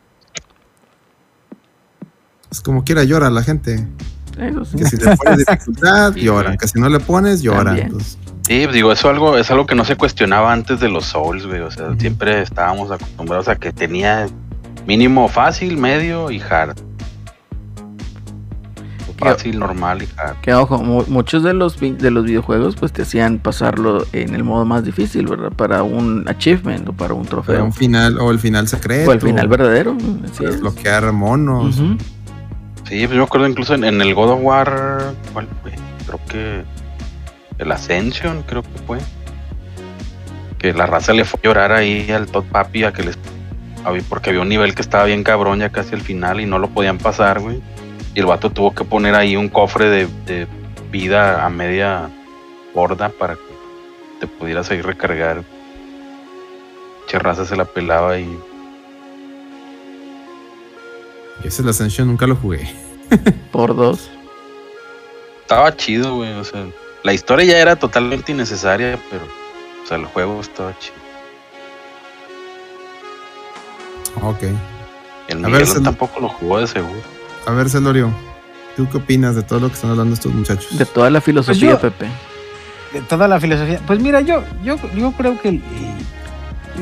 [2.52, 3.88] Es como quiera llora la gente.
[4.40, 4.78] Eso sí.
[4.78, 6.58] Que si le pones dificultad, Sí, lloran.
[6.58, 7.78] Que si no le pones, lloran.
[7.78, 8.18] Entonces,
[8.48, 11.62] Sí, digo, eso algo, es algo que no se cuestionaba antes de los Souls, güey.
[11.62, 14.28] O sea, siempre estábamos acostumbrados a que tenía
[14.86, 16.78] mínimo fácil, medio y hard.
[19.18, 20.36] Fácil, normal y hard.
[20.42, 24.44] Que ojo, mu- muchos de los de los videojuegos pues te hacían pasarlo en el
[24.44, 25.52] modo más difícil, ¿verdad?
[25.54, 27.64] Para un achievement o para un para trofeo.
[27.64, 29.10] un final, o el final secreto.
[29.10, 29.96] O el final verdadero.
[30.26, 30.52] Así es.
[30.52, 31.78] Desbloquear monos.
[31.78, 35.72] Sí, pues yo me acuerdo incluso en, en el God of War, ¿cuál fue?
[36.06, 36.64] Creo que
[37.58, 39.00] el Ascension, creo que fue.
[40.60, 43.18] Que la raza le fue a llorar ahí al Todd Papi a que les
[43.84, 46.60] había- porque había un nivel que estaba bien cabrón ya casi al final y no
[46.60, 47.62] lo podían pasar, güey.
[48.14, 50.48] Y el vato tuvo que poner ahí un cofre de, de
[50.92, 52.10] vida a media
[52.74, 53.42] borda para que
[54.22, 55.44] te pudieras ahí recargar.
[57.08, 58.28] Che raza se la pelaba y
[61.44, 62.68] ese es la Ascension, nunca lo jugué.
[63.52, 64.10] Por dos.
[65.42, 66.32] estaba chido, güey.
[66.34, 66.66] O sea,
[67.06, 69.24] la historia ya era totalmente innecesaria, pero,
[69.84, 70.96] o sea, el juego estaba chido.
[74.22, 74.44] Ok.
[75.28, 77.00] El A ver, tampoco lo jugó de seguro.
[77.46, 78.10] A ver, Celorio,
[78.76, 80.78] ¿tú qué opinas de todo lo que están hablando estos muchachos?
[80.78, 82.08] De toda la filosofía, Pues yo- Pepe.
[82.94, 83.80] de toda la filosofía.
[83.86, 85.62] Pues mira, yo, yo, yo creo que, eh,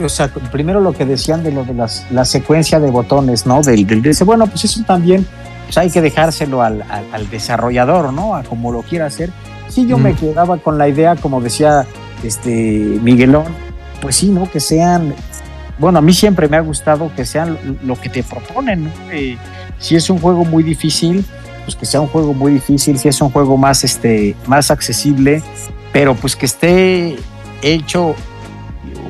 [0.04, 3.62] o sea, primero lo que decían de lo de las, la secuencia de botones, ¿no?
[3.62, 5.26] Del, del dice, bueno, pues eso también,
[5.66, 8.36] pues hay que dejárselo al, al, al desarrollador, ¿no?
[8.36, 9.32] A como lo quiera hacer.
[9.70, 10.02] Sí, yo Mm.
[10.02, 11.86] me quedaba con la idea, como decía
[12.24, 12.52] este
[13.02, 13.46] Miguelón,
[14.02, 14.50] pues sí, ¿no?
[14.50, 15.14] Que sean,
[15.80, 18.90] bueno, a mí siempre me ha gustado que sean lo, que te proponen, ¿no?
[19.12, 19.38] Eh,
[19.80, 21.26] si es un juego muy difícil,
[21.66, 25.42] pues que sea un juego muy difícil, si es un juego más, este, más accesible,
[25.92, 27.16] pero pues que esté
[27.62, 28.16] hecho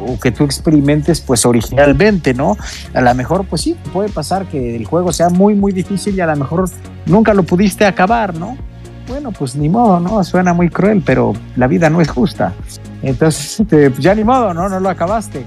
[0.05, 2.57] o que tú experimentes pues originalmente, ¿no?
[2.93, 6.21] A lo mejor pues sí, puede pasar que el juego sea muy muy difícil y
[6.21, 6.69] a lo mejor
[7.05, 8.57] nunca lo pudiste acabar, ¿no?
[9.07, 10.23] Bueno, pues ni modo, ¿no?
[10.23, 12.53] Suena muy cruel, pero la vida no es justa.
[13.01, 14.69] Entonces, este, pues ya ni modo, ¿no?
[14.69, 15.45] No lo acabaste.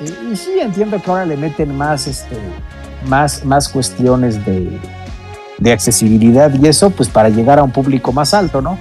[0.00, 2.36] Y, y sí entiendo que ahora le meten más, este,
[3.08, 4.78] más, más cuestiones de,
[5.58, 8.78] de accesibilidad y eso, pues para llegar a un público más alto, ¿no?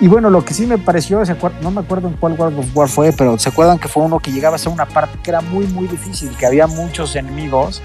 [0.00, 2.60] Y bueno, lo que sí me pareció, ¿se acuer- no me acuerdo en cuál World
[2.60, 5.18] of War fue, pero ¿se acuerdan que fue uno que llegaba a ser una parte
[5.20, 7.82] que era muy, muy difícil, que había muchos enemigos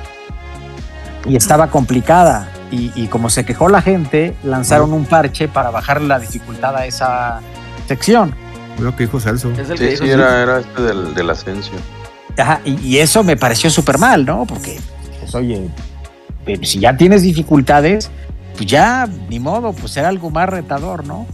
[1.26, 2.48] y estaba complicada?
[2.74, 6.86] Y, y como se quejó la gente, lanzaron un parche para bajar la dificultad a
[6.88, 7.40] esa
[7.88, 8.34] sección.
[8.80, 9.52] Lo que dijo Celso.
[9.52, 10.10] Es el que Sí, dijo sí, sí.
[10.10, 11.78] era, era este del, del Ascension.
[12.38, 14.46] Ajá, y, y eso me pareció súper mal, ¿no?
[14.48, 14.80] Porque,
[15.20, 15.70] pues oye,
[16.46, 18.10] pero si ya tienes dificultades,
[18.58, 21.28] pues ya, ni modo, pues era algo más retador, ¿no?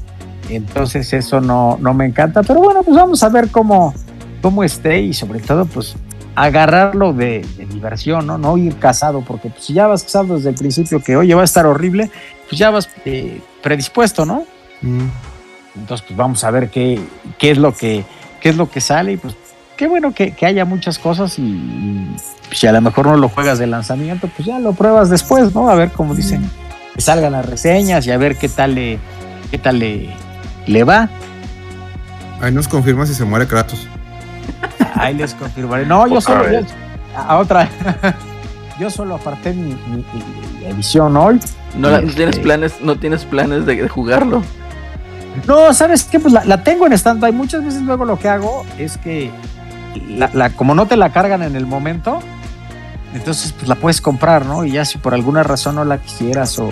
[0.49, 3.93] Entonces eso no, no me encanta, pero bueno, pues vamos a ver cómo,
[4.41, 5.95] cómo esté y sobre todo, pues
[6.39, 8.37] agarrarlo de, de diversión, ¿no?
[8.37, 11.41] No ir casado, porque pues, si ya vas casado desde el principio que, oye, va
[11.41, 12.09] a estar horrible,
[12.47, 14.45] pues ya vas eh, predispuesto, ¿no?
[14.81, 15.07] Mm.
[15.75, 16.99] Entonces, pues vamos a ver qué,
[17.37, 18.05] qué es lo que
[18.39, 19.35] qué es lo que sale y pues
[19.75, 22.15] qué bueno que, que haya muchas cosas y, y,
[22.51, 25.69] si a lo mejor no lo juegas de lanzamiento, pues ya lo pruebas después, ¿no?
[25.69, 26.49] A ver cómo dicen,
[26.95, 28.97] que salgan las reseñas y a ver qué tal le,
[29.51, 30.09] qué tal le,
[30.67, 31.09] le va.
[32.41, 33.89] Ahí nos confirma si se muere Kratos.
[34.95, 35.85] Ahí les confirmaré.
[35.85, 36.59] No, yo solo, yo-
[37.15, 37.69] a otra.
[38.79, 40.05] yo solo aparté mi, mi-
[40.59, 41.39] mi edición hoy.
[41.77, 44.41] No, la- no Este- tienes planes, no tienes planes de, de jugarlo.
[45.47, 46.19] No, ¿sabes qué?
[46.19, 47.31] Pues la, la tengo en stand-by.
[47.31, 49.31] Muchas veces luego lo que hago es que,
[50.09, 52.19] la, la- como no te la cargan en el momento,
[53.13, 54.65] entonces pues la puedes comprar, ¿no?
[54.65, 56.69] Y ya si por alguna razón no la quisieras o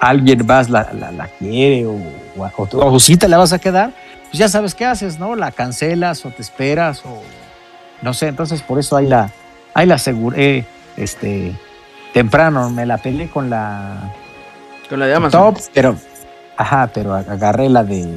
[0.00, 1.92] alguien más la, la- quiere o,
[2.36, 3.92] o, o tú- o si te la vas a quedar,
[4.30, 5.36] pues ya sabes qué haces, ¿no?
[5.36, 7.22] La cancelas o te esperas o
[8.02, 8.28] no sé.
[8.28, 9.30] Entonces por eso ahí la,
[9.74, 10.64] ahí la aseguré,
[10.96, 11.52] este,
[12.12, 12.70] temprano.
[12.70, 14.12] Me la peleé con la
[14.88, 15.54] Con la de Amazon.
[15.54, 15.96] top, pero
[16.56, 18.08] ajá, pero agarré la de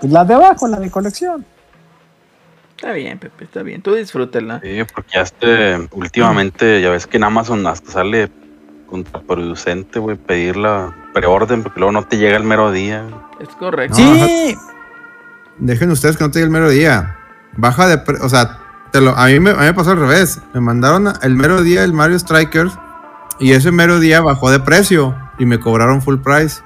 [0.00, 1.44] pues la de abajo, la de colección.
[2.76, 3.80] Está bien, Pepe, está bien.
[3.80, 4.60] Tú disfrútala.
[4.62, 8.30] Sí, porque ya este, últimamente, ya ves que en Amazon hasta sale
[8.86, 13.04] contraproducente, güey, pedir la preorden, porque luego no te llega el mero día.
[13.40, 13.98] Es correcto.
[13.98, 14.56] No, Sí,
[15.58, 17.16] Dejen ustedes que no te llegue el mero día.
[17.56, 18.02] Baja de.
[18.22, 18.58] O sea,
[18.92, 20.40] te lo, a, mí me, a mí me pasó al revés.
[20.54, 22.78] Me mandaron el mero día el Mario Strikers.
[23.38, 25.16] Y ese mero día bajó de precio.
[25.38, 26.62] Y me cobraron full price.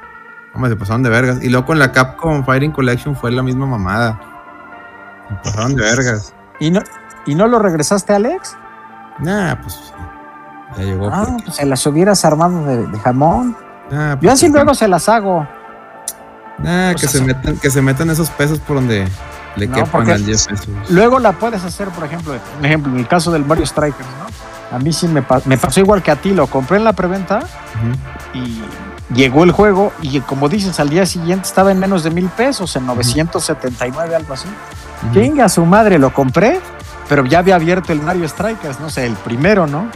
[0.54, 1.42] Hombre, se pasaron de vergas.
[1.42, 4.20] Y luego con la Capcom Fighting Collection fue la misma mamada.
[5.28, 6.34] Se pasaron de vergas.
[6.58, 6.80] y no
[7.26, 8.56] y no lo regresaste, Alex.
[9.18, 9.92] Nah, pues.
[10.76, 11.10] Ya llegó.
[11.12, 13.56] Ah, pues se las hubieras armado de, de jamón.
[13.90, 15.46] Nah, Yo pues, así luego se las hago.
[16.62, 19.08] Nah, pues, que, se metan, que se metan esos pesos por donde
[19.56, 20.68] le No, quepan al 10 pesos.
[20.90, 24.76] Luego la puedes hacer, por ejemplo, un ejemplo, en el caso del Mario Strikers, ¿no?
[24.76, 26.92] A mí sí me, pa- me pasó igual que a ti, lo compré en la
[26.92, 27.40] preventa
[28.34, 28.60] y
[29.14, 32.76] llegó el juego y como dices, al día siguiente estaba en menos de mil pesos,
[32.76, 34.46] en 979, algo así.
[35.12, 36.60] Chinga su madre, lo compré,
[37.08, 39.88] pero ya había abierto el Mario Strikers, no sé, el primero, ¿no?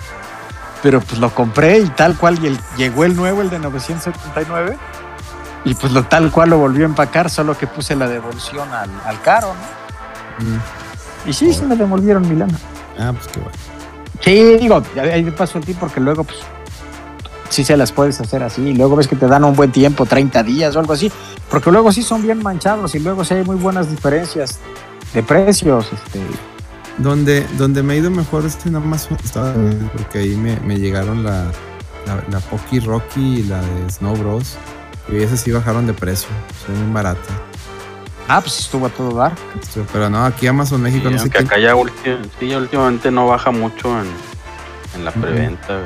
[0.83, 4.77] Pero pues lo compré y tal cual, y el- llegó el nuevo, el de 979,
[5.65, 8.91] y pues lo tal cual lo volvió a empacar, solo que puse la devolución al,
[9.05, 10.47] al caro, ¿no?
[10.47, 11.29] Mm.
[11.31, 12.59] Y sí, sí me devolvieron mi lana.
[12.99, 13.57] Ah, pues qué bueno.
[14.21, 16.39] Sí, digo, ahí paso el ti porque luego pues
[17.51, 20.07] sí se las puedes hacer así, y luego ves que te dan un buen tiempo,
[20.07, 21.11] 30 días o algo así,
[21.49, 24.59] porque luego sí son bien manchados y luego sí hay muy buenas diferencias
[25.13, 26.21] de precios, este,
[26.99, 30.79] Donde, donde me ha ido mejor es en Amazon, estaba viendo, porque ahí me, me
[30.79, 31.45] llegaron la,
[32.07, 34.57] la, la Pocky Rocky y la de Snow Bros.
[35.09, 36.29] Y esas sí bajaron de precio,
[36.67, 37.27] son muy baratas.
[38.27, 39.33] Ah, pues estuvo a todo dar.
[39.93, 41.45] Pero no, aquí Amazon México Sí, no sé aunque qué.
[41.45, 41.75] acá ya,
[42.41, 44.07] sí, ya últimamente no baja mucho en,
[44.95, 45.81] en la preventa.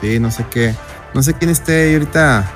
[0.00, 0.74] Sí, no sé qué.
[1.14, 2.50] No sé quién esté ahí ahorita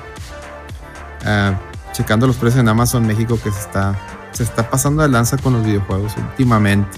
[1.25, 1.53] ah,
[1.93, 3.95] checando los precios en Amazon México que se está,
[4.33, 6.97] se está pasando de lanza con los videojuegos últimamente.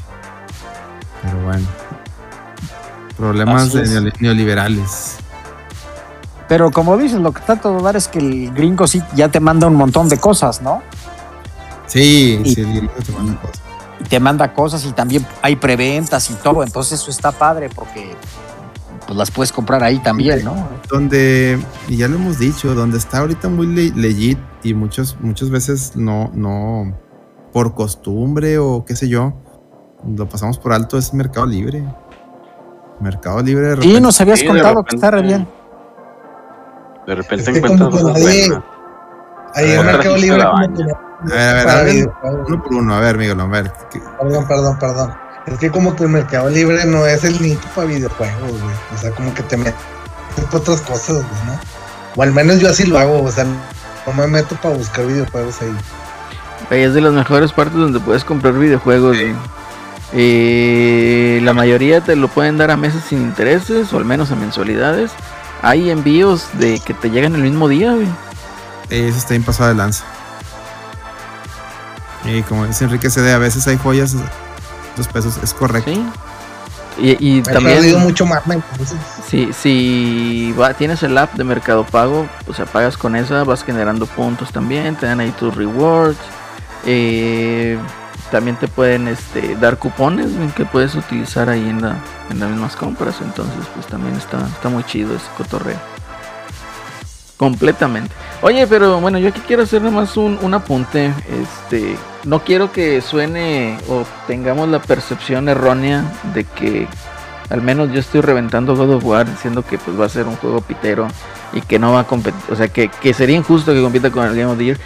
[1.22, 1.68] Pero bueno.
[3.18, 3.92] Problemas de es.
[3.94, 5.18] neoli- neoliberales.
[6.52, 9.30] Pero como dices, lo que está a todo dar es que el gringo sí ya
[9.30, 10.82] te manda un montón de cosas, ¿no?
[11.86, 13.62] Sí, Y- sí, el gringo te manda cosas.
[14.02, 18.18] Y te manda cosas y también hay preventas y todo, entonces eso está padre porque
[19.08, 20.68] pues las puedes comprar ahí también, ¿no?
[20.90, 21.58] donde,
[21.88, 25.94] y ya lo hemos dicho, donde está ahorita muy le- legit y muchos, muchas veces
[25.96, 26.94] no, no,
[27.54, 29.36] por costumbre o qué sé yo,
[30.06, 31.82] lo pasamos por alto es Mercado Libre.
[33.00, 35.48] Mercado Libre de Y repente- nos habías Sí, de contado que está re bien.
[37.08, 38.64] De repente Es que encuentras cosas nadie- buenas.
[39.56, 40.76] Ahí Mercado sí Libre la como baña.
[40.78, 42.48] que no- A ver, a ver, para hablen videojuegos.
[42.50, 43.74] uno por uno, a ver, Miguel, a ver.
[43.92, 45.14] ¿qué- Perdón, perdón, perdón.
[45.48, 48.76] Es que como que el Mercado Libre no es el nicho para videojuegos, güey.
[48.94, 49.74] O sea, como que te metes
[50.50, 51.60] por otras cosas, güey, ¿no?
[52.16, 55.62] O al menos yo así lo hago, o sea, no me meto para buscar videojuegos
[55.62, 55.76] ahí.
[56.70, 59.18] Ahí es de las mejores partes donde puedes comprar videojuegos.
[59.18, 59.36] güey.
[60.14, 64.36] Eh, la mayoría te lo pueden dar a meses sin intereses o al menos a
[64.36, 65.12] mensualidades.
[65.62, 68.08] Hay envíos de que te llegan el mismo día, güey.
[68.90, 70.04] Eso está bien pasado de lanza.
[72.26, 74.16] Y como dice Enrique CD, a veces hay joyas,
[74.96, 75.92] dos pesos, es correcto.
[75.92, 76.06] Sí.
[76.98, 78.98] Y, y también, mucho más, entonces.
[79.28, 83.64] si, si va, tienes el app de Mercado Pago, o sea, pagas con esa, vas
[83.64, 86.20] generando puntos también, te dan ahí tus rewards.
[86.86, 87.80] eh,
[88.32, 91.98] también te pueden este, dar cupones que puedes utilizar ahí en, la,
[92.30, 93.18] en las mismas compras.
[93.22, 95.78] Entonces, pues también está, está muy chido ese cotorreo.
[97.38, 98.14] Completamente.
[98.42, 101.14] Oye, pero bueno, yo aquí quiero hacer nada más un, un apunte.
[101.42, 106.04] Este, no quiero que suene o tengamos la percepción errónea
[106.34, 106.88] de que
[107.52, 110.38] Al menos yo estoy reventando God of War diciendo que pues va a ser un
[110.38, 111.10] juego pitero
[111.52, 114.26] y que no va a competir, o sea, que, que sería injusto que compita con
[114.26, 114.78] el Game of the Year.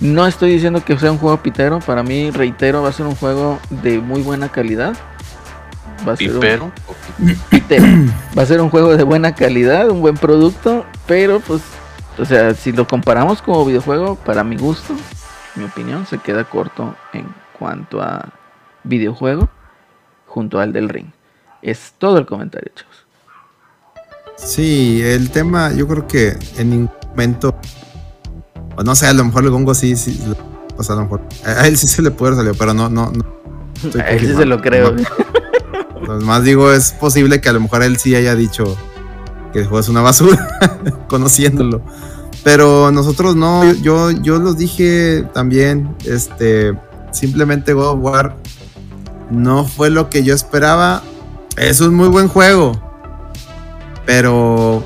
[0.00, 3.14] No estoy diciendo que sea un juego pitero, para mí, reitero, va a ser un
[3.14, 4.94] juego de muy buena calidad.
[6.06, 6.72] Va a ser un-
[7.50, 7.84] pitero.
[8.36, 11.62] Va a ser un juego de buena calidad, un buen producto, pero pues,
[12.18, 14.94] o sea, si lo comparamos como videojuego, para mi gusto,
[15.54, 18.28] mi opinión, se queda corto en cuanto a
[18.82, 19.48] videojuego
[20.26, 21.06] junto al del ring.
[21.60, 23.06] Es todo el comentario, chicos.
[24.36, 27.54] Sí, el tema, yo creo que en ningún momento,
[28.76, 30.20] o no sé, a lo mejor el gongo sí, sí,
[30.76, 33.12] o sea, a lo mejor, a él sí se le puede salir, pero no, no,
[33.12, 33.24] no.
[34.00, 34.94] A él sí se lo creo.
[36.06, 38.76] No, más digo, es posible que a lo mejor él sí haya dicho
[39.52, 40.58] que el juego es una basura,
[41.08, 41.82] conociéndolo.
[42.42, 46.76] Pero nosotros no, yo, yo los dije también, este,
[47.12, 48.36] simplemente God of War
[49.30, 51.02] no fue lo que yo esperaba.
[51.56, 52.72] Es un muy buen juego,
[54.06, 54.82] pero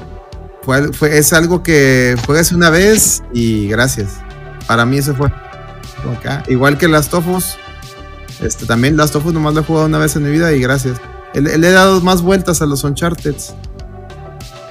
[0.66, 4.18] fue, fue- es algo que juegas una vez y gracias.
[4.66, 5.28] Para mí eso fue.
[6.18, 6.43] acá.
[6.48, 7.56] Igual que Last of Us,
[8.43, 10.60] este, también Last of Us nomás lo he jugado una vez en mi vida y
[10.60, 10.98] gracias.
[11.34, 13.34] Le, le he dado más vueltas a los Uncharted.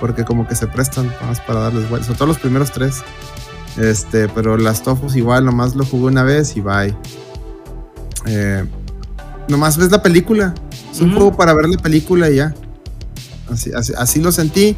[0.02, 2.08] Porque como que se prestan más para darles vueltas.
[2.08, 2.98] Sobre todo los primeros tres.
[3.78, 6.94] Este, pero Last of Us igual, nomás lo jugué una vez y bye.
[8.26, 8.66] Eh,
[9.48, 10.54] nomás ves la película.
[10.92, 12.54] Es un juego para ver la película y ya.
[13.52, 14.76] Así, así, así lo sentí.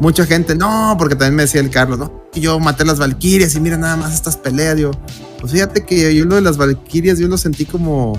[0.00, 3.54] Mucha gente, no, porque también me decía el Carlos, no, que yo maté las Valquirias
[3.54, 4.78] y mira nada más estas peleas.
[4.78, 4.90] Yo,
[5.40, 8.18] pues fíjate que yo lo de las Valquirias, yo lo sentí como,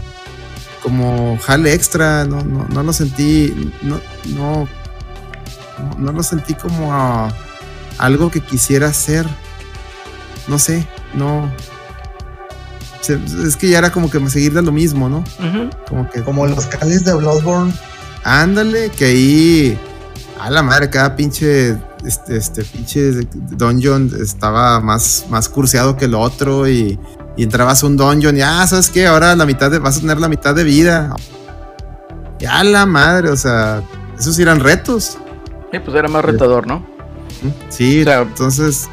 [0.81, 3.99] como jale extra, no, no, no lo sentí, no,
[4.35, 4.67] no,
[5.97, 7.33] no, lo sentí como a-
[7.97, 9.25] algo que quisiera hacer.
[10.47, 11.51] No sé, no.
[13.45, 15.23] Es que ya era como que me seguir de lo mismo, ¿no?
[15.89, 17.73] Como que Como los cáliz de Bloodborne.
[18.23, 19.79] Ándale, que ahí.
[20.39, 21.77] A la madre, cada pinche.
[22.05, 23.11] Este, este pinche
[23.51, 26.67] dungeon estaba más, más curseado que el otro.
[26.67, 26.99] Y,
[27.37, 29.07] y entrabas a un dungeon y ah, ¿sabes qué?
[29.07, 31.15] Ahora la mitad de, vas a tener la mitad de vida.
[32.39, 33.81] Y a la madre, o sea,
[34.19, 35.17] esos eran retos.
[35.71, 36.85] Sí, pues era más retador, ¿no?
[37.69, 38.89] Sí, O sea- entonces.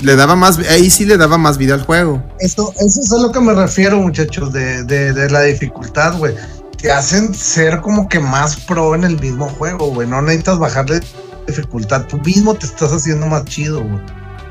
[0.00, 0.58] Le daba más.
[0.70, 2.22] Ahí sí le daba más vida al juego.
[2.38, 6.34] Eso, eso es a lo que me refiero, muchachos, de, de, de la dificultad, güey.
[6.80, 10.06] Te hacen ser como que más pro en el mismo juego, güey.
[10.08, 11.00] No necesitas bajarle
[11.46, 12.06] dificultad.
[12.06, 14.00] Tú mismo te estás haciendo más chido, güey.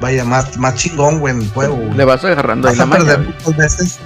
[0.02, 1.94] Vaya, más, más chingón, güey, en el juego, güey.
[1.94, 3.06] Le vas agarrando ahí Vas la a maña.
[3.16, 4.00] perder muchas veces.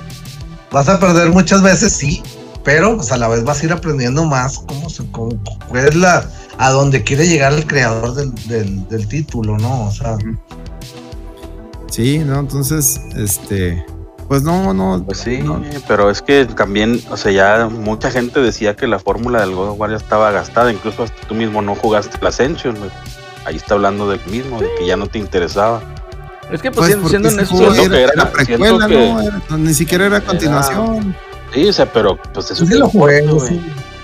[0.72, 2.22] Vas a perder muchas veces, sí.
[2.64, 5.32] Pero pues a la vez vas a ir aprendiendo más cómo se, cómo,
[5.68, 6.24] cuál es la,
[6.60, 9.88] a dónde quiere llegar el creador del, del, del título, ¿no?
[9.88, 10.16] O sea,
[11.90, 12.40] Sí, ¿no?
[12.40, 13.84] Entonces, este.
[14.32, 15.04] Pues no, no.
[15.06, 18.98] Pues sí, no, pero es que también, o sea, ya mucha gente decía que la
[18.98, 22.30] fórmula del God of War ya estaba gastada, incluso hasta tú mismo no jugaste la
[22.30, 22.90] Ascension, güey.
[23.44, 25.82] Ahí está hablando del mismo, de que ya no te interesaba.
[26.50, 29.22] Es que pues, Pues siendo, honestos, era, que era- era precuela, que- ¿no?
[29.22, 31.14] Era- no, Ni siquiera era continuación.
[31.54, 33.60] Sí, o sea, pero pues eso sí lo jugué, sí.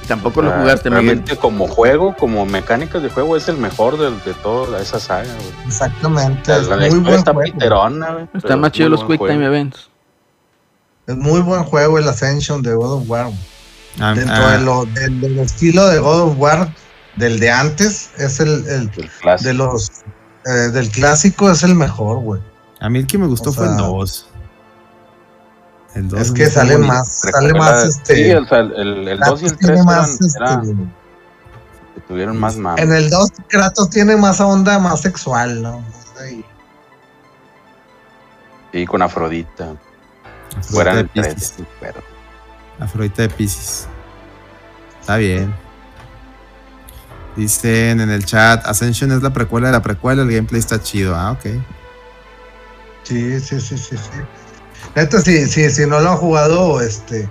[0.10, 1.06] tampoco lo O sea, jugaste, Miguel.
[1.06, 5.24] Realmente como juego, como mecánicas de juego, es el mejor de, de toda esa saga,
[5.24, 5.68] güey.
[5.68, 6.52] Exactamente.
[6.52, 8.28] La, Es la muy buen está piterona, güey.
[8.34, 9.46] Están más muy los Quick Time.
[9.46, 9.90] Events.
[11.08, 13.32] Es muy buen juego el Ascension de God of War.
[14.00, 16.74] Ah, Dentro ah, de lo, del, del estilo de God of War
[17.16, 19.48] del de antes, es el, el El clásico.
[19.48, 19.92] de los
[20.46, 22.42] eh, del clásico es el mejor, güey.
[22.80, 24.28] a mí el que me gustó o fue el sea, 2.
[25.96, 28.16] El 2 Es que sale más, sale Recuerda- más este.
[28.16, 30.94] Sí, o sea, el, el 2 y el 3 tiene eran, más, este, eran-
[31.96, 32.82] que tuvieron más mame.
[32.82, 35.84] En el 2, Kratos tiene más onda más sexual, ¿no?
[38.74, 39.74] Y con Afrodita.
[40.62, 42.02] Fuera en el 3, pero
[42.80, 43.88] Afrodita de Pisces.
[45.00, 45.54] Está bien.
[47.36, 51.16] Dicen en el chat, Ascension es la precuela de la precuela, el gameplay está chido.
[51.16, 51.46] Ah, ok.
[53.04, 54.20] Sí, sí, sí, sí, sí.
[54.96, 57.30] Neta, si, si, si no lo han jugado, este.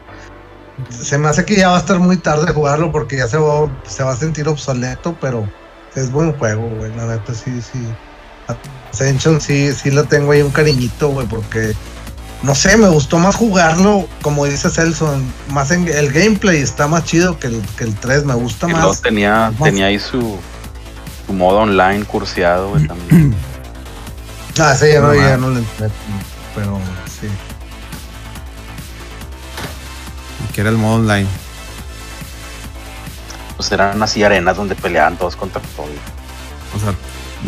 [0.90, 3.68] Se me hace que ya va a estar muy tarde jugarlo porque ya se va,
[3.86, 5.48] se va a sentir obsoleto, pero
[5.94, 6.94] es buen juego, güey.
[6.96, 7.86] La neta, sí, sí.
[8.92, 11.74] Ascension sí, sí le tengo ahí un cariñito, güey, porque
[12.42, 15.18] no sé, me gustó más jugarlo, como dice Celso,
[15.50, 18.72] más en el gameplay está más chido que el, que el 3, me gusta y
[18.72, 19.00] más.
[19.02, 20.38] tenía, más- tenía ahí su,
[21.26, 23.34] su modo online curseado, güey, también.
[24.58, 25.90] Ah, sí, ya no, ya no le entré,
[26.54, 26.78] pero
[27.20, 27.26] sí.
[30.54, 31.28] Que era el modo online.
[33.56, 35.90] Pues eran así arenas donde peleaban todos contra todos.
[36.74, 36.94] O sea,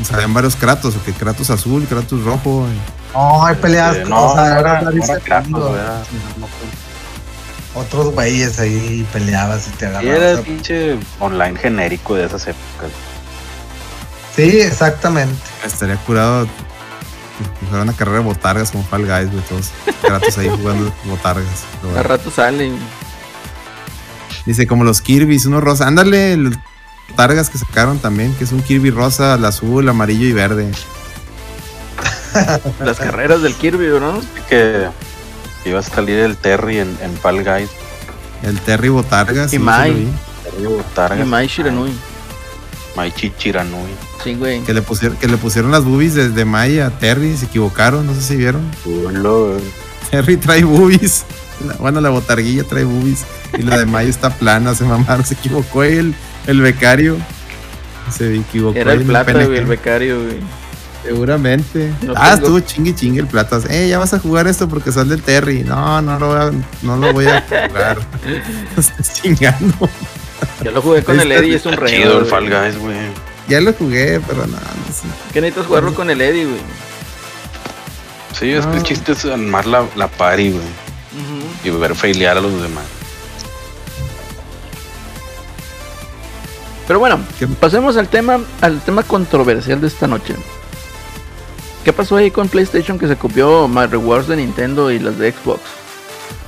[0.04, 2.66] salían varios Kratos, o que Kratos azul, Kratos rojo.
[2.66, 6.48] y- No, hay peleas, Eh, o sea, no, era era Kratos, no
[7.74, 10.40] otros güeyes ahí peleabas y te Y era agarrabas.
[10.40, 12.90] pinche online genérico de esas épocas.
[14.34, 15.36] Sí, exactamente.
[15.64, 16.46] Estaría curado
[17.68, 19.44] fuera una carrera de botargas como Fall Guys, güey.
[19.48, 19.70] Todos
[20.02, 21.46] gratos ahí jugando botargas.
[21.80, 22.08] Pero A bueno.
[22.08, 22.76] rato salen.
[24.44, 25.86] Dice como los Kirby's, uno rosa.
[25.86, 26.36] Ándale,
[27.08, 30.70] los botargas que sacaron también, que es un Kirby rosa, el azul, amarillo y verde.
[32.84, 34.20] Las carreras del Kirby, ¿no?
[34.48, 34.88] Que
[35.64, 37.70] iba a salir el Terry en, en Fall Guys.
[38.42, 39.52] El Terry Botargas.
[39.52, 40.06] Y sí Mai.
[40.44, 41.20] Terry Botarga.
[41.20, 41.92] Y Mai Shiranui.
[42.96, 43.90] Mai Chichiranui.
[44.22, 44.62] Sí, güey.
[44.62, 48.14] Que le, pusieron, que le pusieron las boobies desde Mai a Terry, se equivocaron, no
[48.14, 48.62] sé si vieron.
[48.84, 49.62] Güey.
[50.10, 51.24] Terry trae boobies.
[51.80, 53.24] Bueno, la botarguilla trae boobies.
[53.58, 56.14] Y la de Mai está plana, se mamaron, se equivocó el,
[56.48, 57.16] el becario.
[58.10, 58.76] Se equivocó.
[58.76, 60.36] Era el plata, güey, el becario, güey.
[61.04, 61.92] Seguramente.
[62.02, 63.60] No ah, tengo- estuvo chingue chingue el plata.
[63.70, 65.62] Eh, ya vas a jugar esto porque sale el Terry.
[65.62, 66.50] No, no lo voy a,
[66.82, 67.98] no lo voy a jugar.
[68.76, 69.88] Estás chingando.
[70.64, 71.94] Yo lo jugué con el Eddie y es un rey.
[72.02, 72.96] chido el Fall Guys, güey.
[73.48, 75.04] Ya lo jugué, pero no, no sé.
[75.32, 76.60] ¿Qué necesitas jugarlo con el Eddie, güey?
[78.38, 78.82] Sí, es que el Ah.
[78.82, 80.64] chiste es armar la, la party, güey.
[81.64, 82.84] Y ver failear a los demás.
[86.88, 87.20] Pero bueno,
[87.60, 90.34] pasemos al tema, al tema controversial de esta noche.
[91.84, 95.32] ¿Qué pasó ahí con PlayStation que se copió My Rewards de Nintendo y las de
[95.32, 95.60] Xbox?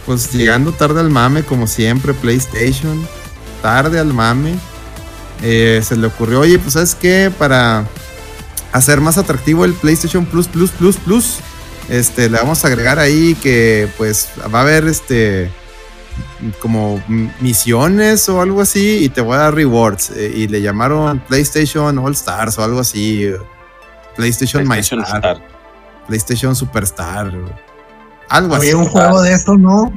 [0.06, 3.06] Pues llegando tarde al mame, como siempre, PlayStation.
[3.60, 4.54] Tarde al mame.
[5.42, 7.86] Eh, se le ocurrió, oye, pues sabes qué, para
[8.72, 11.36] hacer más atractivo el PlayStation Plus Plus Plus Plus,
[11.88, 15.50] este, le vamos a agregar ahí que pues va a haber este
[16.60, 17.02] como
[17.40, 21.98] misiones o algo así y te voy a dar rewards eh, y le llamaron PlayStation
[21.98, 23.36] All Stars o algo así eh,
[24.16, 25.48] PlayStation, My PlayStation Star, Star.
[26.06, 27.32] PlayStation Superstar
[28.28, 29.92] algo así Había un juego de eso, ¿no?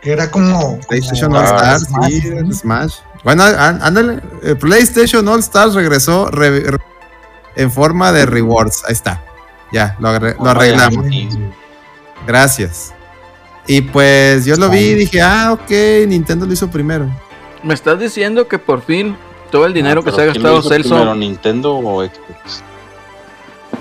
[0.00, 0.78] Que era como.
[0.88, 2.52] PlayStation como- All Ah, Stars, Smash, sí, ¿no?
[2.52, 2.94] Smash.
[3.24, 4.20] Bueno, ándale.
[4.42, 6.78] eh, PlayStation All Stars regresó re- re-
[7.56, 8.84] en forma de rewards.
[8.86, 9.22] Ahí está.
[9.72, 11.04] Ya, lo, arre- lo arreglamos.
[12.26, 12.94] Gracias.
[13.68, 15.70] Y pues yo lo vi y dije, ah, ok,
[16.08, 17.08] Nintendo lo hizo primero.
[17.62, 19.16] Me estás diciendo que por fin
[19.50, 20.88] todo el dinero Ah, que se ha ¿quién lo gastado Celso.
[20.94, 22.62] primero, ¿Nintendo o Xbox?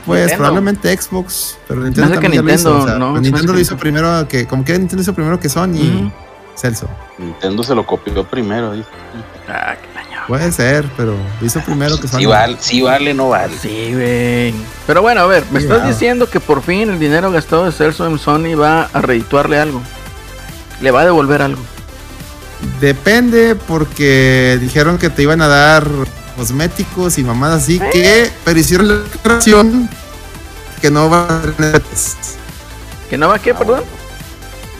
[0.05, 0.37] Pues Nintendo.
[0.37, 3.75] probablemente Xbox, pero Nintendo que ya lo hizo, Nintendo, o sea, no, Nintendo lo hizo
[3.75, 3.79] Nintendo.
[3.79, 6.11] primero que, como que Nintendo hizo primero que Sony y Ujú.
[6.55, 6.89] Celso.
[7.17, 8.73] Nintendo se lo copió primero.
[8.73, 8.87] dice.
[9.49, 9.75] Ah.
[10.27, 12.17] Puede ser, pero hizo primero que Sony.
[12.19, 13.53] Sí vale, sí vale, no vale.
[13.57, 14.53] Sí, güey.
[14.85, 17.71] Pero bueno, a ver, me Sí, estás diciendo que por fin el dinero gastado de
[17.71, 19.81] Celso en Sony va a redituarle algo.
[20.81, 21.61] Le va a devolver algo.
[22.81, 25.87] Depende porque dijeron que te iban a dar
[26.35, 29.89] cosméticos y mamadas así que, pero hicieron la declaración
[30.81, 32.15] que no van a ser NFTs.
[33.09, 33.83] ¿Que no va a qué, Ah, perdón?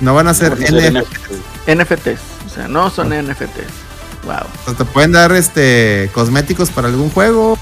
[0.02, 1.76] No van a ser Van a ser NFTs.
[1.76, 2.19] NFTs.
[2.45, 3.87] O sea, no son NFTs.
[4.28, 4.36] Wow.
[4.62, 7.58] O sea, te pueden dar este cosméticos para algún juego,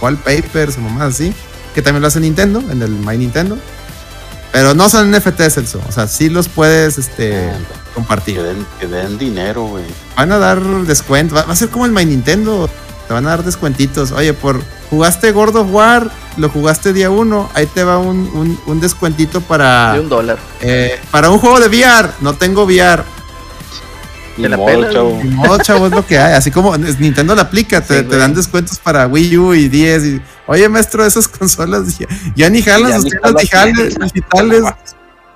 [0.00, 1.32] wallpapers o mamadas así,
[1.74, 3.58] que también lo hace Nintendo en el My Nintendo.
[4.52, 5.80] Pero no son NFTs, Celso.
[5.88, 7.50] O sea, sí los puedes este, Que
[7.94, 8.42] compartir.
[8.42, 9.84] den, que den dinero, güey.
[10.16, 11.34] Van a dar descuento.
[11.36, 12.68] Va, va a ser como el My Nintendo.
[13.06, 14.10] Te van a dar descuentitos.
[14.12, 14.60] Oye, por
[14.90, 19.40] jugaste God of War, lo jugaste día uno, ahí te va un, un- un descuentito
[19.40, 20.38] para, De un dólar.
[20.60, 22.10] eh, para un juego de VR.
[22.20, 23.04] No tengo VR.
[24.40, 25.20] Ni Te la modo, pelas, chavo.
[25.22, 26.34] Ni modo, chavo, es lo que hay.
[26.34, 28.18] Así como Nintendo la aplica, te, Sí, te güey.
[28.18, 30.04] dan descuentos para Wii U y 10.
[30.04, 34.64] Y, Oye, maestro, esas consolas ya, ya ni jalan Ya ni tiendas digitales.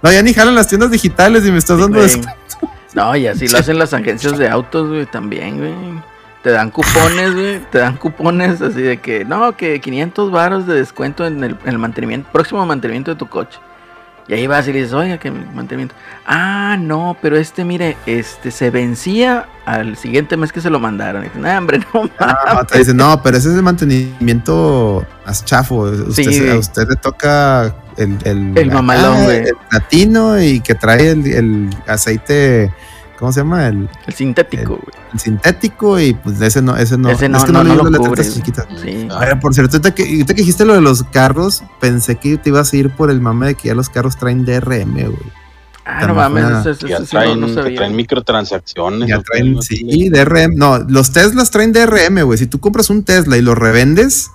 [0.02, 2.30] No, ya ni jalan las tiendas digitales y me estás dando descuento.
[2.94, 5.74] No, y así lo hacen las agencias de autos, güey, también, güey.
[6.42, 7.60] Te dan cupones, güey.
[7.70, 11.70] Te dan cupones así de que, no, que 500 varos de descuento en el, en
[11.70, 13.58] el mantenimiento, próximo mantenimiento de tu coche.
[14.26, 15.94] Y ahí vas y le dices, oiga, que mi mantenimiento.
[16.26, 21.24] Ah, no, pero este, mire, este se vencía al siguiente mes que se lo mandaron.
[21.26, 22.36] Y "Ah, hombre, no mames.
[22.54, 25.80] No, te dicen, no, pero ese es el mantenimiento más chafo.
[25.82, 26.48] Usted, Sí.
[26.48, 29.38] a usted le toca el, el, El mamalón, güey.
[29.48, 32.72] el platino y que trae el, el aceite,
[33.18, 33.66] ¿cómo se llama?
[33.68, 34.96] El, El sintético, güey.
[35.12, 37.84] el sintético y pues ese no, ese no, Ese no, es que no, no digo
[37.84, 38.22] lo las cubre.
[38.22, 38.66] letritas chiquitas.
[38.82, 39.08] Sí.
[39.40, 42.72] Por cierto, ahorita que, ahorita que dijiste lo de los carros, pensé que te ibas
[42.72, 45.44] a ir por el mame de que ya los carros traen DRM, güey.
[45.86, 47.76] Ah, no mames, ese, ese- Ya no- traen, no que sabía.
[47.76, 49.06] traen microtransacciones.
[49.08, 50.54] Ya traen, No sí, DRM.
[50.56, 52.38] No, los Teslas traen DRM, güey.
[52.38, 54.30] Si tú compras un Tesla y lo revendes,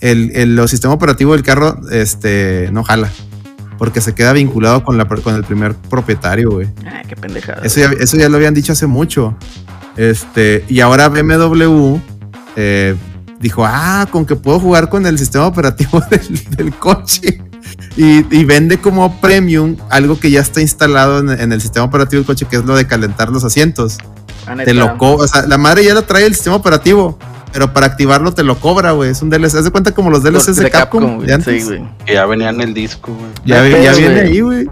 [0.00, 3.10] el, el, el sistema operativo del carro este, no jala.
[3.78, 6.68] Porque se queda vinculado con, la, con el primer propietario, güey.
[6.86, 7.62] Ah, qué pendejada.
[7.62, 9.36] Eso ya, eso ya lo habían dicho hace mucho.
[9.96, 11.96] Este, y ahora BMW
[12.56, 12.96] eh,
[13.40, 17.42] dijo, ah, con que puedo jugar con el sistema operativo del, del coche.
[17.96, 22.20] Y, y vende como premium algo que ya está instalado en, en el sistema operativo
[22.20, 23.98] del coche, que es lo de calentar los asientos.
[24.46, 27.18] Ah, Te lo o sea, la madre ya lo trae el sistema operativo,
[27.56, 29.08] pero para activarlo te lo cobra, güey.
[29.08, 29.54] Es un DLC.
[29.54, 31.26] Haz de cuenta como los DLCs de, Capcom, güey.
[31.26, 31.62] de antes.
[31.62, 31.88] Sí, güey.
[32.04, 33.30] Que ya venía en el disco, güey.
[33.46, 34.20] Ya, viene güey.
[34.20, 34.66] ahí, güey.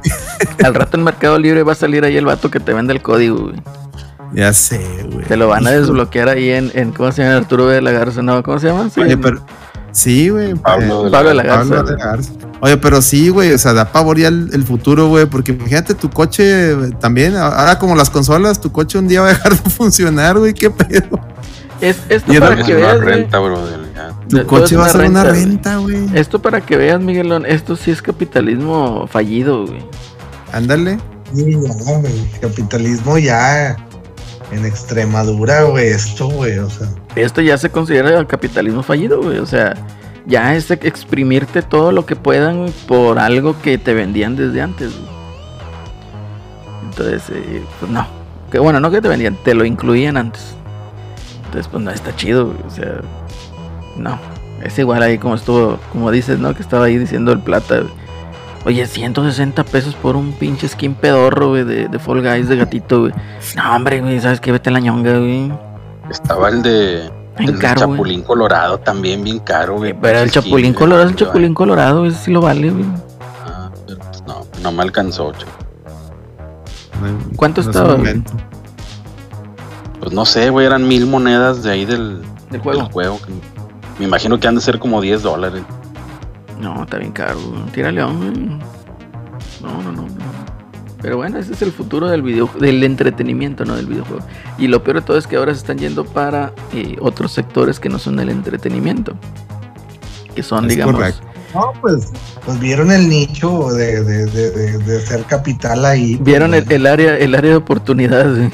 [0.62, 3.01] Al rato en Mercado Libre va a salir ahí el vato que te vende el
[3.01, 3.56] código, güey.
[4.35, 5.24] Ya sé, güey.
[5.24, 7.39] Te lo van a desbloquear ahí en, en ¿cómo se llama?
[7.39, 8.43] Arturo de la Garza, ¿no?
[8.43, 8.90] ¿Cómo se llama?
[8.90, 9.43] Sí, Oye, pero.
[9.93, 10.55] Sí, güey.
[10.55, 11.90] Pablo eh, de Pablo de la Pablo Garza.
[11.90, 12.32] de la Garza.
[12.61, 15.94] Oye, pero sí, güey, o sea, da pavor ya el, el futuro, güey, porque imagínate
[15.94, 19.70] tu coche también, ahora como las consolas, tu coche un día va a dejar de
[19.70, 21.19] funcionar, güey, qué pedo.
[21.85, 23.39] Es, esto Y es para que una veas, renta,
[23.94, 24.15] ya.
[24.28, 26.06] Tu coche va a ser una renta, güey.
[26.15, 29.85] Esto para que veas, Miguelón, esto sí es capitalismo fallido, güey.
[30.52, 30.98] Ándale.
[31.35, 32.31] Sí, ya, güey.
[32.40, 33.77] Capitalismo ya
[34.51, 35.89] en Extremadura, güey.
[35.89, 36.59] Esto, güey.
[36.59, 39.39] O sea, Esto ya se considera capitalismo fallido, güey.
[39.39, 39.74] O sea,
[40.27, 44.93] ya es exprimirte todo lo que puedan güey, por algo que te vendían desde antes.
[44.93, 45.15] güey.
[46.85, 48.06] Entonces, eh, pues no.
[48.51, 50.55] Que bueno, no que te vendían, te lo incluían antes.
[51.55, 52.59] Entonces, pues no está chido, güey.
[52.66, 53.01] O sea,
[53.97, 54.18] no.
[54.64, 56.52] Es igual ahí como estuvo, como dices, ¿no?
[56.52, 57.76] Que estaba ahí diciendo el plata.
[57.81, 57.93] güey.
[58.66, 63.02] Oye, 160 pesos por un pinche skin pedorro, güey, de, de Fall Guys de gatito,
[63.02, 63.12] güey.
[63.55, 64.51] No, hombre, güey, ¿sabes qué?
[64.51, 65.52] Vete a la ñonga, güey.
[66.10, 67.09] Estaba el de.
[67.39, 67.74] Bien El güey.
[67.74, 69.93] Chapulín Colorado también bien caro, güey.
[69.93, 71.16] Pero el Chapulín Colorado es el.
[71.18, 72.85] Chapulín Colorado, ese sí lo vale, güey.
[73.47, 75.55] Ah, pero pues no, no me alcanzó, chaval.
[77.01, 77.97] No- ¿Cuánto no estaba.
[80.05, 82.20] Pues no sé, güey, eran mil monedas de ahí del,
[82.51, 82.82] Del juego.
[82.82, 83.18] del juego.
[83.98, 85.62] Me imagino que han de ser como 10 dólares.
[86.60, 87.62] No, está bien caro, güey.
[87.72, 88.31] Tira león, güey.
[89.62, 90.09] No, no, no, no.
[91.01, 94.22] Pero bueno, ese es el futuro del video, del entretenimiento, no del videojuego.
[94.59, 97.81] Y lo peor de todo es que ahora se están yendo para eh, otros sectores
[97.81, 99.14] que no son el entretenimiento.
[100.35, 101.22] Que son, Es digamos, correcto.
[101.55, 102.10] no, pues,
[102.44, 106.16] pues vieron el nicho de, de, de, de, de hacer capital ahí.
[106.20, 108.47] vieron el, pues, el área, el área de oportunidad güey.
[108.47, 108.51] y,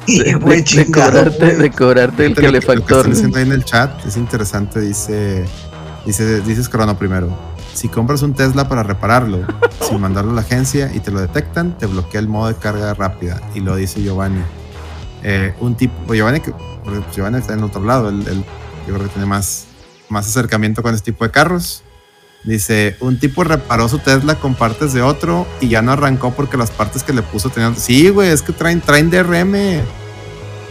[0.06, 3.10] de, de- de cobrarte, de cobrarte el Fíjate lo que- calefactor.
[3.10, 4.80] están ahí en el chat es interesante.
[4.80, 5.44] Dice,
[6.06, 7.28] dice, dices Crono primero.
[7.74, 9.46] Si compras un Tesla para repararlo,
[9.88, 12.92] sin mandarlo a la agencia y te lo detectan, te bloquea el modo de carga
[12.94, 13.40] rápida.
[13.54, 14.42] Y lo dice Giovanni.
[15.22, 16.52] Eh, un tipo, pues Giovanni, que,
[16.84, 18.44] porque Giovanni está en otro lado, él, él-
[18.88, 19.66] yo creo que tiene más,
[20.08, 21.82] más acercamiento con este tipo de carros.
[22.42, 26.56] Dice, un tipo reparó su Tesla con partes de otro y ya no arrancó porque
[26.56, 27.76] las partes que le puso tenían...
[27.76, 29.54] Sí, güey, es que traen, traen DRM.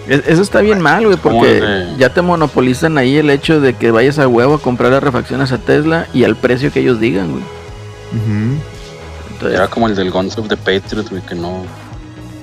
[0.07, 3.91] Es- Eso está bien mal, güey, porque ya te monopolizan ahí el hecho de que
[3.91, 7.31] vayas a huevo a comprar las refacciones a Tesla y al precio que ellos digan,
[7.33, 7.43] güey.
[9.31, 11.63] Entonces, Era como el del Guns of the Patriots, güey, que no.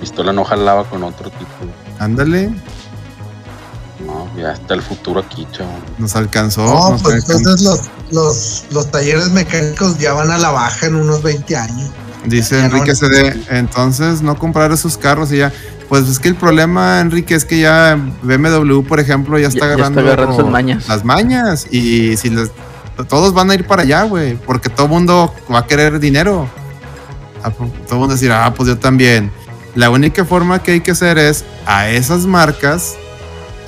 [0.01, 1.51] Pistola no jalaba con otro tipo.
[1.98, 2.51] Ándale,
[4.05, 5.70] No, ya está el futuro aquí, chavo.
[5.98, 6.64] nos alcanzó.
[6.66, 7.39] No, nos pues alcanzó.
[7.39, 7.81] entonces los,
[8.12, 11.90] los, los talleres mecánicos ya van a la baja en unos 20 años.
[12.27, 15.52] Dice Ya Enrique CD, entonces no comprar esos carros y ya.
[15.89, 19.66] Pues es que el problema, Enrique, es que ya BMW, por ejemplo, ya está Ya-
[19.66, 20.89] ya está agarrando, agarrando sus mañas.
[20.89, 21.66] las mañas.
[21.70, 22.51] Y si les,
[23.09, 26.48] todos van a ir para allá, güey, porque todo el mundo va a querer dinero.
[27.44, 29.31] Ah, pues, Todo el mundo va a decir, ah, pues yo también.
[29.77, 32.94] La única forma que hay que hacer es a esas marcas,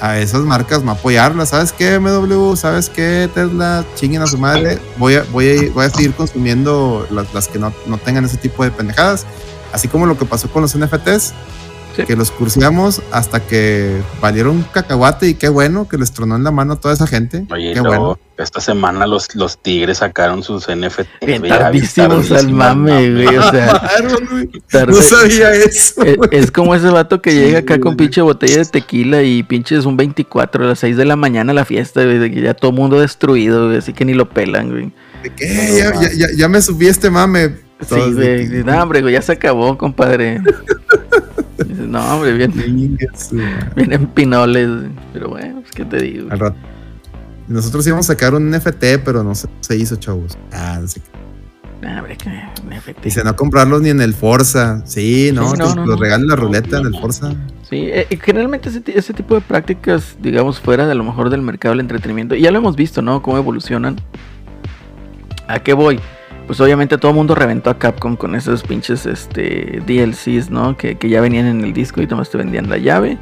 [0.00, 1.50] a esas marcas no apoyarlas.
[1.50, 2.56] ¿Sabes qué, MW?
[2.56, 3.84] ¿Sabes qué, Tesla?
[3.94, 4.78] Chinguen a su madre.
[4.96, 8.36] Voy a, voy a, voy a seguir consumiendo las, las que no, no tengan ese
[8.36, 9.26] tipo de pendejadas.
[9.72, 11.34] Así como lo que pasó con los NFTs,
[11.98, 12.04] Sí.
[12.06, 16.44] que los cursiamos hasta que valieron un cacahuate y qué bueno que les tronó en
[16.44, 17.44] la mano a toda esa gente.
[17.50, 18.18] Oye, qué bueno.
[18.36, 21.24] esta semana los, los Tigres sacaron sus NFT.
[21.26, 23.36] bien tardísimos al mame, güey.
[23.36, 23.82] O sea,
[24.70, 26.02] tarde- No sabía eso.
[26.30, 27.80] Es, como ese vato que Sí, llega acá güey.
[27.80, 31.50] con pinche botella de tequila y pinches un 24 a las 6 de la mañana
[31.50, 34.92] a la fiesta, güey, ya todo mundo destruido, güey, así que ni lo pelan, güey.
[35.24, 35.76] ¿De qué?
[35.76, 37.56] Ya, ya- ya- ya me subí este mame.
[37.80, 38.46] Sí, güey.
[38.64, 40.40] No, hombre, güey, ya se acabó, compadre.
[41.66, 42.98] No, hombre, bien,
[43.76, 44.68] en pinoles.
[45.12, 46.28] Pero bueno, pues, ¿qué te digo?
[46.30, 46.56] Al rato.
[47.48, 50.36] Nosotros íbamos a sacar un NFT, pero no se, se hizo, chavos.
[50.52, 51.18] Ah, no sé qué.
[51.86, 53.02] Hombre, que efecto.
[53.04, 54.82] Dice, no comprarlos ni en el Forza.
[54.84, 56.02] Sí, no, Sí, no, que no, los no.
[56.02, 57.30] regalen la ruleta en el Forza.
[57.68, 61.72] Sí, eh, generalmente ese, ese tipo de prácticas, digamos, fuera de lo mejor del mercado
[61.72, 63.22] del entretenimiento, y ya lo hemos visto, ¿no?
[63.22, 63.96] Cómo evolucionan.
[65.46, 66.00] ¿A qué voy?
[66.48, 70.78] Pues obviamente todo el mundo reventó a Capcom con esos pinches este, DLCs, ¿no?
[70.78, 73.18] Que, que ya venían en el disco y nomás te vendían la llave.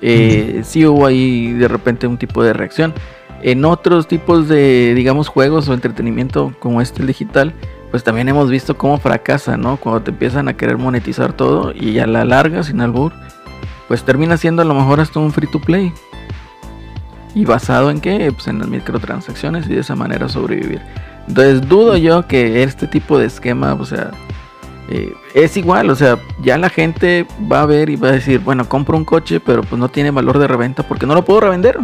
[0.00, 2.94] Eh, Sí hubo ahí de repente un tipo de reacción.
[3.42, 7.52] En otros tipos de, digamos, juegos o entretenimiento como este el digital,
[7.90, 9.76] pues también hemos visto cómo fracasa, ¿no?
[9.76, 13.12] Cuando te empiezan a querer monetizar todo y a la larga, sin albur,
[13.88, 15.92] pues termina siendo a lo mejor hasta un free to play.
[17.34, 18.32] ¿Y basado en qué?
[18.32, 20.80] Pues en las microtransacciones y de esa manera sobrevivir.
[21.28, 24.10] Entonces dudo yo que este tipo de esquema, o sea,
[24.88, 28.40] eh, es igual, o sea, ya la gente va a ver y va a decir,
[28.40, 31.40] bueno, compro un coche, pero pues no tiene valor de reventa porque no lo puedo
[31.40, 31.78] revender.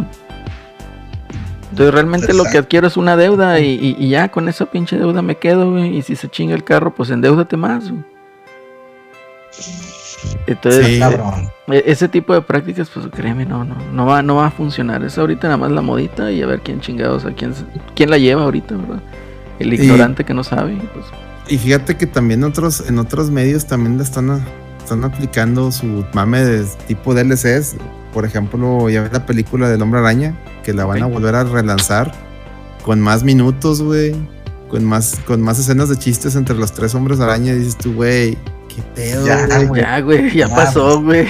[1.71, 4.97] Entonces realmente lo que adquiero es una deuda y, y- y ya con esa pinche
[4.97, 7.89] deuda me quedo, güey, y si se chinga el carro, pues endeudate más.
[7.91, 8.03] güey.
[10.47, 11.01] Entonces, Sí.
[11.67, 15.03] e- ese tipo de prácticas, pues créeme, no, no, no va, no va a funcionar.
[15.03, 17.53] Es ahorita nada más la modita y a ver quién chingados, a quién,
[17.95, 19.01] quién la lleva ahorita, ¿verdad?
[19.59, 21.05] El Y- ignorante que no sabe, y, pues,
[21.49, 24.45] Y fíjate que también otros, en otros medios también le están, a-
[24.79, 27.75] están aplicando su mame de tipo DLCs.
[28.13, 31.13] Por ejemplo, ya ves la película del Hombre Araña, que la van a Ok.
[31.13, 32.11] volver a relanzar
[32.83, 34.15] con más minutos, güey.
[34.69, 37.53] Con más, con más escenas de chistes entre los tres hombres araña.
[37.53, 38.37] Y dices tú, güey,
[38.77, 39.25] qué pedo.
[39.25, 39.81] Ya, güey?
[39.81, 41.27] ya, güey, ya Ya, pasó, güey.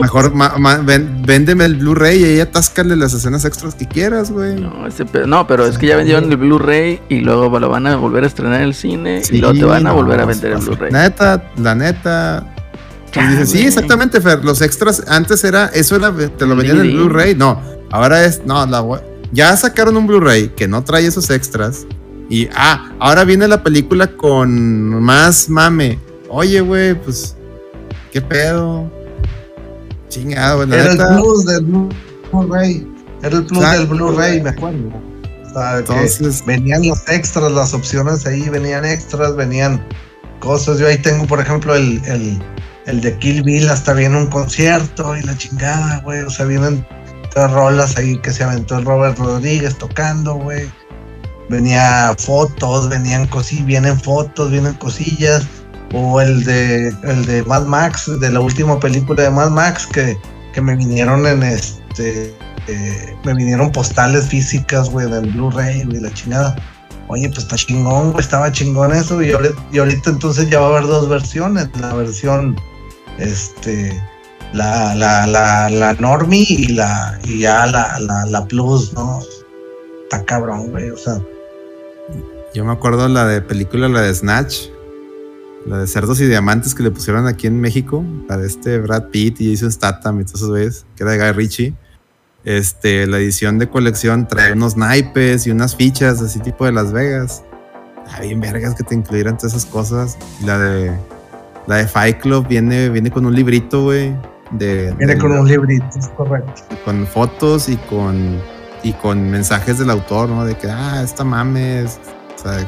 [0.00, 4.30] Mejor ma- ma- ven- véndeme el Blu-ray y ahí atáscale las escenas extras que quieras,
[4.30, 4.60] güey.
[4.60, 7.86] No, ese pe- no, pero es que ya vendieron el Blu-ray y luego lo van
[7.86, 10.20] a volver a estrenar en el cine y Sí, luego te van a no, volver
[10.20, 10.90] a vender el Blu-ray.
[10.90, 12.54] Neta, la neta.
[13.14, 14.44] Ya, Y dices, sí, exactamente, Fer.
[14.44, 16.96] Los extras, antes era, eso era, te lo vendían en el.
[16.96, 17.34] Blu-ray.
[17.34, 17.60] No,
[17.90, 18.82] ahora es, no, la
[19.32, 21.86] ya sacaron un Blu-ray que no trae esos extras.
[22.30, 25.98] Y, ah, ahora viene la película con más mame.
[26.28, 27.34] Oye, güey, pues,
[28.12, 28.90] ¿qué pedo?
[30.08, 31.92] Chingado, güey, Era el plus del Blu-
[32.32, 32.86] Blu-ray.
[33.22, 34.88] Era el plus Exacto, del Blu-ray, me acuerdo.
[34.88, 39.84] O sea, que Entonces, venían los extras, las opciones ahí, venían extras, venían
[40.40, 40.78] cosas.
[40.78, 42.38] Yo ahí tengo, por ejemplo, el, el,
[42.86, 46.20] el de Kill Bill, hasta viene un concierto y la chingada, güey.
[46.20, 46.86] O sea, vienen
[47.34, 50.70] tres rolas ahí que se aventó el Robert Rodríguez tocando, güey.
[51.48, 55.46] Venía fotos, venían cosillas, vienen fotos, vienen cosillas.
[55.92, 60.18] O el de el de Mad Max, de la última película de Mad Max, que,
[60.52, 62.34] que me vinieron en este
[62.68, 66.54] eh, me vinieron postales físicas, güey, del Blu-ray, güey, la chingada.
[67.08, 69.22] Oye, pues está chingón, güey, estaba chingón eso.
[69.22, 71.68] Y ahorita, entonces ya va a haber dos versiones.
[71.80, 72.56] La versión,
[73.18, 73.98] este,
[74.52, 79.20] la, la, la, la normie y la, y ya la, la, la plus, ¿no?
[80.02, 81.18] Está cabrón, güey, o sea.
[82.54, 84.68] yo me acuerdo la de película, la de Snatch.
[85.68, 88.02] La de Cerdos y Diamantes que le pusieron aquí en México.
[88.26, 91.18] La de este Brad Pitt y Jason Statham y todos esos güeyes, que era de
[91.18, 91.74] Guy Ritchie.
[92.44, 96.92] Este, la edición de colección trae unos naipes y unas fichas así tipo de Las
[96.92, 97.44] Vegas.
[98.10, 100.16] Ah, bien vergas que te incluyeran todas esas cosas.
[100.40, 100.98] Y la de
[101.66, 104.16] la de Fight Club viene, viene con un librito, güey.
[104.52, 106.62] De, Viene con un librito, es correcto.
[106.86, 108.40] con fotos y con
[108.82, 110.46] y con mensajes del autor, ¿no?
[110.46, 112.00] De que ah, esta mames,
[112.34, 112.66] o sea,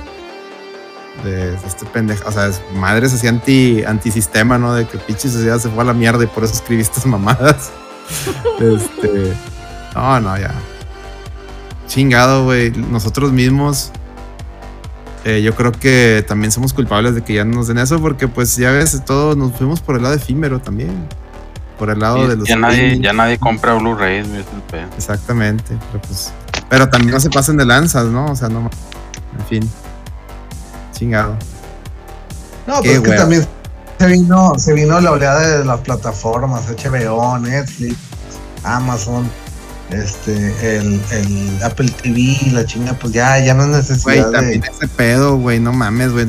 [1.25, 4.75] de, este pendejo, o sea, es- madres así anti antisistema, ¿no?
[4.75, 7.71] De que pinche sociedad se fue a la mierda y por eso escribí estas mamadas.
[8.61, 9.35] este,
[9.95, 10.53] no, no, ya.
[11.87, 12.71] Chingado, güey.
[12.71, 13.93] Nosotros mismos
[15.25, 18.27] eh, yo creo que también somos culpables de que ya no nos den eso porque
[18.27, 21.07] pues ya ves, todos nos fuimos por el lado efímero también.
[21.79, 24.89] Por el lado de los ya, nadie, ya nadie compra Blu-ray, güey, es el pedo.
[24.97, 26.33] Exactamente, pero pues.
[26.69, 28.27] Pero también no se pasen de lanzas, ¿no?
[28.27, 28.71] O sea, no.
[29.39, 29.71] En fin.
[31.01, 31.35] Chingado.
[32.67, 33.47] No, Qué pues es que también
[33.99, 37.97] se vino, se vino la oleada de las plataformas, HBO, Netflix,
[38.63, 39.29] Amazon,
[39.91, 43.81] este, el, el Apple TV, la chinga, pues ya, ya no es Güey,
[44.19, 44.69] necesidad también de.
[44.69, 46.27] ese pedo, güey, no mames, güey.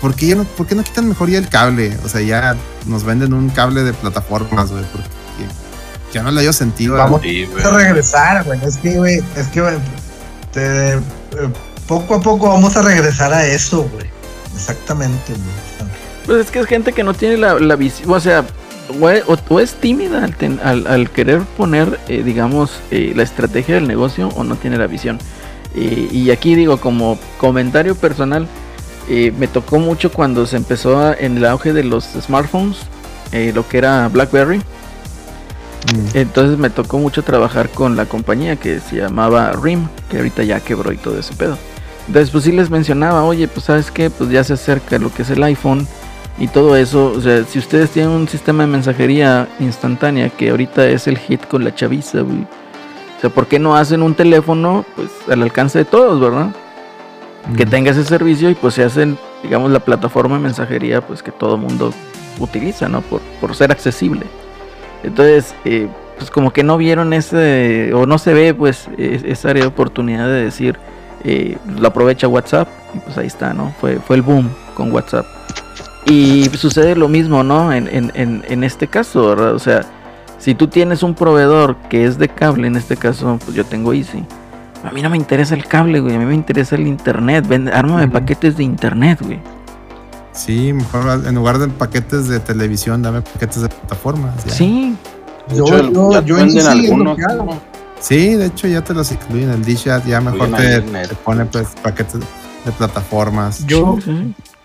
[0.00, 1.96] ¿Por qué, ya no, ¿Por qué no quitan mejor ya el cable?
[2.04, 2.56] O sea, ya
[2.86, 5.08] nos venden un cable de plataformas, güey, porque
[6.12, 6.94] ya no le dio sentido.
[6.96, 7.62] a- Vamos Sí, güey.
[7.62, 8.58] a regresar, güey.
[8.64, 9.76] Es que, güey, es que, güey,
[10.52, 11.00] te- eh,
[11.90, 14.06] poco a poco vamos a regresar a eso, güey.
[14.54, 15.90] Exactamente, güey.
[16.24, 18.44] Pues es que es gente que no tiene la, la visión, o sea,
[19.00, 23.12] o es, o- o es tímida al, ten- al- al querer poner, eh, digamos, eh,
[23.16, 25.18] la estrategia del negocio o no tiene la visión.
[25.74, 28.46] Eh, y aquí digo, como comentario personal,
[29.08, 32.76] me tocó mucho cuando se empezó a- en el auge de los smartphones,
[33.54, 34.58] lo que era BlackBerry.
[34.58, 36.08] Mm.
[36.14, 40.60] Entonces me tocó mucho trabajar con la compañía que se llamaba RIM, que ahorita ya
[40.60, 41.58] quebró y todo ese pedo.
[42.06, 45.22] Entonces pues sí les mencionaba, oye, pues sabes qué, pues ya se acerca lo que
[45.22, 45.86] es el iPhone
[46.38, 47.12] y todo eso.
[47.16, 51.46] O sea, si ustedes tienen un sistema de mensajería instantánea que ahorita es el hit
[51.46, 52.40] con la chaviza, güey.
[53.18, 56.48] O sea, ¿por qué no hacen un teléfono pues al alcance de todos, verdad?
[57.56, 61.32] que tenga ese servicio y pues se hacen, digamos, la plataforma de mensajería pues que
[61.32, 61.92] todo mundo
[62.38, 63.00] utiliza, ¿no?
[63.00, 64.26] Por, por ser accesible.
[65.02, 69.50] Entonces, eh, pues como que no vieron ese, o no se ve pues es- esa
[69.50, 70.78] área de oportunidad de decir,
[71.24, 73.72] eh, lo aprovecha WhatsApp y pues ahí está, ¿no?
[73.80, 75.26] Fue, fue el boom con WhatsApp.
[76.06, 77.72] Y sucede lo mismo, ¿no?
[77.72, 79.54] En, en, en, en este caso, ¿verdad?
[79.54, 79.82] O sea,
[80.38, 83.92] si tú tienes un proveedor que es de cable, en este caso, pues yo tengo
[83.92, 84.24] Easy.
[84.82, 86.16] A mí no me interesa el cable, güey.
[86.16, 87.46] A mí me interesa el internet.
[87.46, 89.38] Vende, ármame paquetes de internet, güey.
[90.32, 94.42] Sí, mejor en lugar de paquetes de televisión, dame paquetes de plataformas.
[94.46, 94.52] ya.
[94.52, 94.96] Sí.
[95.54, 97.18] Yo- yo- ya yo en sí algunos.
[98.00, 99.50] Sí, de hecho ya te los incluyen.
[99.50, 102.20] El Dish ya, ya mejor te, en te pone pues paquetes
[102.64, 103.66] de plataformas.
[103.66, 103.98] Yo,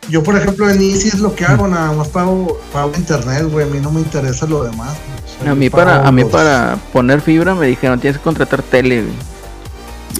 [0.10, 3.68] yo, por ejemplo, en Easy es lo que hago, nada más pago, pago internet, güey.
[3.68, 4.95] A mí no me interesa lo demás.
[5.48, 9.02] A mí para, a mí los- para poner fibra me dijeron tienes que contratar tele,
[9.02, 9.14] güey.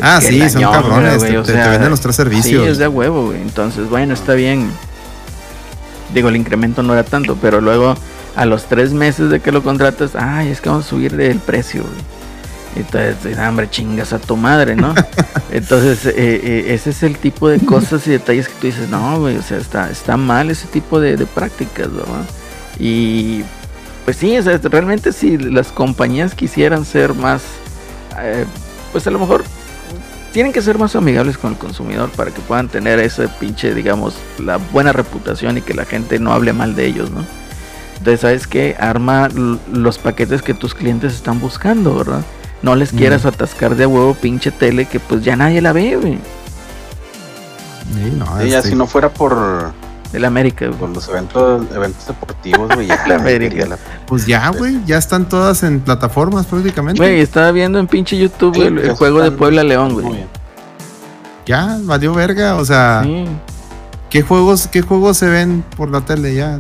[0.02, 1.18] Ah, sí, son lañón, cabrones.
[1.20, 2.64] güey, te, o venden los tres servicios.
[2.66, 3.42] Sí, es de huevo, güey.
[3.42, 4.70] Entonces, bueno, está bien.
[6.14, 7.96] Digo, el incremento no era tanto, pero luego
[8.36, 11.40] a los tres meses de que lo contratas, ay, es que vamos a subir el
[11.40, 12.15] precio, güey.
[12.76, 14.94] Entonces, ah, hombre, chingas a tu madre, ¿no?
[15.52, 19.20] Entonces, eh, eh, ese es el tipo de cosas y detalles que tú dices, no,
[19.20, 22.26] güey, o sea, está, está mal ese tipo de, de prácticas, ¿verdad?
[22.80, 23.44] Y
[24.04, 27.42] pues sí, o sea, realmente si las compañías quisieran ser más,
[28.20, 28.46] eh,
[28.92, 29.44] pues a lo mejor
[30.32, 34.16] tienen que ser más amigables con el consumidor para que puedan tener ese pinche, digamos,
[34.38, 37.26] la buena reputación y que la gente no hable mal de ellos, ¿no?
[37.98, 38.76] Entonces, ¿sabes qué?
[38.78, 39.30] Arma
[39.72, 42.22] los paquetes que tus clientes están buscando, ¿verdad?
[42.66, 45.96] No les quieras atascar de a huevo pinche tele que pues ya nadie la ve,
[45.98, 46.14] güey.
[47.94, 49.72] Sí, no, Sí, ya este, si no fuera por,
[50.14, 50.80] El América, güey.
[50.80, 53.66] por los eventos, eventos deportivos, güey, ya La América.
[53.68, 53.78] la-
[54.08, 57.00] Pues ya, güey, ya están todas en plataformas prácticamente.
[57.00, 60.16] Güey, estaba viendo en pinche YouTube Sí, el, juego de Puebla León, muy güey.
[60.16, 60.28] bien.
[61.46, 62.56] Ya, valió verga.
[62.56, 63.26] O sea, Sí.
[64.10, 66.60] ¿qué juegos, qué juegos se ven por la tele ya?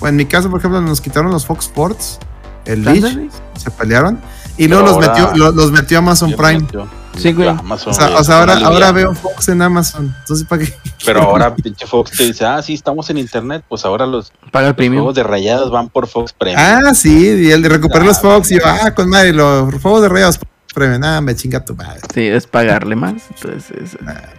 [0.00, 2.18] Bueno, en mi caso, por ejemplo, nos quitaron los Fox Sports,
[2.66, 3.30] el Ándale.
[3.56, 4.20] se pelearon.
[4.58, 6.60] Y luego los metió, lo- los metió Amazon Prime.
[6.60, 6.88] metió.
[7.16, 7.48] Sí, güey.
[7.48, 10.14] Amazon, O sea, güey, o sea, es ahora, ahora veo Fox en Amazon.
[10.20, 10.74] Entonces, ¿para qué?
[11.04, 14.68] Pero ahora pinche Fox te dice, ah, sí, estamos en internet, pues ahora los Paga
[14.68, 15.00] el premium.
[15.02, 16.60] juegos de rayadas van por Fox Premium.
[16.62, 18.50] Ah, sí, y el de recuperar los Ah, Fox.
[18.50, 20.38] Y yo, ah, con madre, los juegos de rayos
[20.74, 21.02] premium.
[21.04, 22.00] Ah, me chinga tu madre.
[22.12, 23.14] Sí, es pagarle más.
[23.34, 23.96] Entonces, es-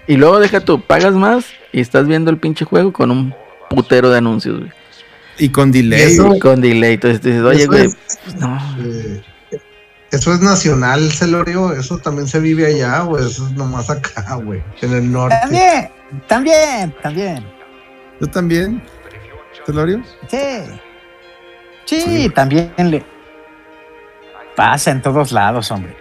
[0.08, 3.34] Y luego deja tú, pagas más y estás viendo el pinche juego con un
[3.72, 4.72] putero de anuncios, güey.
[5.40, 6.14] Y con delay.
[6.14, 6.40] Eso- güey.
[6.40, 6.94] Con delay.
[6.94, 8.56] Entonces dices, oye, güey, es- pues, no.
[8.82, 9.24] Eh,
[10.12, 11.74] eso es nacional, Celorio.
[11.74, 13.26] Eso también se vive allá, güey.
[13.26, 14.64] Eso es nomás acá, güey.
[14.82, 15.36] En el norte.
[15.42, 15.90] También,
[16.28, 17.46] también, también.
[18.20, 18.82] ¿Tú también,
[19.66, 20.02] Telorio?
[20.28, 20.64] Sí.
[21.86, 23.06] Sí, también le
[24.56, 25.96] pasa en todos lados, hombre.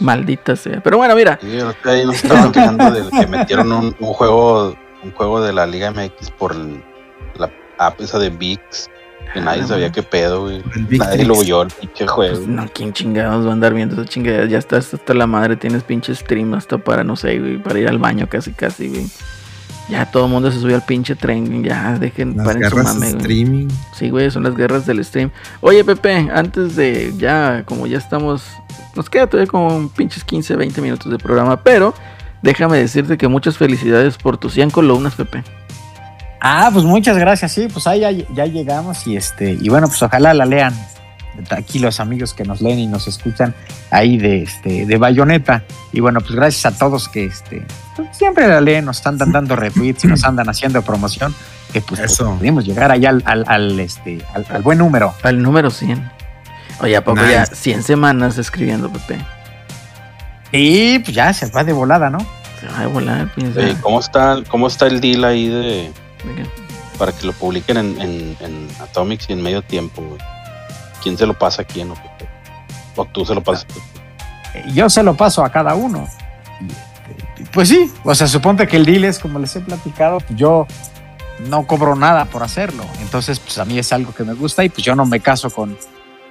[0.00, 0.80] Maldita sea.
[0.82, 1.38] Pero bueno, mira.
[1.40, 5.66] Sí, día nos estaban quejando de que metieron un, un juego un juego de la
[5.66, 6.82] Liga MX por el-
[7.36, 8.90] la app esa de VIX.
[9.32, 10.62] Que nadie Ah, sabía qué pedo, güey.
[10.74, 12.34] El Big Nadie lo oyó el pinche juego.
[12.36, 14.46] Pues no, ¿quién chingados va a andar viendo esa chingadera?
[14.46, 17.88] Ya estás hasta la madre, tienes pinche stream hasta para, no sé, güey, para ir
[17.88, 19.06] al baño casi, casi, güey.
[19.88, 22.94] Ya todo el mundo se subió al pinche tren, ya dejen, Las paren su guerras
[22.94, 23.18] mame, güey.
[23.20, 23.68] streaming.
[23.94, 25.30] Sí, güey, son las guerras del stream.
[25.60, 28.44] Oye, Pepe, antes de ya, como ya estamos,
[28.94, 31.92] nos queda todavía como pinches 15, 20 minutos de programa, pero
[32.42, 35.42] déjame decirte que muchas felicidades por tus 100 columnas, Pepe.
[36.40, 40.02] Ah, pues muchas gracias, sí, pues ahí ya, ya llegamos y este, y bueno, pues
[40.02, 40.74] ojalá la lean.
[41.50, 43.54] Aquí los amigos que nos leen y nos escuchan
[43.90, 45.62] ahí de este, de Bayonetta.
[45.92, 47.64] Y bueno, pues gracias a todos que este
[47.96, 51.34] pues, siempre la leen, nos andan dando retweets y nos andan haciendo promoción.
[51.72, 52.34] Que pues, pues, Eso.
[52.36, 55.14] pudimos llegar allá al, al, al, este, al, al buen número.
[55.22, 56.10] Al número 100.
[56.80, 57.54] Oye, ¿a poco ya Nice.
[57.54, 59.18] 100 semanas escribiendo, Pepe?
[60.52, 62.18] Y pues ya se va de volada, ¿no?
[62.60, 63.80] Se va a volar, pues, ya.
[63.80, 65.92] ¿cómo, está, ¿Cómo está el deal ahí de
[66.24, 66.70] ¿De qué?
[67.00, 70.20] para que lo publiquen en, en, en Atomics y en medio tiempo, güey?
[71.02, 71.90] ¿Quién se lo pasa a quién?
[71.90, 72.28] O, qué?
[72.94, 73.66] ¿O tú se lo pasas?
[74.74, 76.06] yo se lo paso a cada uno.
[77.38, 80.66] Y, Pues sí, o sea, suponte que el deal es, como les he platicado, yo
[81.48, 82.84] no cobro nada por hacerlo.
[83.00, 85.48] Entonces, pues a mí es algo que me gusta y pues yo no me caso
[85.48, 85.78] con,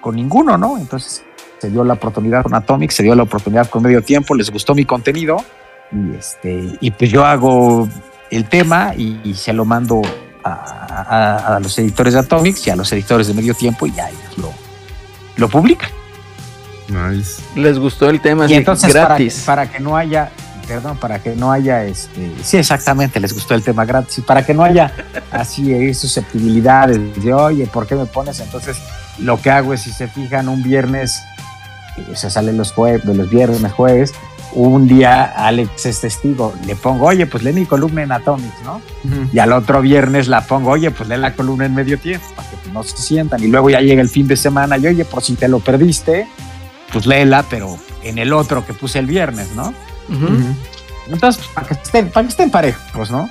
[0.02, 0.78] con ninguno, ¿no?
[0.78, 1.24] Entonces,
[1.58, 4.76] se dio la oportunidad con Atomic, se dio la oportunidad con Medio Tiempo, les gustó
[4.76, 5.44] mi contenido
[5.92, 7.90] y, este, y pues yo hago
[8.32, 10.02] el tema y, y se lo mando
[10.44, 13.92] a, a- a los editores de Atomics y a los editores de Medio Tiempo y
[13.94, 14.52] ya ellos lo,
[15.38, 15.90] lo publican.
[16.88, 17.42] Nice.
[17.56, 19.44] Les gustó el tema, Y entonces para, gratis.
[19.46, 20.32] para que no haya,
[20.68, 24.44] perdón, para que no haya este, sí exactamente, les gustó el tema gratis, y para
[24.44, 24.92] que no haya
[25.32, 28.40] así eh, susceptibilidades de oye, ¿por qué me pones?
[28.40, 28.78] Entonces
[29.20, 31.22] lo que hago es si se fijan un viernes,
[31.98, 34.14] eh, se sale los jueves, de los viernes, jueves,
[34.54, 38.82] un día Alex es testigo, le pongo, oye, pues lee mi columna en Atomics, ¿no?
[39.32, 42.50] Y al otro viernes la pongo, oye, pues lee la columna en medio tiempo, para
[42.50, 43.44] que pues, no se sientan.
[43.44, 46.28] Y luego ya llega el fin de semana y oye, por si te lo perdiste,
[46.92, 49.74] pues léela, pero en el otro que puse el viernes, ¿no?
[50.10, 50.26] Ujú.
[50.26, 50.56] Ujú.
[51.12, 53.30] Entonces, pues, para que estén, para que estén parejos, ¿no?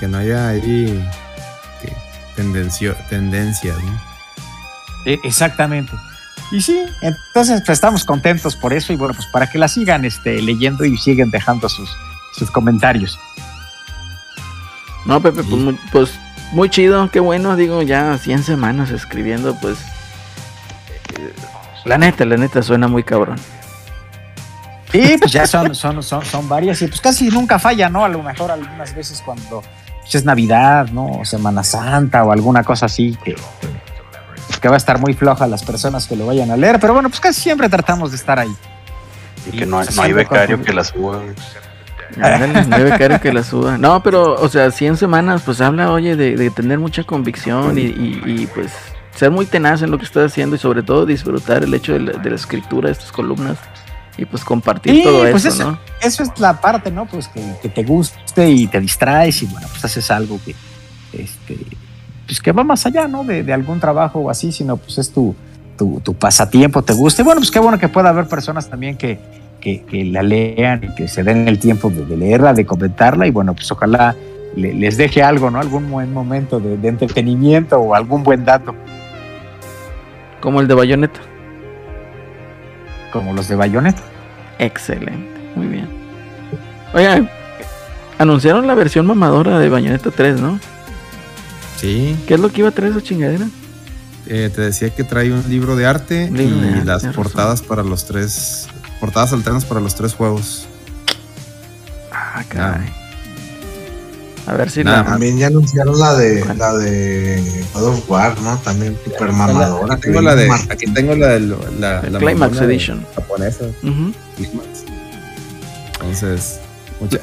[0.00, 1.04] Que no haya ahí
[2.36, 4.00] tendencio, tendencias, ¿no?
[5.06, 5.92] E- exactamente.
[6.50, 10.04] Y sí, entonces pues, estamos contentos por eso y bueno, pues para que la sigan
[10.04, 11.90] este, leyendo y siguen dejando sus,
[12.34, 13.18] sus comentarios.
[15.04, 16.18] No, Pepe, pues, muy, pues
[16.52, 19.78] muy chido, qué bueno, digo, ya 100 semanas escribiendo, pues
[21.18, 21.32] eh,
[21.84, 23.36] la neta, la neta suena muy cabrón.
[24.92, 28.04] Y pues ya son, son, son, son varias y pues casi nunca falla, ¿no?
[28.04, 29.62] A lo mejor algunas veces cuando
[30.00, 31.06] pues, es Navidad, ¿no?
[31.06, 33.36] O Semana Santa o alguna cosa así que,
[34.60, 37.08] que va a estar muy floja las personas que lo vayan a leer, pero bueno,
[37.08, 38.54] pues casi siempre tratamos de estar ahí.
[39.52, 41.20] Y que no, hay- pues, no hay becario con- que la suba.
[42.20, 43.76] Ándale, no hay becario que la suba.
[43.78, 47.82] No, pero, o sea, 100 semanas, pues habla, oye, de, de tener mucha convicción y,
[47.82, 48.72] y- y, pues
[49.14, 52.00] ser muy tenaz en lo que estás haciendo y sobre todo disfrutar el hecho de
[52.00, 53.56] la, de la escritura de estas columnas
[54.16, 55.78] y pues compartir Sí, todo pues eso, eso- ¿no?
[56.00, 57.04] Eso es la parte, ¿no?
[57.06, 60.54] Pues que, que te guste y te distraes y bueno, pues haces algo que,
[61.12, 61.56] este,
[62.28, 63.24] pues que va más allá, ¿no?
[63.24, 65.34] De, de algún trabajo o así, sino pues es tu,
[65.76, 67.22] tu, tu pasatiempo, te gusta.
[67.22, 69.18] Y bueno, pues qué bueno que pueda haber personas también que,
[69.60, 73.26] que, que la lean y que se den el tiempo de, de leerla, de comentarla
[73.26, 74.14] y bueno, pues ojalá
[74.54, 75.58] le- les deje algo, ¿no?
[75.58, 78.74] Algún buen momento de, de entretenimiento o algún buen dato,
[80.40, 81.20] Como el de Bayonetta.
[83.12, 84.02] como los de Bayonetta.
[84.58, 85.88] Excelente, muy bien.
[86.94, 87.28] Oigan,
[88.18, 90.58] anunciaron la versión mamadora de Bayonetta 3, ¿no?
[91.80, 93.46] Sí, ¿Qué es lo que iba a traer esa chingadera?
[94.26, 97.62] eh, te decía que trae un libro de arte libro y de arte, las portadas
[97.62, 98.66] para los tres,
[99.00, 100.66] portadas alternas para los tres juegos.
[102.12, 102.86] Ah, caray.
[104.46, 105.04] A ver si Nada la...
[105.04, 106.58] También ya anunciaron la de ¿Cuál?
[106.58, 108.56] la de God of War, ¿no?
[108.58, 109.94] También super mamadora.
[109.94, 111.40] Aquí tengo la de, aquí tengo la de
[111.78, 113.06] la, El la Climax Edition.
[113.14, 113.64] japonesa.
[113.80, 114.84] Climax.
[116.00, 116.60] Entonces,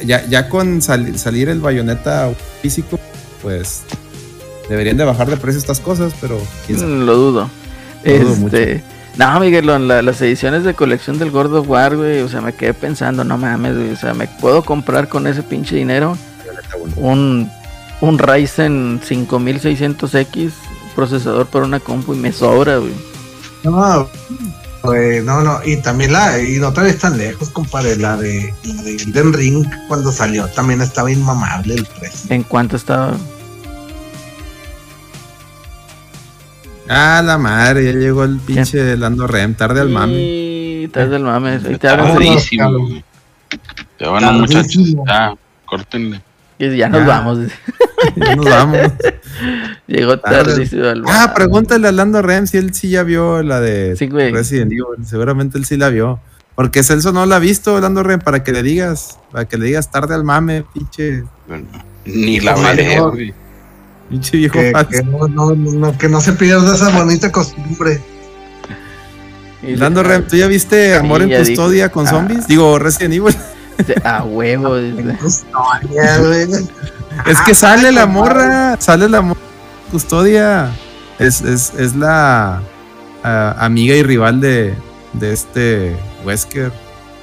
[0.06, 3.00] ya, ya con sal- salir el bayoneta físico,
[3.42, 3.84] pues
[4.70, 6.92] deberían de bajar de precio estas cosas, pero quién sabe.
[6.92, 7.50] Mm, Lo dudo.
[8.04, 8.84] Lo dudo este.
[9.18, 12.54] No, Miguel, la- las ediciones de colección del God of War, güey, o sea, me
[12.54, 16.18] quedé pensando, no mames, güey, o sea, me puedo comprar con ese pinche dinero
[16.98, 17.50] un,
[18.02, 20.52] un Ryzen 5600X
[20.96, 22.92] procesador para una compu y me sobra, güey.
[23.64, 24.08] No,
[24.84, 25.60] güey, no, no.
[25.66, 29.66] Y también la, y no vez tan lejos, compadre, la de, la de Elden Ring
[29.88, 32.34] cuando salió también estaba inmamable el precio.
[32.36, 33.16] ¿En cuánto estaba?
[36.88, 40.90] Ah, la madre, ya llegó el pinche Lando Rem, tarde al mame.
[40.92, 41.52] Te das del mame.
[41.52, 42.14] Ahí te Está hablan
[42.78, 43.04] güey.
[44.00, 44.94] Ya bueno, muchachos.
[45.08, 45.36] Ya,
[45.66, 46.22] córtenle.
[46.60, 47.08] Y ya nos Ya.
[47.08, 47.40] vamos.
[48.16, 48.78] Ya nos vamos.
[49.88, 50.44] Llegó Tarde.
[50.52, 54.08] tardísimo al Ah, pregúntale a Lando Rem si él sí ya vio la de Sí.
[54.08, 55.06] Resident Evil.
[55.06, 56.20] Seguramente él sí la vio.
[56.56, 59.66] Porque Celso no la ha visto, Lando Rem, para que le digas, para que le
[59.66, 61.66] digas tarde al mame, pinche, Bueno,
[62.06, 63.34] Ni la veré.
[64.10, 68.02] Pinche viejo Que, que no, no, no, que no se pierda esa bonita costumbre.
[69.62, 71.44] Y Lando Rem, ¿tú ya viste Amor Sí, en dijo.
[71.46, 72.10] Custodia con Ah.
[72.12, 72.48] zombies?
[72.48, 73.36] Digo, Resident Evil.
[74.04, 74.70] A huevo.
[74.70, 76.52] güey.
[77.26, 79.40] Es que Ah, sale la morra, sale la morra
[79.92, 80.70] custodia.
[81.20, 82.62] Es, es, es la
[83.24, 84.76] ah, amiga y rival de,
[85.14, 85.96] de este
[86.26, 86.72] Wesker.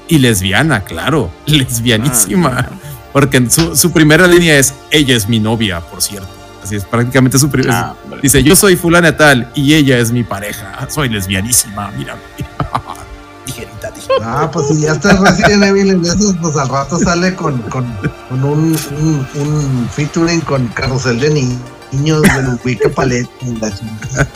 [0.08, 2.56] Y lesbiana, claro, lesbianísima.
[2.58, 2.68] Ah,
[3.12, 6.28] Porque en su, su primera línea es, ella es mi novia, por cierto.
[6.62, 7.88] Así es, prácticamente su primera.
[7.90, 8.16] Ah.
[8.22, 10.86] Dice, yo soy fulana tal y ella es mi pareja.
[10.88, 12.16] Soy lesbianísima, mira.
[13.44, 14.42] Tijerita, tijerita.
[14.42, 17.84] Ah, pues si ya está Resident Evil en esos, pues al rato sale con, con,
[18.28, 21.58] con un, un, un featuring con Carrusel de Ni-
[21.90, 23.28] Niños de Lupica Palet.
[23.40, 24.28] y la chingada.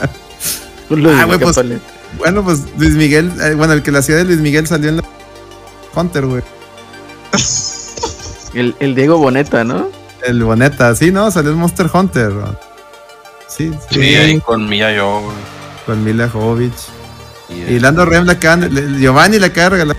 [0.90, 1.85] Lo Ah, güey, pues- paleta.
[2.19, 4.97] Bueno, pues Luis Miguel, eh, bueno, el que la hacía de Luis Miguel salió en
[4.97, 5.05] la
[5.94, 6.43] Hunter, güey.
[8.55, 9.89] el, el Diego Boneta, ¿no?
[10.27, 11.31] El Boneta, sí, ¿no?
[11.31, 12.32] Salió el Monster Hunter.
[13.48, 15.36] Sí, sí, Sí, ahí con Mía yo, güey.
[15.86, 16.73] con Mila Jovovich.
[17.48, 19.97] Y, Y Lando Rem la acaban, le- Giovanni la acaba de regalar.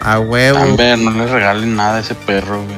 [0.00, 0.60] A huevo.
[0.60, 2.76] Hombre, no le regalen nada a ese perro, güey.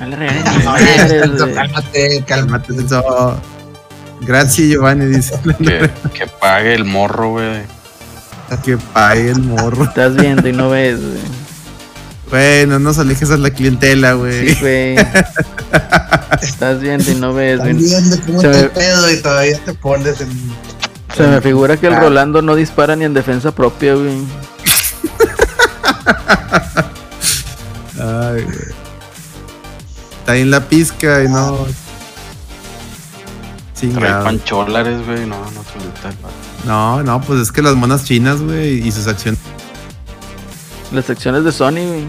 [0.00, 0.44] No le regalen
[1.54, 2.24] cálmate, cálmate.
[2.26, 3.40] Cálmate, eso.
[4.22, 5.34] Gracias, Giovanni, dice.
[5.58, 7.62] Que, que pague el morro, güey.
[8.64, 9.84] que pague el morro.
[9.84, 11.39] Estás viendo y no ves, güey.
[12.30, 14.54] Güey, no nos alejes a la clientela, güey.
[14.54, 14.96] Sí, güey.
[16.42, 17.84] Estás viendo y no ves, Estás güey.
[17.84, 20.30] viendo cómo Se te me- pedo y todavía te pones en.
[21.16, 22.00] Se me figura que el Ah.
[22.00, 24.18] Rolando no dispara ni en defensa propia, güey.
[27.98, 28.56] Ay, güey.
[30.20, 31.56] Está ahí en la pizca y no.
[33.74, 34.24] Trae Chingado.
[34.24, 35.26] pancholares, güey.
[35.26, 35.38] No.
[36.66, 39.40] No, no, pues es que las monas chinas, güey, y sus acciones
[40.92, 42.04] Las secciones de Sony, güey.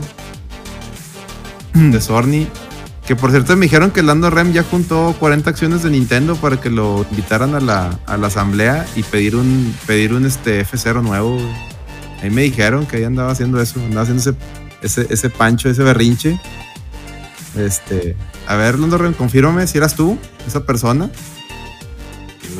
[1.92, 2.48] de Sorny.
[3.06, 6.62] Que por cierto me dijeron que Lando Rem ya juntó 40 acciones de Nintendo para
[6.62, 11.02] que lo invitaran a la, a la asamblea y pedir un pedir un este F0
[11.02, 11.34] nuevo.
[11.34, 11.72] güey.
[12.22, 14.36] Ahí me dijeron que ahí andaba haciendo eso, andaba haciendo ese,
[14.82, 16.40] ese, ese pancho, ese berrinche.
[17.58, 18.16] Este,
[18.48, 20.18] a ver, Lando Rem, confírmame si eras tú,
[20.48, 21.10] esa persona.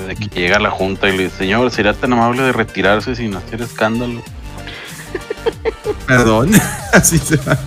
[0.08, 3.16] De que llega a la junta y le dice, señor, sería tan amable de retirarse
[3.16, 4.22] sin hacer escándalo.
[6.08, 6.52] Perdón,
[6.94, 7.58] así se va.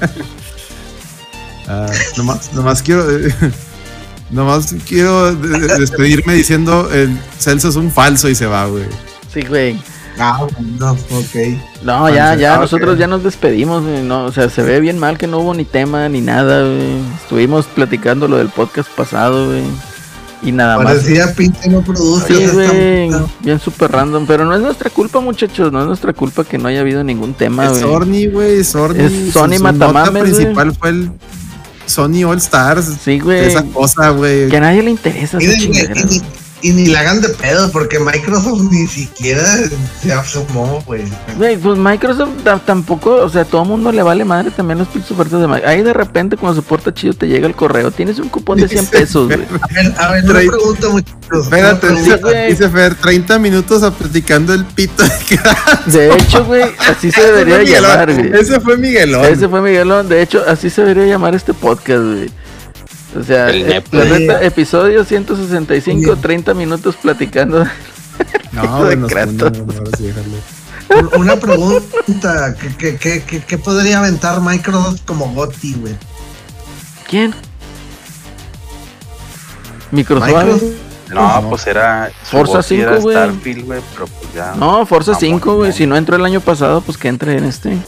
[1.68, 1.86] Ah,
[2.16, 3.10] nomás, nomás quiero.
[3.10, 3.34] eh,
[4.30, 8.84] nomás quiero de- de- despedirme diciendo: el Celso es un falso y se va, güey.
[9.32, 9.80] Sí, güey.
[10.18, 10.46] Ah,
[10.78, 11.58] no, ok.
[11.82, 15.18] No, ya, ya, Ah, nosotros ya nos despedimos, no, o sea, se ve bien mal
[15.18, 16.98] que no hubo ni tema ni nada, güey.
[17.20, 19.64] Estuvimos platicando lo del podcast pasado, güey.
[20.44, 20.86] Y nada más.
[20.96, 22.26] Parecía pinche no produce.
[22.36, 23.10] Sí, güey,
[23.40, 26.68] bien súper random, pero no es nuestra culpa, muchachos, no es nuestra culpa que no
[26.68, 27.82] haya habido ningún tema, Es güey.
[27.82, 28.64] Sony, güey.
[28.64, 28.94] Sony.
[28.98, 31.10] Es su- Sony su Matamames, nota principal fue el
[31.86, 32.90] Sony All Stars.
[33.02, 34.48] Sí, güey, Esa cosa, güey.
[34.48, 35.54] que a nadie le interesa esa.
[36.64, 39.44] Y ni- la hagan de pedo, porque Microsoft ni siquiera
[40.02, 41.02] se asomó, güey.
[41.36, 44.88] Güey, pues Microsoft ta- tampoco, o sea, todo el mundo le vale madre también los
[44.88, 45.68] pinches ofertas de Microsoft.
[45.68, 48.68] Ahí de repente cuando se porta chido te llega el correo, tienes un cupón de
[48.68, 49.42] 100 pesos, güey.
[49.60, 51.44] A ver, a ver, una Trae- pregunta, muchachos.
[51.44, 52.10] Espérate, Sí,
[52.48, 55.10] dice, Fer, 30 minutos a platicando el pito de
[55.86, 58.30] De hecho, güey, así se debería llamar, güey.
[58.34, 59.24] Ese fue Miguelón.
[59.26, 60.08] Ese fue Miguelón.
[60.08, 62.30] De hecho, así se debería llamar este podcast, güey.
[63.18, 67.64] O sea, El eh, la neta, episodio 165, 30 minutos platicando.
[68.52, 68.78] No.
[68.80, 69.04] Un-
[71.20, 72.54] Una pregunta.
[72.60, 75.94] ¿Qué, qué, qué, qué, qué podría aventar Microsoft como GOTI, güey?
[77.08, 77.34] ¿Quién?
[79.90, 80.28] Microsoft.
[80.28, 80.62] Microsoft.
[81.10, 81.50] No, No.
[81.50, 82.10] pues era.
[82.24, 83.16] Forza voz sí era 5, güey.
[83.16, 84.54] Starfield, güey, pero pues ya.
[84.56, 85.72] No, Forza Vamos, 5, güey.
[85.72, 87.78] Si no entró el año pasado, pues que entre en este.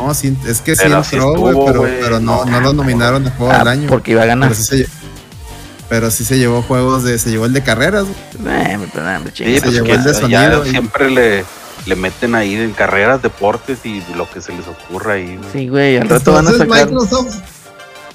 [0.00, 3.26] No, sí, es que sí Pero sí entró, güey, pero, pero no, no lo nominaron
[3.26, 3.88] a juego Ah, del año.
[3.88, 4.50] porque iba a ganar.
[4.50, 4.88] Pero sí, se, lle-
[5.88, 7.18] pero sí se llevó juegos de.
[7.18, 8.04] Se llevó el de carreras.
[8.38, 8.54] güey.
[8.54, 8.78] Eh,
[9.34, 11.44] Sí, se pues llevó el de ya sonido y- siempre le,
[11.86, 15.38] le meten ahí en carreras, deportes y lo que se les ocurra ahí.
[15.52, 16.66] Sí, güey, al rato van a sacar.
[16.88, 17.36] Microsoft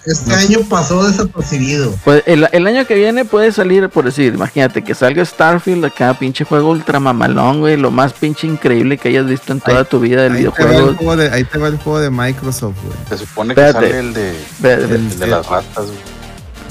[0.05, 0.35] este No.
[0.35, 1.93] año pasó desapercibido.
[2.03, 6.13] Pues el, el año que viene puede salir, por decir, imagínate que salga Starfield, acá
[6.17, 9.85] pinche juego ultra mamalón, güey, lo más pinche increíble que hayas visto en toda Ahí-
[9.89, 10.97] tu vida del Ahí te, va el videojuego.
[10.97, 12.97] juego de, ahí te va el juego de Microsoft, güey.
[13.09, 13.87] Se supone que Espérate.
[13.89, 14.29] sale el de,
[14.73, 15.97] el de las ratas, güey.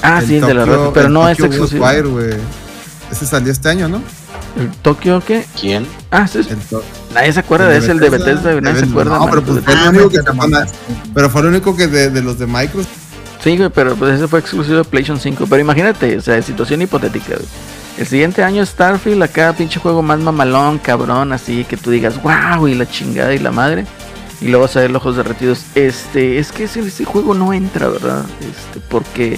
[0.01, 1.85] Ah, El sí, el de la Tokyo- rata, pero no es exclusivo.
[3.11, 4.01] Ese salió este año, ¿no?
[4.57, 5.45] ¿El Tokio qué?
[5.59, 5.85] ¿Quién?
[6.09, 6.39] Ah, sí,
[7.13, 9.17] nadie se acuerda de ese, el de Bethesda, nadie se acuerda.
[9.17, 10.19] No, pero pues fue Ah, el único que
[11.13, 12.89] Pero fue el único que de, de los de Microsoft.
[13.43, 15.45] Sí, güey, pero pues ese fue exclusivo de PlayStation 5.
[15.49, 17.47] Pero imagínate, o sea, situación hipotética, güey.
[17.97, 22.67] El siguiente año Starfield, acá pinche juego más mamalón, cabrón, así que tú digas, wow,
[22.67, 23.85] y la chingada y la madre.
[24.39, 25.61] Y luego vas a ver los ojos derretidos.
[25.75, 28.23] Este, es que ese, ese juego no entra, ¿verdad?
[28.39, 29.37] Este, porque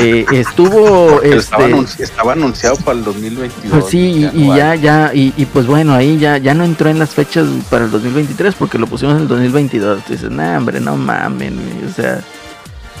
[0.00, 3.70] eh, estuvo, este, anunci- estaba anunciado para el 2022.
[3.70, 6.64] pues sí, y, y no ya, ya, y, y pues bueno, ahí ya, ya no
[6.64, 10.00] entró en las fechas para el 2023 porque lo pusimos en el 2022.
[10.08, 12.20] Dices, nah, hombre, no mamen, güey", o sea,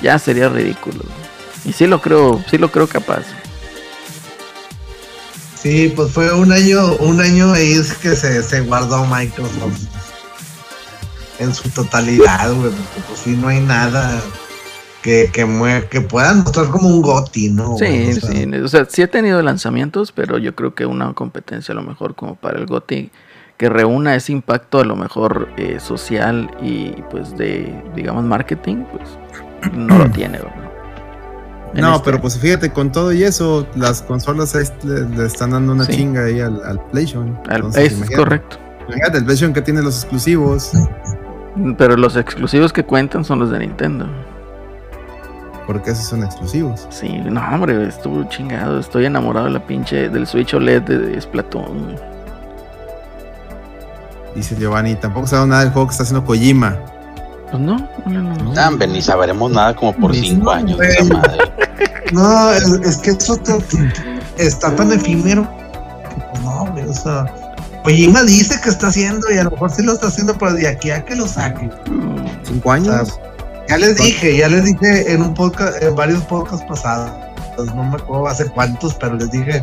[0.04, 1.00] ya sería ridículo.
[1.64, 3.24] Y sí lo creo, sí lo creo capaz.
[5.60, 9.80] Sí, pues fue un año, un año ahí es que se, se guardó Microsoft
[11.38, 14.20] en su totalidad, güey, porque pues sí no hay nada
[15.02, 17.76] que, que, mue- que puedan mostrar como un GOTI, ¿no?
[17.78, 18.10] Sí, güey?
[18.10, 21.72] O sea, sí, o sea, sí he tenido lanzamientos, pero yo creo que una competencia
[21.72, 23.10] a lo mejor como para el GOTY
[23.56, 29.08] que reúna ese impacto a lo mejor eh, social y pues de, digamos, marketing, pues
[29.72, 30.38] no lo tiene,
[31.74, 34.54] No, este- pero pues fíjate, con todo y eso, las consolas
[34.84, 35.92] le, le están dando una Sí.
[35.96, 37.38] chinga ahí al, al PlayStation.
[37.48, 38.16] al- Entonces, es imagínate.
[38.16, 38.56] correcto.
[38.86, 40.72] Imagínate, el PlayStation que tiene los exclusivos.
[41.78, 44.06] Pero los exclusivos que cuentan son los de Nintendo.
[45.66, 46.86] Porque esos son exclusivos.
[46.90, 48.78] Sí, no, hombre, estuvo chingado.
[48.80, 51.96] Estoy enamorado de la pinche del Switch OLED de, Splatoon.
[54.34, 56.76] Dice Giovanni, tampoco sabe nada del juego que está haciendo Kojima.
[57.54, 57.76] Pues no,
[58.06, 60.80] no, no, ni sabremos nada como por Ni cinco no, años.
[60.80, 61.38] esa madre.
[62.12, 63.58] No, es, es que eso te-
[64.38, 65.42] está tan efímero.
[66.08, 67.26] que, pues, no, güey, o sea.
[67.82, 70.66] Kojima dice que está haciendo y a lo mejor sí lo está haciendo, pero de
[70.68, 71.70] aquí a que lo saque.
[72.42, 73.02] ¿Cinco años?
[73.02, 73.14] O sea,
[73.68, 77.10] Ya les dije, ya les dije en un podcast, en varios podcasts pasados,
[77.74, 79.62] no me acuerdo hace cuántos, pero les dije,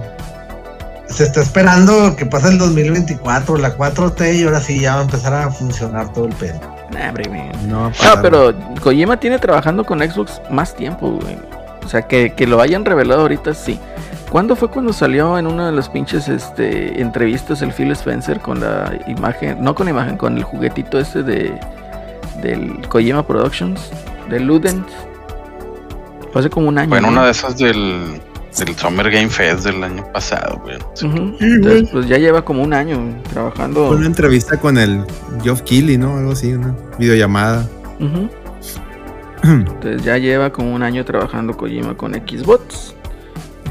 [1.09, 5.03] se está esperando que pase el 2024, la 4T y ahora sí ya va a
[5.03, 6.59] empezar a funcionar todo el pedo.
[6.91, 7.41] Nah, hombre, güey.
[7.67, 7.91] No,
[8.21, 11.37] pero Kojima tiene trabajando con Xbox más tiempo, güey.
[11.83, 13.79] O sea, que, que lo hayan revelado ahorita, sí.
[14.29, 18.61] ¿Cuándo fue cuando salió en una de las pinches este, entrevistas el Phil Spencer con
[18.61, 21.59] la imagen, no con la imagen, con el juguetito este de
[22.41, 23.91] del Kojima Productions,
[24.29, 24.87] de Ludent?
[26.31, 26.89] Fue hace como un año.
[26.89, 27.09] Fue en ¿no?
[27.09, 28.21] una de esas del,
[28.57, 30.77] del Summer Game Fest del año pasado, güey.
[31.39, 32.99] Entonces, pues ya lleva como un año
[33.31, 33.87] trabajando.
[33.87, 35.03] Fue una entrevista con el
[35.43, 36.17] Geoff Keighley, ¿no?
[36.17, 37.67] Algo así, una videollamada.
[37.99, 38.29] Ujú.
[39.43, 42.93] Entonces ya lleva como un año trabajando Kojima con Xbox.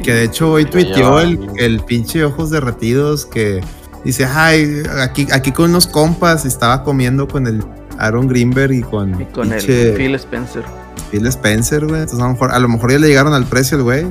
[0.03, 3.61] Que de hecho hoy tuiteó el, el pinche ojos derretidos que
[4.03, 7.63] dice, ay, aquí, aquí con unos compas estaba comiendo con el
[7.99, 10.65] Aaron Greenberg y con, Y con el Phil Spencer.
[11.11, 12.01] Phil Spencer, güey.
[12.01, 14.07] Entonces a lo, mejor, a lo mejor ya le llegaron al precio el güey.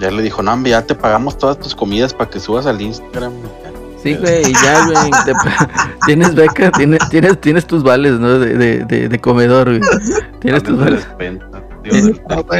[0.00, 2.80] Ya le dijo, no, hombre, ya te pagamos todas tus comidas para que subas al
[2.80, 3.32] Instagram.
[4.02, 5.10] Sí, güey, y ya, güey.
[5.24, 5.32] te-
[6.06, 8.38] tienes beca, tienes, tienes, tienes tus vales, ¿no?
[8.40, 9.80] De, de, de, de comedor, güey.
[10.40, 11.06] Tienes tus Vales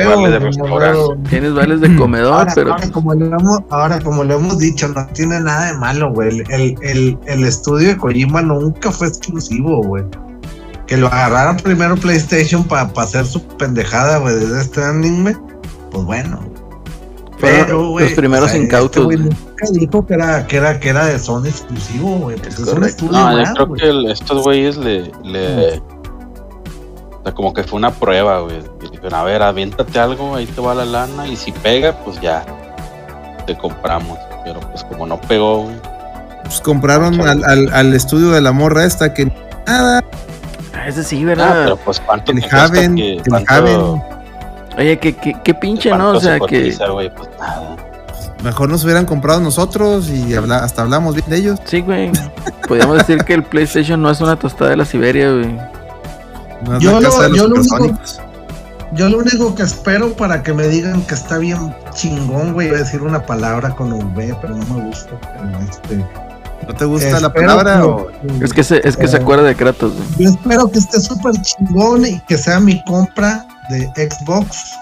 [0.07, 4.35] vale de tienes vales de comedor, Ahora, pero ahora, como lo hemos, ahora, como lo
[4.35, 6.43] hemos dicho, no tiene nada de malo, güey.
[6.51, 10.05] El, el, el estudio de Kojima nunca fue exclusivo, güey.
[10.87, 15.37] Que lo agarraran primero PlayStation para hacer su pendejada, güey, desde Stranding, güey.
[15.91, 16.41] Pues bueno.
[17.51, 19.05] Pero, güey, los primeros o sea, este incautos.
[19.05, 19.19] güey.
[19.19, 22.37] nunca dijo que era, que era, que era de Sony exclusivo, güey.
[22.37, 25.79] pues Es es un estudio No, yo creo que el- estos güeyes le, le.
[25.79, 28.59] O sea, como que fue una prueba, güey.
[28.81, 31.27] Dijeron, a ver, aviéntate algo, ahí te va la lana.
[31.27, 32.45] Y si pega, pues ya.
[33.47, 34.19] Te compramos.
[34.45, 35.77] Pero pues como no pegó, güey.
[36.45, 39.33] Pues compraron al, al, al estudio de la morra esta que
[39.67, 40.03] nada,
[40.75, 41.61] Ah, ese sí, Ah, ¿verdad?
[41.65, 44.03] pero pues cuánto el te cuesta Haven, que- el cuánto- Haven.
[44.79, 46.11] Oye, qué, qué, qué pinche, ¿no?
[46.13, 46.75] O sea, se que.
[46.79, 47.77] pues nada.
[48.43, 51.61] mejor nos hubieran comprado nosotros y habla- hasta hablamos bien de ellos.
[51.65, 52.11] Sí, güey.
[52.67, 55.57] Podríamos decir que el PlayStation no es una tostada de la Siberia, güey.
[56.65, 57.91] No es Yo la lo- yo lo único-.
[58.95, 62.77] Yo lo único que espero para que me digan que está bien chingón, güey, voy
[62.77, 65.13] a decir una palabra con un B, pero no me gusta.
[65.21, 66.07] pero, este,
[66.69, 67.77] ¿No te gusta la palabra?
[67.81, 68.11] que- o-
[68.43, 69.21] Es que se, es que se Eh.
[69.21, 70.05] acuerda de Kratos, güey.
[70.19, 74.75] Yo espero que esté súper chingón y que sea mi compra de Xbox.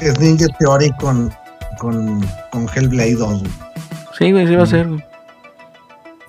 [0.00, 1.32] Es Ninja Theory con,
[1.78, 2.20] con,
[2.52, 3.40] con Hellblade 2.
[3.40, 3.52] güey.
[4.18, 5.04] Sí, güey, sí va a ser, güey.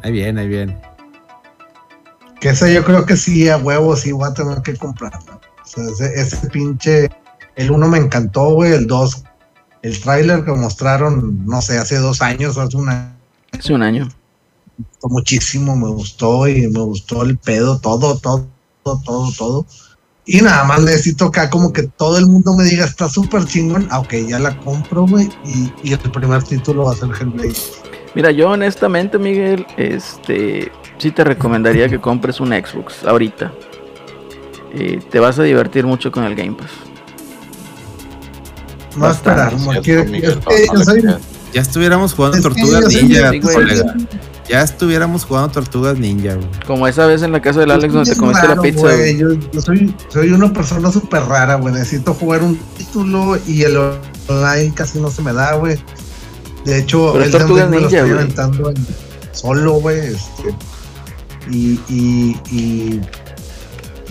[0.04, 0.78] Ahí bien, ahí bien.
[2.40, 4.74] Que ese yo creo que sí, a huevo, sí voy a tener que.
[4.74, 4.94] O
[5.66, 7.10] sea, ese, ese pinche.
[7.56, 8.74] El uno me encantó, güey.
[8.74, 9.24] El 2.
[9.82, 13.18] El tráiler que mostraron, no sé, hace dos años o hace una
[13.58, 14.08] Hace un año.
[14.78, 18.48] gustó muchísimo, me gustó y me gustó el pedo, todo, todo,
[18.84, 19.66] todo, todo.
[20.28, 23.88] Y nada más necesito acá como que todo el mundo me diga está súper chingón,
[23.90, 27.56] aunque ya la compro, güey, y, y el primer título va a ser Hellblade.
[28.14, 33.54] Mira, yo honestamente, Miguel, este, sí te recomendaría que compres un Xbox ahorita.
[34.74, 36.72] Eh, te vas a divertir mucho con el Game Pass.
[38.98, 40.08] No a esperar, no, creas.
[41.54, 43.96] Ya estuviéramos jugando es soy- Ninja, colega.
[44.50, 46.48] Ya estuviéramos jugando Tortugas Ninja, güey.
[46.66, 48.80] Como esa vez en la casa del Alex donde te comiste la pizza.
[48.82, 49.18] güey.
[49.18, 51.74] Yo, yo soy, soy una persona súper rara, güey.
[51.74, 53.78] Necesito jugar un título y el
[54.28, 55.78] online casi no se me da, güey.
[56.64, 58.22] De hecho, Pero el Tortugas Ring me lo Ninja, estoy güey.
[58.24, 58.88] aventando en-
[59.34, 59.98] solo, güey.
[60.00, 60.56] Este,
[61.52, 63.02] y, y, y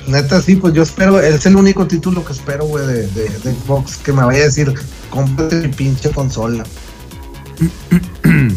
[0.07, 3.55] neta, sí, pues yo espero, es el único título que espero, güey, de, de, de
[3.55, 4.73] Xbox que me vaya a decir,
[5.11, 6.63] cómprate mi pinche consola.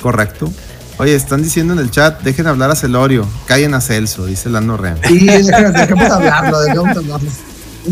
[0.00, 0.50] Correcto.
[0.98, 4.76] Oye, están diciendo en el chat, dejen hablar a Celorio, callen a Celso, dice Lando
[4.76, 4.96] Ren.
[5.06, 7.30] Sí, déjame- dejemos hablarlo, dejemos hablarlo.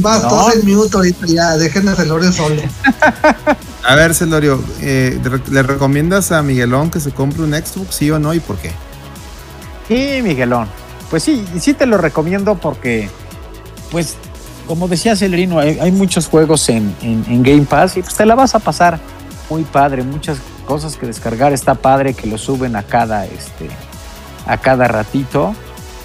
[0.01, 0.29] Más No.
[0.29, 2.61] todos en minuto ahorita ya, dejen a Celorio solo.
[3.85, 5.21] A ver, Celorio, eh,
[5.51, 8.73] ¿le recomiendas a Miguelón que se compre un Xbox, sí o no, y por qué?
[9.89, 10.67] Sí, Miguelón.
[11.09, 13.09] Pues sí, y sí te lo recomiendo porque,
[13.93, 14.15] pues,
[14.67, 18.27] como decía Celerino, hay, hay muchos juegos en, en- en Game Pass y pues te
[18.27, 18.99] la vas a pasar
[19.49, 20.03] muy padre.
[20.03, 21.53] Muchas cosas que descargar.
[21.55, 23.69] Está padre que lo suben a cada, este,
[24.47, 25.55] a cada ratito.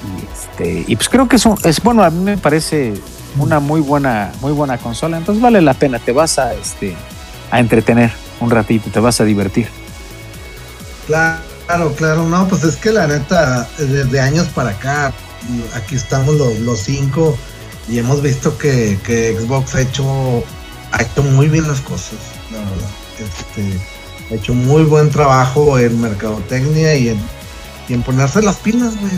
[0.03, 2.93] Y, este, y pues creo que es, un- es bueno, a mí me parece
[3.37, 5.17] una muy buena, muy buena consola.
[5.17, 5.99] Entonces vale la pena.
[5.99, 6.95] Te vas a, este,
[7.51, 9.67] a entretener un ratito, te vas a divertir.
[11.07, 15.13] Claro, claro, no, pues es que la neta, desde años para acá,
[15.75, 17.37] aquí estamos los, los cinco
[17.89, 20.43] y hemos visto que, que Xbox ha hecho,
[20.91, 22.17] ha hecho muy bien las cosas,
[22.51, 22.89] la verdad.
[23.19, 23.79] Este,
[24.31, 27.17] ha hecho muy buen trabajo en mercadotecnia y en,
[27.89, 29.11] y en ponerse las pilas, güey.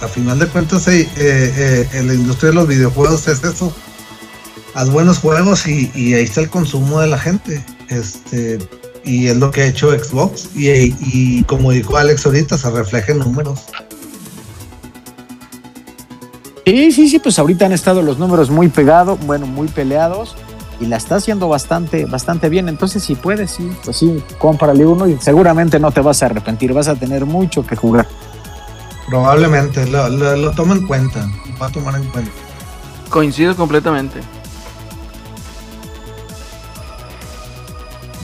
[0.00, 3.72] A final de cuentas, eh, eh, eh, en la industria de los videojuegos es eso.
[4.74, 7.64] Haz buenos juegos y, y ahí está el consumo de la gente.
[7.88, 8.58] Este,
[9.04, 10.68] y es lo que ha hecho Xbox y,
[11.00, 13.60] y como dijo Alex ahorita se refleja en números
[16.64, 20.36] Sí, sí, sí, pues ahorita han estado los números muy pegados, bueno, muy peleados
[20.82, 22.68] y la está haciendo bastante, bastante bien.
[22.68, 26.72] Entonces, si puedes, sí, pues sí, cómprale uno y seguramente no te vas a arrepentir,
[26.72, 28.08] vas a tener mucho que jugar.
[29.06, 31.30] Probablemente, lo, lo, toma en cuenta,
[31.60, 32.30] va a tomar en cuenta.
[33.10, 34.20] Coincido completamente.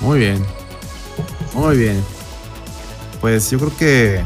[0.00, 0.44] Muy bien.
[1.54, 2.04] Muy bien.
[3.20, 4.24] Pues yo creo que.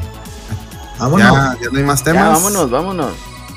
[0.98, 1.58] Vámonos.
[1.60, 2.32] Ya, no hay más temas.
[2.32, 3.12] Vámonos, vámonos.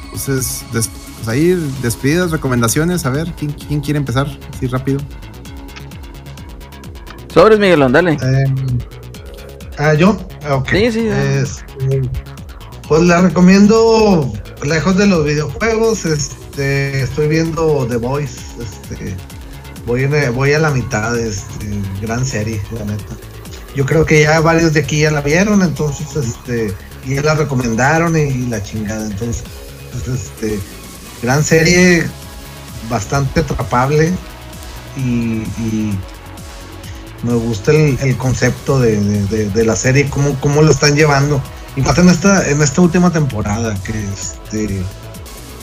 [0.05, 3.05] Entonces, después pues ahí despedidas, recomendaciones.
[3.05, 4.27] A ver, ¿quién, quién quiere empezar?
[4.53, 4.99] Así rápido.
[7.33, 8.13] Sobres, Miguelón, dale.
[8.13, 8.45] Eh,
[9.77, 10.17] ah, yo.
[10.47, 10.69] Ah, ok.
[10.69, 11.41] Sí, sí, dale.
[11.41, 12.01] Este,
[12.87, 14.31] pues la recomiendo
[14.63, 16.05] lejos de los videojuegos.
[16.05, 18.39] Este, estoy viendo The Voice.
[18.61, 19.15] Este,
[19.85, 21.17] voy, en- voy a la mitad.
[21.17, 21.67] Este,
[22.01, 23.15] gran serie, la neta.
[23.75, 26.73] Yo creo que ya varios de aquí ya la vieron, entonces, este,
[27.05, 29.05] y ya la recomendaron y, la chingada.
[29.05, 29.43] Entonces,
[30.07, 30.59] este,
[31.21, 32.07] gran serie,
[32.89, 34.13] bastante atrapable
[34.97, 35.01] y,
[35.59, 35.97] y
[37.23, 40.95] me gusta el, el concepto de, de- de- de la serie, cómo, cómo lo están
[40.95, 41.41] llevando.
[41.75, 44.83] Y más en esta, en esta última temporada, que este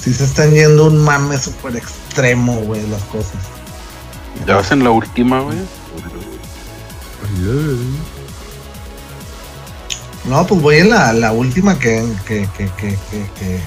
[0.03, 3.33] sí se están yendo un mame súper extremo, güey, las cosas.
[4.47, 5.59] Ya vas en la última, güey.
[10.25, 13.61] No, pues voy en la, la última que, que, que, que, que, que-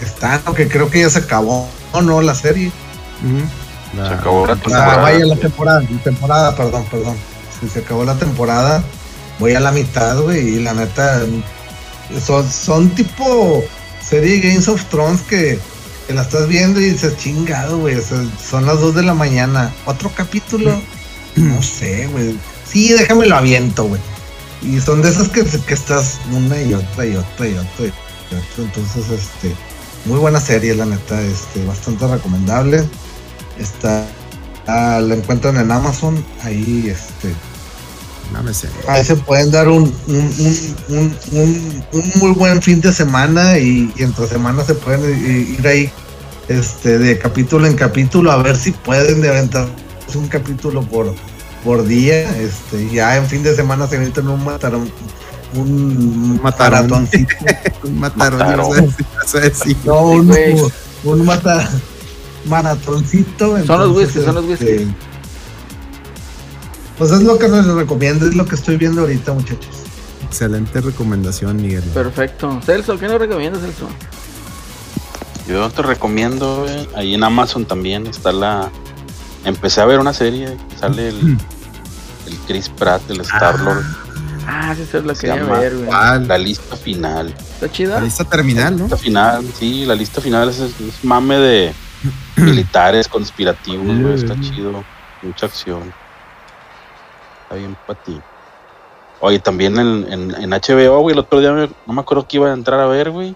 [0.00, 0.54] que está, ¿no?
[0.54, 1.68] que creo que ya se acabó,
[2.02, 2.20] ¿no?
[2.22, 2.72] La serie.
[3.94, 4.96] Se acabó la Ah, temporada.
[4.96, 7.16] vaya la temporada, la temporada, perdón, perdón.
[7.60, 8.82] Si se acabó la temporada,
[9.38, 11.20] voy a la mitad, güey, y la neta,
[12.26, 13.62] son, son tipo
[14.02, 15.58] serie Games of Thrones que,
[16.06, 18.18] que la estás viendo y dices, chingado, güey, o sea,
[18.50, 20.80] son las 2 de la mañana, otro capítulo,
[21.36, 22.36] no sé, güey.
[22.66, 24.00] Sí, déjame lo aviento, güey.
[24.62, 27.88] Y son de esas que, que estás una y otra y otra y otra y
[27.88, 28.64] otra.
[28.64, 29.54] Entonces, este,
[30.04, 32.84] muy buena serie, la neta, este, bastante recomendable.
[33.58, 34.06] Está,
[34.66, 37.34] ah, la encuentran en Amazon, ahí, este,
[38.88, 44.02] ahí se pueden dar un, un, un, un, muy buen fin de semana y, y
[44.02, 45.02] entre semana se pueden
[45.58, 45.90] ir ahí
[46.48, 49.68] este de capítulo en capítulo a ver si pueden de aventar
[50.14, 51.14] un capítulo por,
[51.64, 54.90] por día este ya en fin de semana se aventan un matarón
[55.54, 57.34] un maratoncito.
[57.84, 58.38] Un mataron.
[58.38, 58.70] Mataron.
[59.84, 60.32] no un,
[61.04, 61.68] un mata
[62.46, 64.88] maratoncito Son los entonces, whiskies, son los este, whiskies.
[66.98, 69.76] pues es lo que les recomiendo es lo que estoy viendo ahorita muchachos
[70.26, 71.82] Excelente recomendación, Miguel.
[71.92, 72.60] Perfecto.
[72.64, 73.88] Celso, ¿qué nos recomiendas, Celso?
[75.48, 78.70] Yo te recomiendo, güey, ahí en Amazon también está la.
[79.44, 81.36] Empecé a ver una serie, sale el,
[82.28, 84.09] el Chris Pratt, el Star Lord, Ah,
[84.76, 85.90] sí, esa es la Se quería llama- ver, güey.
[86.26, 87.28] La lista final.
[87.38, 87.94] ¿Está chida?
[87.96, 88.82] La lista terminal, ¿no?
[88.84, 91.72] lista final, sí, la lista final es, es mame de
[92.36, 94.84] militares conspirativos, güey, está chido,
[95.22, 95.92] mucha acción.
[97.42, 98.20] Está bien para ti.
[99.20, 102.36] Oye, también en, en, en HBO, güey, el otro día me- no me acuerdo que
[102.38, 103.34] iba a entrar a ver, güey.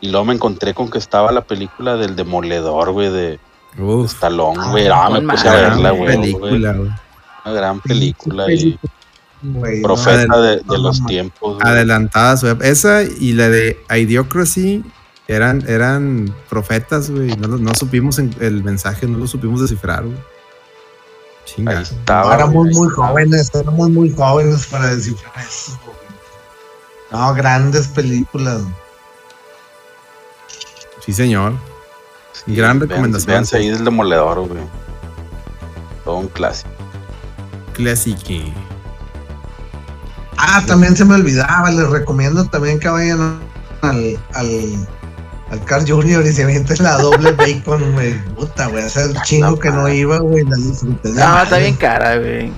[0.00, 3.38] Y luego me encontré con que estaba la película del Demoledor, güey, de
[3.78, 4.12] Uf.
[4.12, 4.88] Stallone, güey.
[4.88, 6.16] Ah, me con puse a verla, gran güey.
[6.16, 6.90] película, güey.
[7.44, 8.78] Una gran película y
[9.44, 11.56] No, profeta de, de no, los no, tiempos.
[11.58, 11.68] güey.
[11.68, 14.82] Adelantada su ep- Esa y la de Idiocracy
[15.28, 17.36] eran, eran profetas, güey.
[17.36, 20.16] No, supimos en- el mensaje, no lo supimos descifrar, güey.
[20.16, 21.80] Ahí Chinga.
[21.82, 22.34] estaba.
[22.34, 25.78] éramos muy jóvenes, éramos muy jóvenes para descifrar eso.
[27.12, 28.62] No, grandes películas.
[31.04, 31.52] Sí, señor.
[32.32, 33.26] Sí, Gran vean- recomendación.
[33.28, 34.62] Véanse ahí del Demoledor, güey.
[36.04, 36.70] Todo un clásico.
[37.74, 38.52] Clásico.
[40.38, 43.38] Ah, también se me olvidaba, les recomiendo también que vayan
[43.82, 44.86] al, al,
[45.50, 46.26] al Carl Jr.
[46.26, 48.18] y se avienten la doble bacon, güey.
[48.34, 51.10] Puta, güey, hace el chingo que no iba, güey, la disfruté.
[51.10, 51.42] No, madre.
[51.44, 52.52] está bien cara, güey.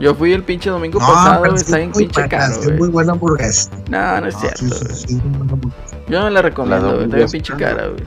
[0.00, 1.54] Yo fui el pinche domingo No, pasado, güey.
[1.54, 3.70] Está es bien pinche caro, es muy buena hamburguesa.
[3.88, 5.22] No, no es No, cierto, sí, sí, sí.
[6.08, 7.04] Yo no la recomiendo, güey.
[7.04, 8.04] Está bien pinche cara, güey.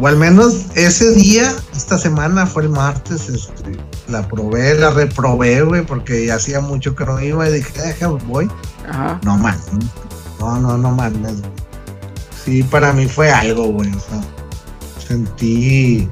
[0.00, 3.76] O al menos ese día, esta semana fue el martes, este,
[4.08, 8.50] la probé, la reprobé, güey, porque hacía mucho que no iba y dije, deja, voy.
[8.88, 9.20] Ajá.
[9.24, 9.60] No mames.
[10.38, 11.40] No, no, no mames.
[11.40, 11.52] güey.
[12.44, 13.90] Sí, para mí fue algo, güey.
[13.90, 14.20] O sea,
[15.06, 16.08] sentí.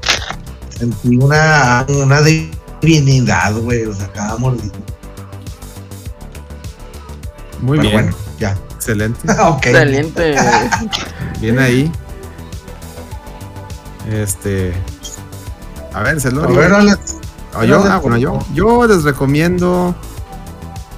[0.77, 3.85] Sentí una, una divinidad, güey.
[3.85, 4.71] O sea, cada mordida.
[7.61, 8.03] Muy Pero bien.
[8.03, 8.55] bueno, ya.
[8.75, 9.31] Excelente.
[9.41, 9.65] ok.
[9.65, 10.35] Excelente.
[11.41, 11.91] Bien ahí.
[14.11, 14.73] Este.
[15.93, 16.55] A ver, A Celorio.
[16.55, 17.17] ver, Alex.
[17.53, 18.17] Ah, yo, ah, bueno,
[18.53, 19.95] yo, les recomiendo.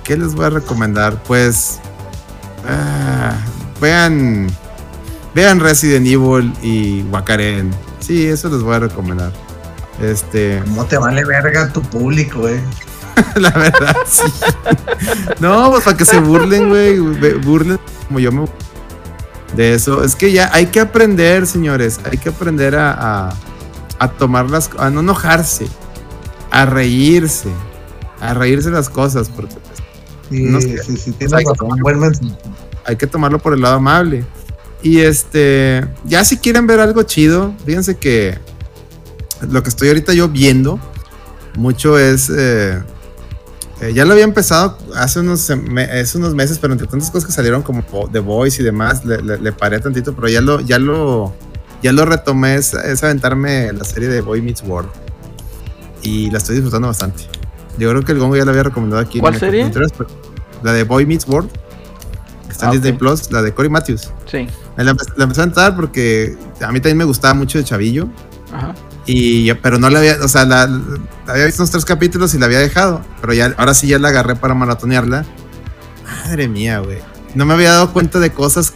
[0.04, 1.22] ¿Qué les voy a recomendar?
[1.24, 1.80] Pues.
[2.68, 3.34] ah,
[3.80, 4.48] vean.
[5.34, 7.72] Vean Resident Evil y Wakaren.
[8.00, 9.32] Sí, eso les voy a recomendar.
[10.02, 10.62] Este.
[10.66, 12.62] ¿Cómo te vale verga tu público, eh?
[13.36, 14.24] La verdad, sí.
[15.40, 17.00] No, pues para que se burlen, güey.
[17.38, 18.46] Burlen como yo me.
[19.56, 20.04] De eso.
[20.04, 22.00] Es que ya hay que aprender, señores.
[22.10, 23.34] Hay que aprender a, a,
[24.00, 24.70] a tomar las.
[24.78, 25.68] a no enojarse.
[26.52, 27.50] a reírse,
[28.20, 29.80] a reírse las cosas, porque pues,
[30.30, 30.78] Sí, No sé.
[30.84, 31.66] sí, sí, tienes Exacto.
[31.66, 32.34] razón, buen mensaje.
[32.86, 34.26] hay que tomarlo por el lado amable.
[34.84, 38.38] Y este, ya si quieren ver algo chido, fíjense que
[39.50, 40.80] lo que estoy ahorita yo viendo
[41.56, 42.82] mucho es, eh,
[43.82, 47.34] eh, ya lo había empezado hace unos, hace unos meses, pero entre tantas cosas que
[47.34, 50.78] salieron como The Voice y demás, le, le- le paré tantito, pero ya lo, ya
[50.80, 51.34] lo,
[51.82, 54.90] ya lo retomé, es, es aventarme la serie de Boy Meets World.
[56.04, 57.24] Y la estoy disfrutando bastante.
[57.78, 59.20] Yo creo que el Gongo ya la había recomendado aquí.
[59.20, 59.72] ¿Cuál serie?
[60.64, 61.50] La de Boy Meets World.
[62.46, 62.94] que Está en Ah, Disney.
[62.94, 64.10] Plus, la de Cory Matthews.
[64.26, 64.48] Sí.
[64.78, 68.08] La, la empecé a entrar porque a mí también me gustaba mucho de Chavillo.
[68.54, 68.74] Ajá.
[69.06, 72.34] Y, yo- pero no la había, o sea, la, la había visto unos tres capítulos
[72.34, 73.02] y la había dejado.
[73.22, 75.26] Pero ya, ahora sí ya la agarré para maratonearla.
[76.26, 77.00] Madre mía, güey.
[77.36, 78.74] No me había dado cuenta de cosas,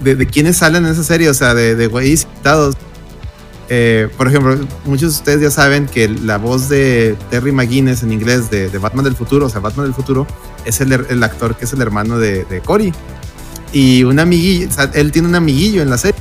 [0.00, 2.76] de, de quiénes salen en esa serie, o sea, de, güeyes invitados.
[3.68, 8.12] Eh, por ejemplo, muchos de ustedes ya saben que la voz de Terry McGuinness en
[8.12, 10.26] inglés de, de Batman del futuro, o sea, Batman del futuro,
[10.64, 12.92] es el, el actor que es el hermano de, de Cory.
[13.72, 16.20] Y un amiguillo, o sea, él tiene un amiguillo en la serie.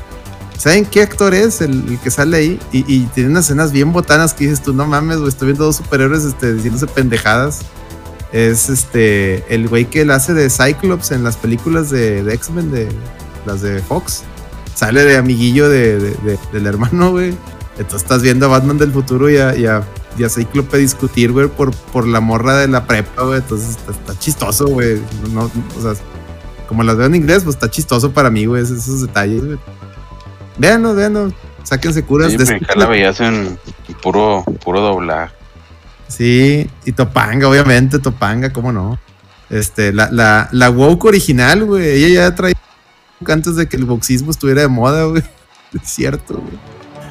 [0.62, 2.60] ¿Saben qué actor es el, el que sale ahí?
[2.72, 5.66] Y, y tiene unas escenas bien botanas que dices tú, no mames, güey, estoy viendo
[5.66, 7.62] dos superhéroes este, diciéndose pendejadas.
[8.32, 12.72] Es este, el güey que él hace de Cyclops en las películas de, de X-Men,
[12.72, 12.90] de
[13.46, 14.22] las de Fox.
[14.76, 17.36] Sale de amiguillo de, de- de- del hermano, güey.
[17.80, 19.84] Entonces estás viendo a Batman del futuro y a, y a,
[20.18, 23.40] y a Cyclope discutir, güey, por, por la morra de la prepa, güey.
[23.40, 25.02] Entonces está, está chistoso, güey.
[25.34, 25.94] No, no, o sea,
[26.68, 29.58] como las veo en inglés, pues está chistoso para mí, güey, esos, esos detalles, güey.
[30.58, 31.32] Véanlo, véanlo.
[31.64, 32.32] Sáquense curas.
[32.32, 33.58] Sí, de- me acá la veías en
[34.02, 35.34] puro, puro doblaje.
[36.08, 39.00] Sí, y Topanga, obviamente, Topanga, cómo no.
[39.50, 41.88] Este, la, la, la woke original, güey.
[42.04, 42.56] Ella ya traía
[43.28, 45.24] antes de que el boxismo estuviera de moda, güey.
[45.74, 46.60] Es cierto, güey.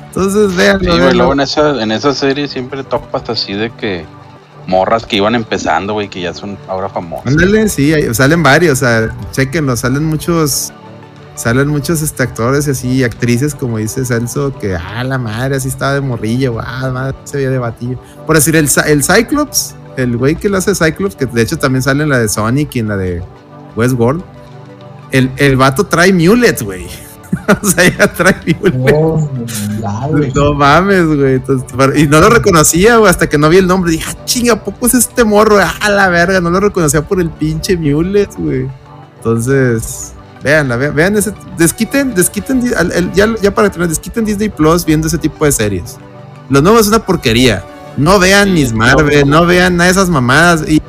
[0.09, 0.79] Entonces, Sí, véanlo.
[0.89, 1.13] güey, véanlo.
[1.17, 4.05] luego en esa, en esa serie siempre topas así de que
[4.67, 7.27] morras que iban empezando, güey, que ya son ahora famosas.
[7.27, 10.73] Ándale, sí, salen varios, o sea, chequenlo, salen muchos,
[11.41, 15.69] salen muchos este, actores y así, actrices, como dice Celso, que, ah, la madre, así
[15.69, 17.99] estaba de morrillo, ah, madre, se veía de batillo.
[18.27, 21.83] Por decir, el, el Cyclops, el güey que lo hace Cyclops, que de hecho también
[21.83, 23.23] sale en la de Sonic y en la de
[23.75, 24.23] Westworld,
[25.13, 26.87] el, el vato trae mulet, güey.
[27.63, 28.93] o sea, ya trae mulet.
[28.93, 29.31] Oh.
[30.35, 31.35] No mames, güey.
[31.37, 33.93] Entonces, pero- Y no lo reconocía, güey, hasta que no vi el nombre.
[33.93, 35.59] Dije, ah, chinga, ¿a poco es este morro?
[35.59, 38.69] Ah, la verga, no lo reconocía por el pinche Mulet, güey.
[39.17, 40.13] Entonces,
[40.43, 41.33] véanla, vean, vean ese.
[41.57, 42.63] Desquiten, desquiten,
[43.15, 45.97] ya, ya para terminar, desquiten Disney Plus viendo ese tipo de series.
[46.49, 47.65] Lo nuevo es una porquería.
[47.97, 49.41] No vean Sí, Miss no, Marvel, no.
[49.41, 50.69] no vean nada de esas mamadas.
[50.69, 50.81] Y.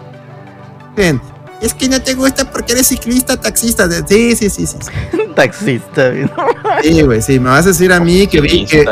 [1.62, 3.88] Es que no te gusta porque eres ciclista, taxista.
[4.08, 4.78] Sí, sí, sí, sí.
[5.36, 6.12] Taxista.
[6.82, 7.40] Sí, güey, sí.
[7.40, 8.86] Me vas a decir a mí que vi que,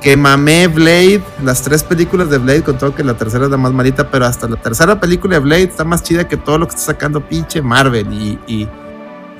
[0.00, 3.56] que mamé Blade, las tres películas de Blade, con todo que la tercera es la
[3.56, 6.66] más malita, pero hasta la tercera película de Blade está más chida que todo lo
[6.66, 8.12] que está sacando pinche Marvel.
[8.12, 8.68] Y, y,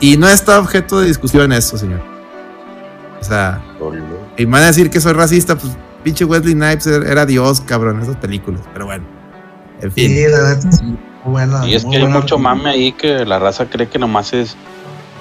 [0.00, 2.00] y no está objeto de discusión eso, señor.
[3.20, 3.60] O sea,
[4.36, 5.72] y me van a decir que soy racista, pues
[6.02, 8.62] pinche Wesley Snipes era era Dios, cabrón, en esas películas.
[8.72, 9.04] Pero bueno,
[9.80, 10.08] en fin.
[10.08, 10.96] Sí, la sí.
[11.24, 12.54] Buena, Y es que hay mucho película.
[12.54, 14.56] mame ahí que la raza cree que nomás es,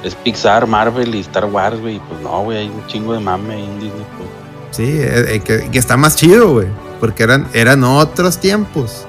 [0.01, 1.97] es Pixar, Marvel y Star Wars, güey.
[1.97, 4.05] y Pues no, güey, hay un chingo de mame ahí en Disney.
[4.17, 4.29] Pues.
[4.71, 6.67] Sí, eh, eh, que, que está más chido, güey.
[7.01, 9.05] Porque eran, eran otros tiempos.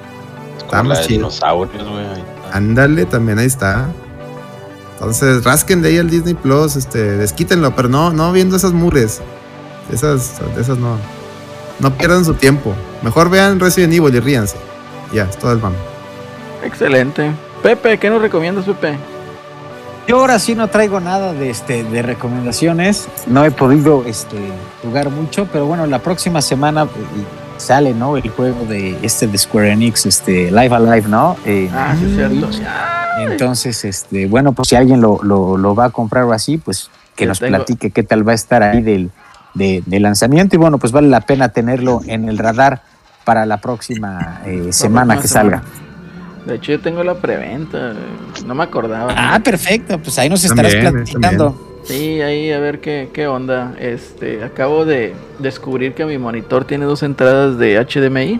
[0.57, 1.19] Es Está como la más de chido.
[1.19, 2.05] dinosaurios, güey.
[2.11, 2.57] está.
[2.57, 3.87] Ándale, también ahí está.
[5.01, 9.19] Entonces, rasquen de ahí el Disney Plus, este, desquítenlo, pero no, no viendo esas mures.
[9.91, 10.95] Esas, esas no.
[11.79, 12.75] No pierdan su tiempo.
[13.01, 14.57] Mejor vean Resident Evil y ríanse.
[15.11, 15.77] Ya, es todo el mame.
[16.63, 17.31] Excelente.
[17.63, 18.95] Pepe, ¿qué nos recomiendas, Pepe?
[20.07, 23.07] Yo ahora sí no traigo nada de este de recomendaciones.
[23.25, 24.37] No he podido este
[24.83, 28.17] jugar mucho, pero bueno, la próxima semana y sale, ¿no?
[28.17, 31.37] El juego de este de Square Enix, este Live Alive, ¿no?
[31.43, 32.49] Eh, Ah, sí, es cierto.
[33.17, 36.89] Entonces, este, bueno, pues si alguien lo, lo, lo va a comprar o así, pues
[37.15, 39.11] que Yo nos tengo- platique qué tal va a estar ahí del,
[39.53, 40.55] de, de lanzamiento.
[40.55, 42.81] Y bueno, pues vale la pena tenerlo en el radar
[43.25, 45.61] para la próxima eh, semana que salga.
[46.45, 47.93] De hecho, yo tengo la preventa.
[48.45, 49.13] No me acordaba.
[49.15, 51.67] Ah, perfecto, pues ahí nos estarás También, platicando.
[51.83, 53.73] Sí, ahí a ver qué, qué onda.
[53.79, 58.39] Este, acabo de descubrir que mi monitor tiene dos entradas de HDMI.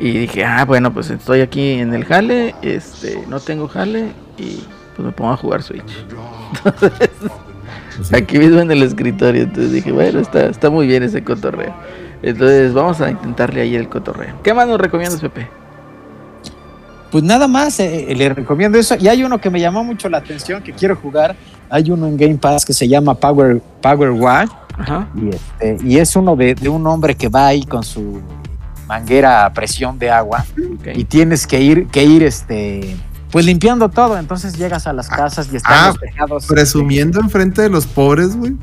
[0.00, 4.06] Y dije, ah, bueno, pues estoy aquí en el jale, este, no tengo jale
[4.38, 4.62] y
[4.96, 5.82] pues me pongo a jugar Switch.
[6.64, 7.10] Entonces,
[8.02, 8.14] Sí.
[8.16, 9.42] aquí mismo en el escritorio.
[9.42, 11.74] Entonces dije, bueno, está, está muy bien ese cotorreo.
[12.22, 14.34] Entonces vamos a intentarle ahí el cotorreo.
[14.42, 15.46] ¿Qué más nos recomiendas, Pepe?
[17.10, 18.94] Pues nada más, eh, le recomiendo eso.
[18.98, 21.36] Y hay uno que me llamó mucho la atención, que quiero jugar.
[21.68, 24.50] Hay uno en Game Pass que se llama Power, Power Watch.
[24.78, 25.08] Ajá.
[25.14, 28.20] Y, este, y es uno de, de un hombre que va ahí con su
[28.90, 30.44] manguera a presión de agua
[30.94, 32.96] y tienes que ir, que ir este,
[33.30, 34.18] pues limpiando todo.
[34.18, 36.46] Entonces llegas a las casas y están ah, los tejados.
[36.46, 38.54] Presumiendo enfrente de los pobres, güey.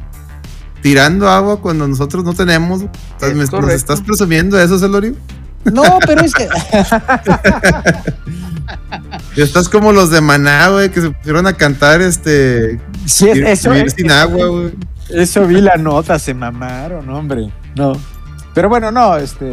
[0.81, 2.81] Tirando agua cuando nosotros no tenemos.
[2.83, 3.75] Estás- Es ¿me- ¿Nos correcto.
[3.75, 5.15] estás presumiendo eso, Celorio?
[5.65, 6.47] No, pero es que
[9.35, 12.79] Y Estás como los de Maná, güey, que se pusieron a cantar este.
[13.05, 14.73] sí, es- eso, vivir sin agua, güey.
[15.09, 17.49] eso vi la nota, se mamaron, hombre.
[17.75, 17.93] No.
[18.53, 19.45] Pero bueno, no, este.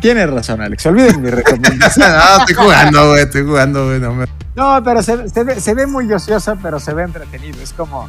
[0.00, 0.84] Tienes razón, Alex.
[0.86, 2.08] Olviden mi recomendación.
[2.12, 4.00] no, estoy jugando, güey, estoy jugando, güey.
[4.00, 7.60] No, me- No, pero se, se ve, se ve muy ociosa, pero se ve entretenido.
[7.62, 8.08] Es como.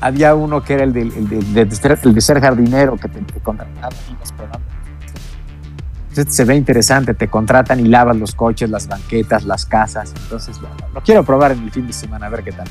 [0.00, 3.92] Había uno que era el, de, ser, el de ser jardinero que te, te contrataban.
[6.10, 10.12] Entonces, se ve interesante, te contratan y lavas los coches, las banquetas, las casas.
[10.22, 12.68] Entonces, bueno, lo quiero probar en el fin de semana, a ver qué tal.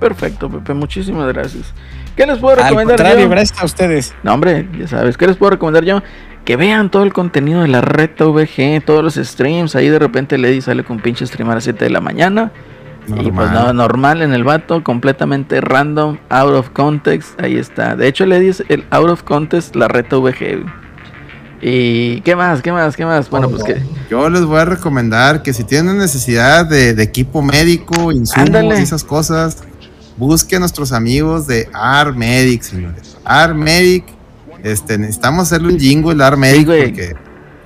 [0.00, 1.72] Perfecto, Pepe, muchísimas gracias.
[2.16, 3.30] ¿Qué les puedo recomendar yo?
[3.60, 4.14] a ustedes.
[4.22, 6.02] No, hombre, ya sabes, ¿qué les puedo recomendar yo?
[6.44, 9.76] Que vean todo el contenido de la reta VG, todos los streams.
[9.76, 12.52] Ahí de repente Lady sale con pinche stream a las 7 de la mañana.
[13.08, 13.52] Y pues Normal.
[13.54, 17.40] no, normal en el vato, completamente random, out of context.
[17.40, 17.96] Ahí está.
[17.96, 20.64] De hecho, Lady es el out of context, la reta VG.
[21.60, 22.60] ¿Y qué más?
[22.60, 22.96] ¿Qué más?
[22.96, 23.30] ¿Qué más?
[23.30, 23.80] Bueno, pues que.
[24.10, 28.78] Yo les voy a recomendar que si tienen necesidad de, de equipo médico, insumos Ándale.
[28.80, 29.62] y esas cosas,
[30.16, 33.16] busquen a nuestros amigos de ARMedic, señores.
[33.24, 34.04] ARMedic,
[34.62, 37.16] este, necesitamos hacerle un jingle a ARMedic porque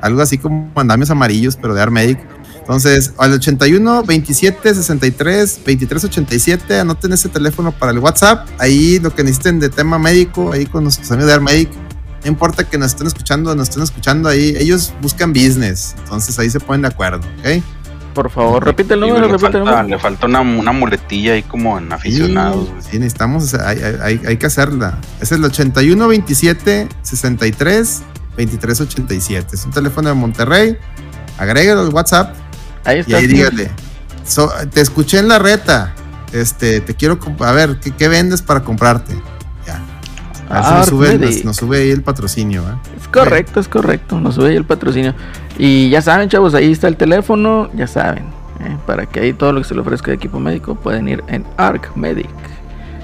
[0.01, 2.18] algo así como andamios amarillos, pero de ARMedic.
[2.59, 8.48] Entonces, al 81 27 63 23 87, anoten ese teléfono para el WhatsApp.
[8.59, 11.70] Ahí lo que necesiten de tema médico, ahí con nuestros amigos de ARMedic.
[12.24, 14.56] No importa que nos estén escuchando, nos estén escuchando ahí.
[14.59, 15.94] Ellos buscan business.
[15.98, 17.62] Entonces ahí se ponen de acuerdo, ¿ok?
[18.16, 19.82] Por favor, repite el número, le, falta, número.
[19.82, 22.68] le falta una, una muletilla ahí como en aficionados.
[22.80, 24.98] Sí, necesitamos, hay, hay- hay- hay que hacerla.
[25.20, 28.02] Es el 81 27 63
[28.38, 29.55] 23 87.
[29.55, 30.76] Es un teléfono de Monterrey.
[31.38, 32.34] Agrégalo al WhatsApp
[32.84, 33.16] Ahí y está.
[33.18, 33.70] ahí dígale.
[34.26, 35.94] "So- te escuché en la reta.
[36.32, 39.14] Este, te quiero a ver, ¿qué, qué vendes para comprarte?
[40.48, 42.90] A ver si nos sube, nos, nos sube ahí el patrocinio, ¿eh?
[43.01, 44.20] Es correcto, es correcto.
[44.20, 45.14] Nos sube ahí el patrocinio.
[45.59, 47.68] Y ya saben, chavos, ahí está el teléfono.
[47.74, 48.27] Ya saben.
[48.60, 51.23] eh, para que ahí todo lo que se le ofrezca de equipo médico pueden ir
[51.28, 52.28] en Arc Medic.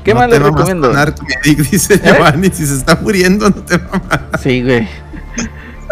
[0.04, 0.90] ¿Qué No más les recomiendo?
[0.96, 2.00] Arcmedic, dice ¿Eh?
[2.04, 2.48] Giovanni.
[2.52, 4.20] Si se está muriendo, no te mamas.
[4.42, 4.88] Sí, güey.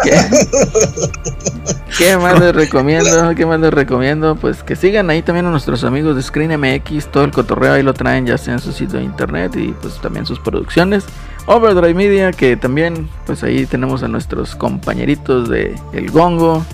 [0.03, 0.11] ¿Qué?
[1.97, 3.35] ¿Qué más les recomiendo?
[3.35, 4.35] ¿Qué más les recomiendo?
[4.35, 7.83] Pues que sigan ahí también a nuestros amigos de Screen MX, todo el cotorreo ahí
[7.83, 11.05] lo traen ya sea en su sitio de internet y pues también sus producciones.
[11.45, 16.65] Overdrive Media, que también pues ahí tenemos a nuestros compañeritos de El Gongo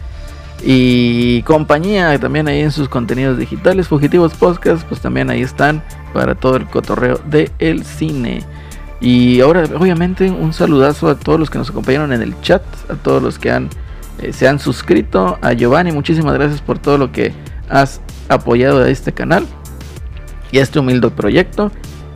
[0.63, 3.87] y compañía también ahí en sus contenidos digitales.
[3.87, 8.43] Fugitivos Podcast, pues también ahí están para todo el cotorreo de el cine.
[8.99, 12.95] Y ahora, obviamente, un saludazo a todos los que nos acompañaron en el chat, a
[12.95, 13.69] todos los que han
[14.19, 15.37] eh, se han suscrito.
[15.41, 17.33] A Giovanni, muchísimas gracias por todo lo que
[17.69, 19.45] has apoyado a este canal
[20.51, 21.71] y a este humilde proyecto.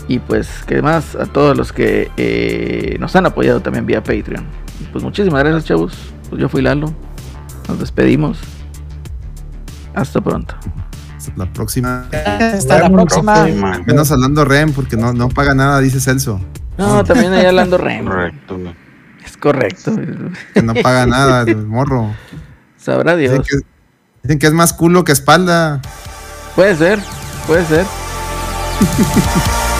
[0.08, 4.45] Y pues, que más a todos los que eh, nos han apoyado también vía Patreon.
[4.92, 5.93] Pues muchísimas gracias, chavos.
[6.30, 6.92] Pues yo fui Lalo.
[7.68, 8.40] Nos despedimos.
[9.93, 10.56] Hasta pronto.
[11.16, 12.08] Hasta la próxima.
[12.11, 13.43] Hasta la próxima.
[13.43, 13.84] Próxima.
[13.85, 16.42] Menos hablando Rem, porque no, no paga nada, dice Celso.
[16.82, 18.06] No, también ahí hablando Rem.
[18.06, 18.58] Correcto.
[18.58, 18.76] güey.
[19.24, 19.95] Es correcto.
[20.53, 22.11] Que no paga nada, el morro.
[22.77, 23.32] Sabrá Dios.
[23.34, 23.68] Dicen que,
[24.24, 25.80] dicen que es más culo que espalda.
[26.56, 27.00] Puede ser,
[27.45, 27.85] puede ser.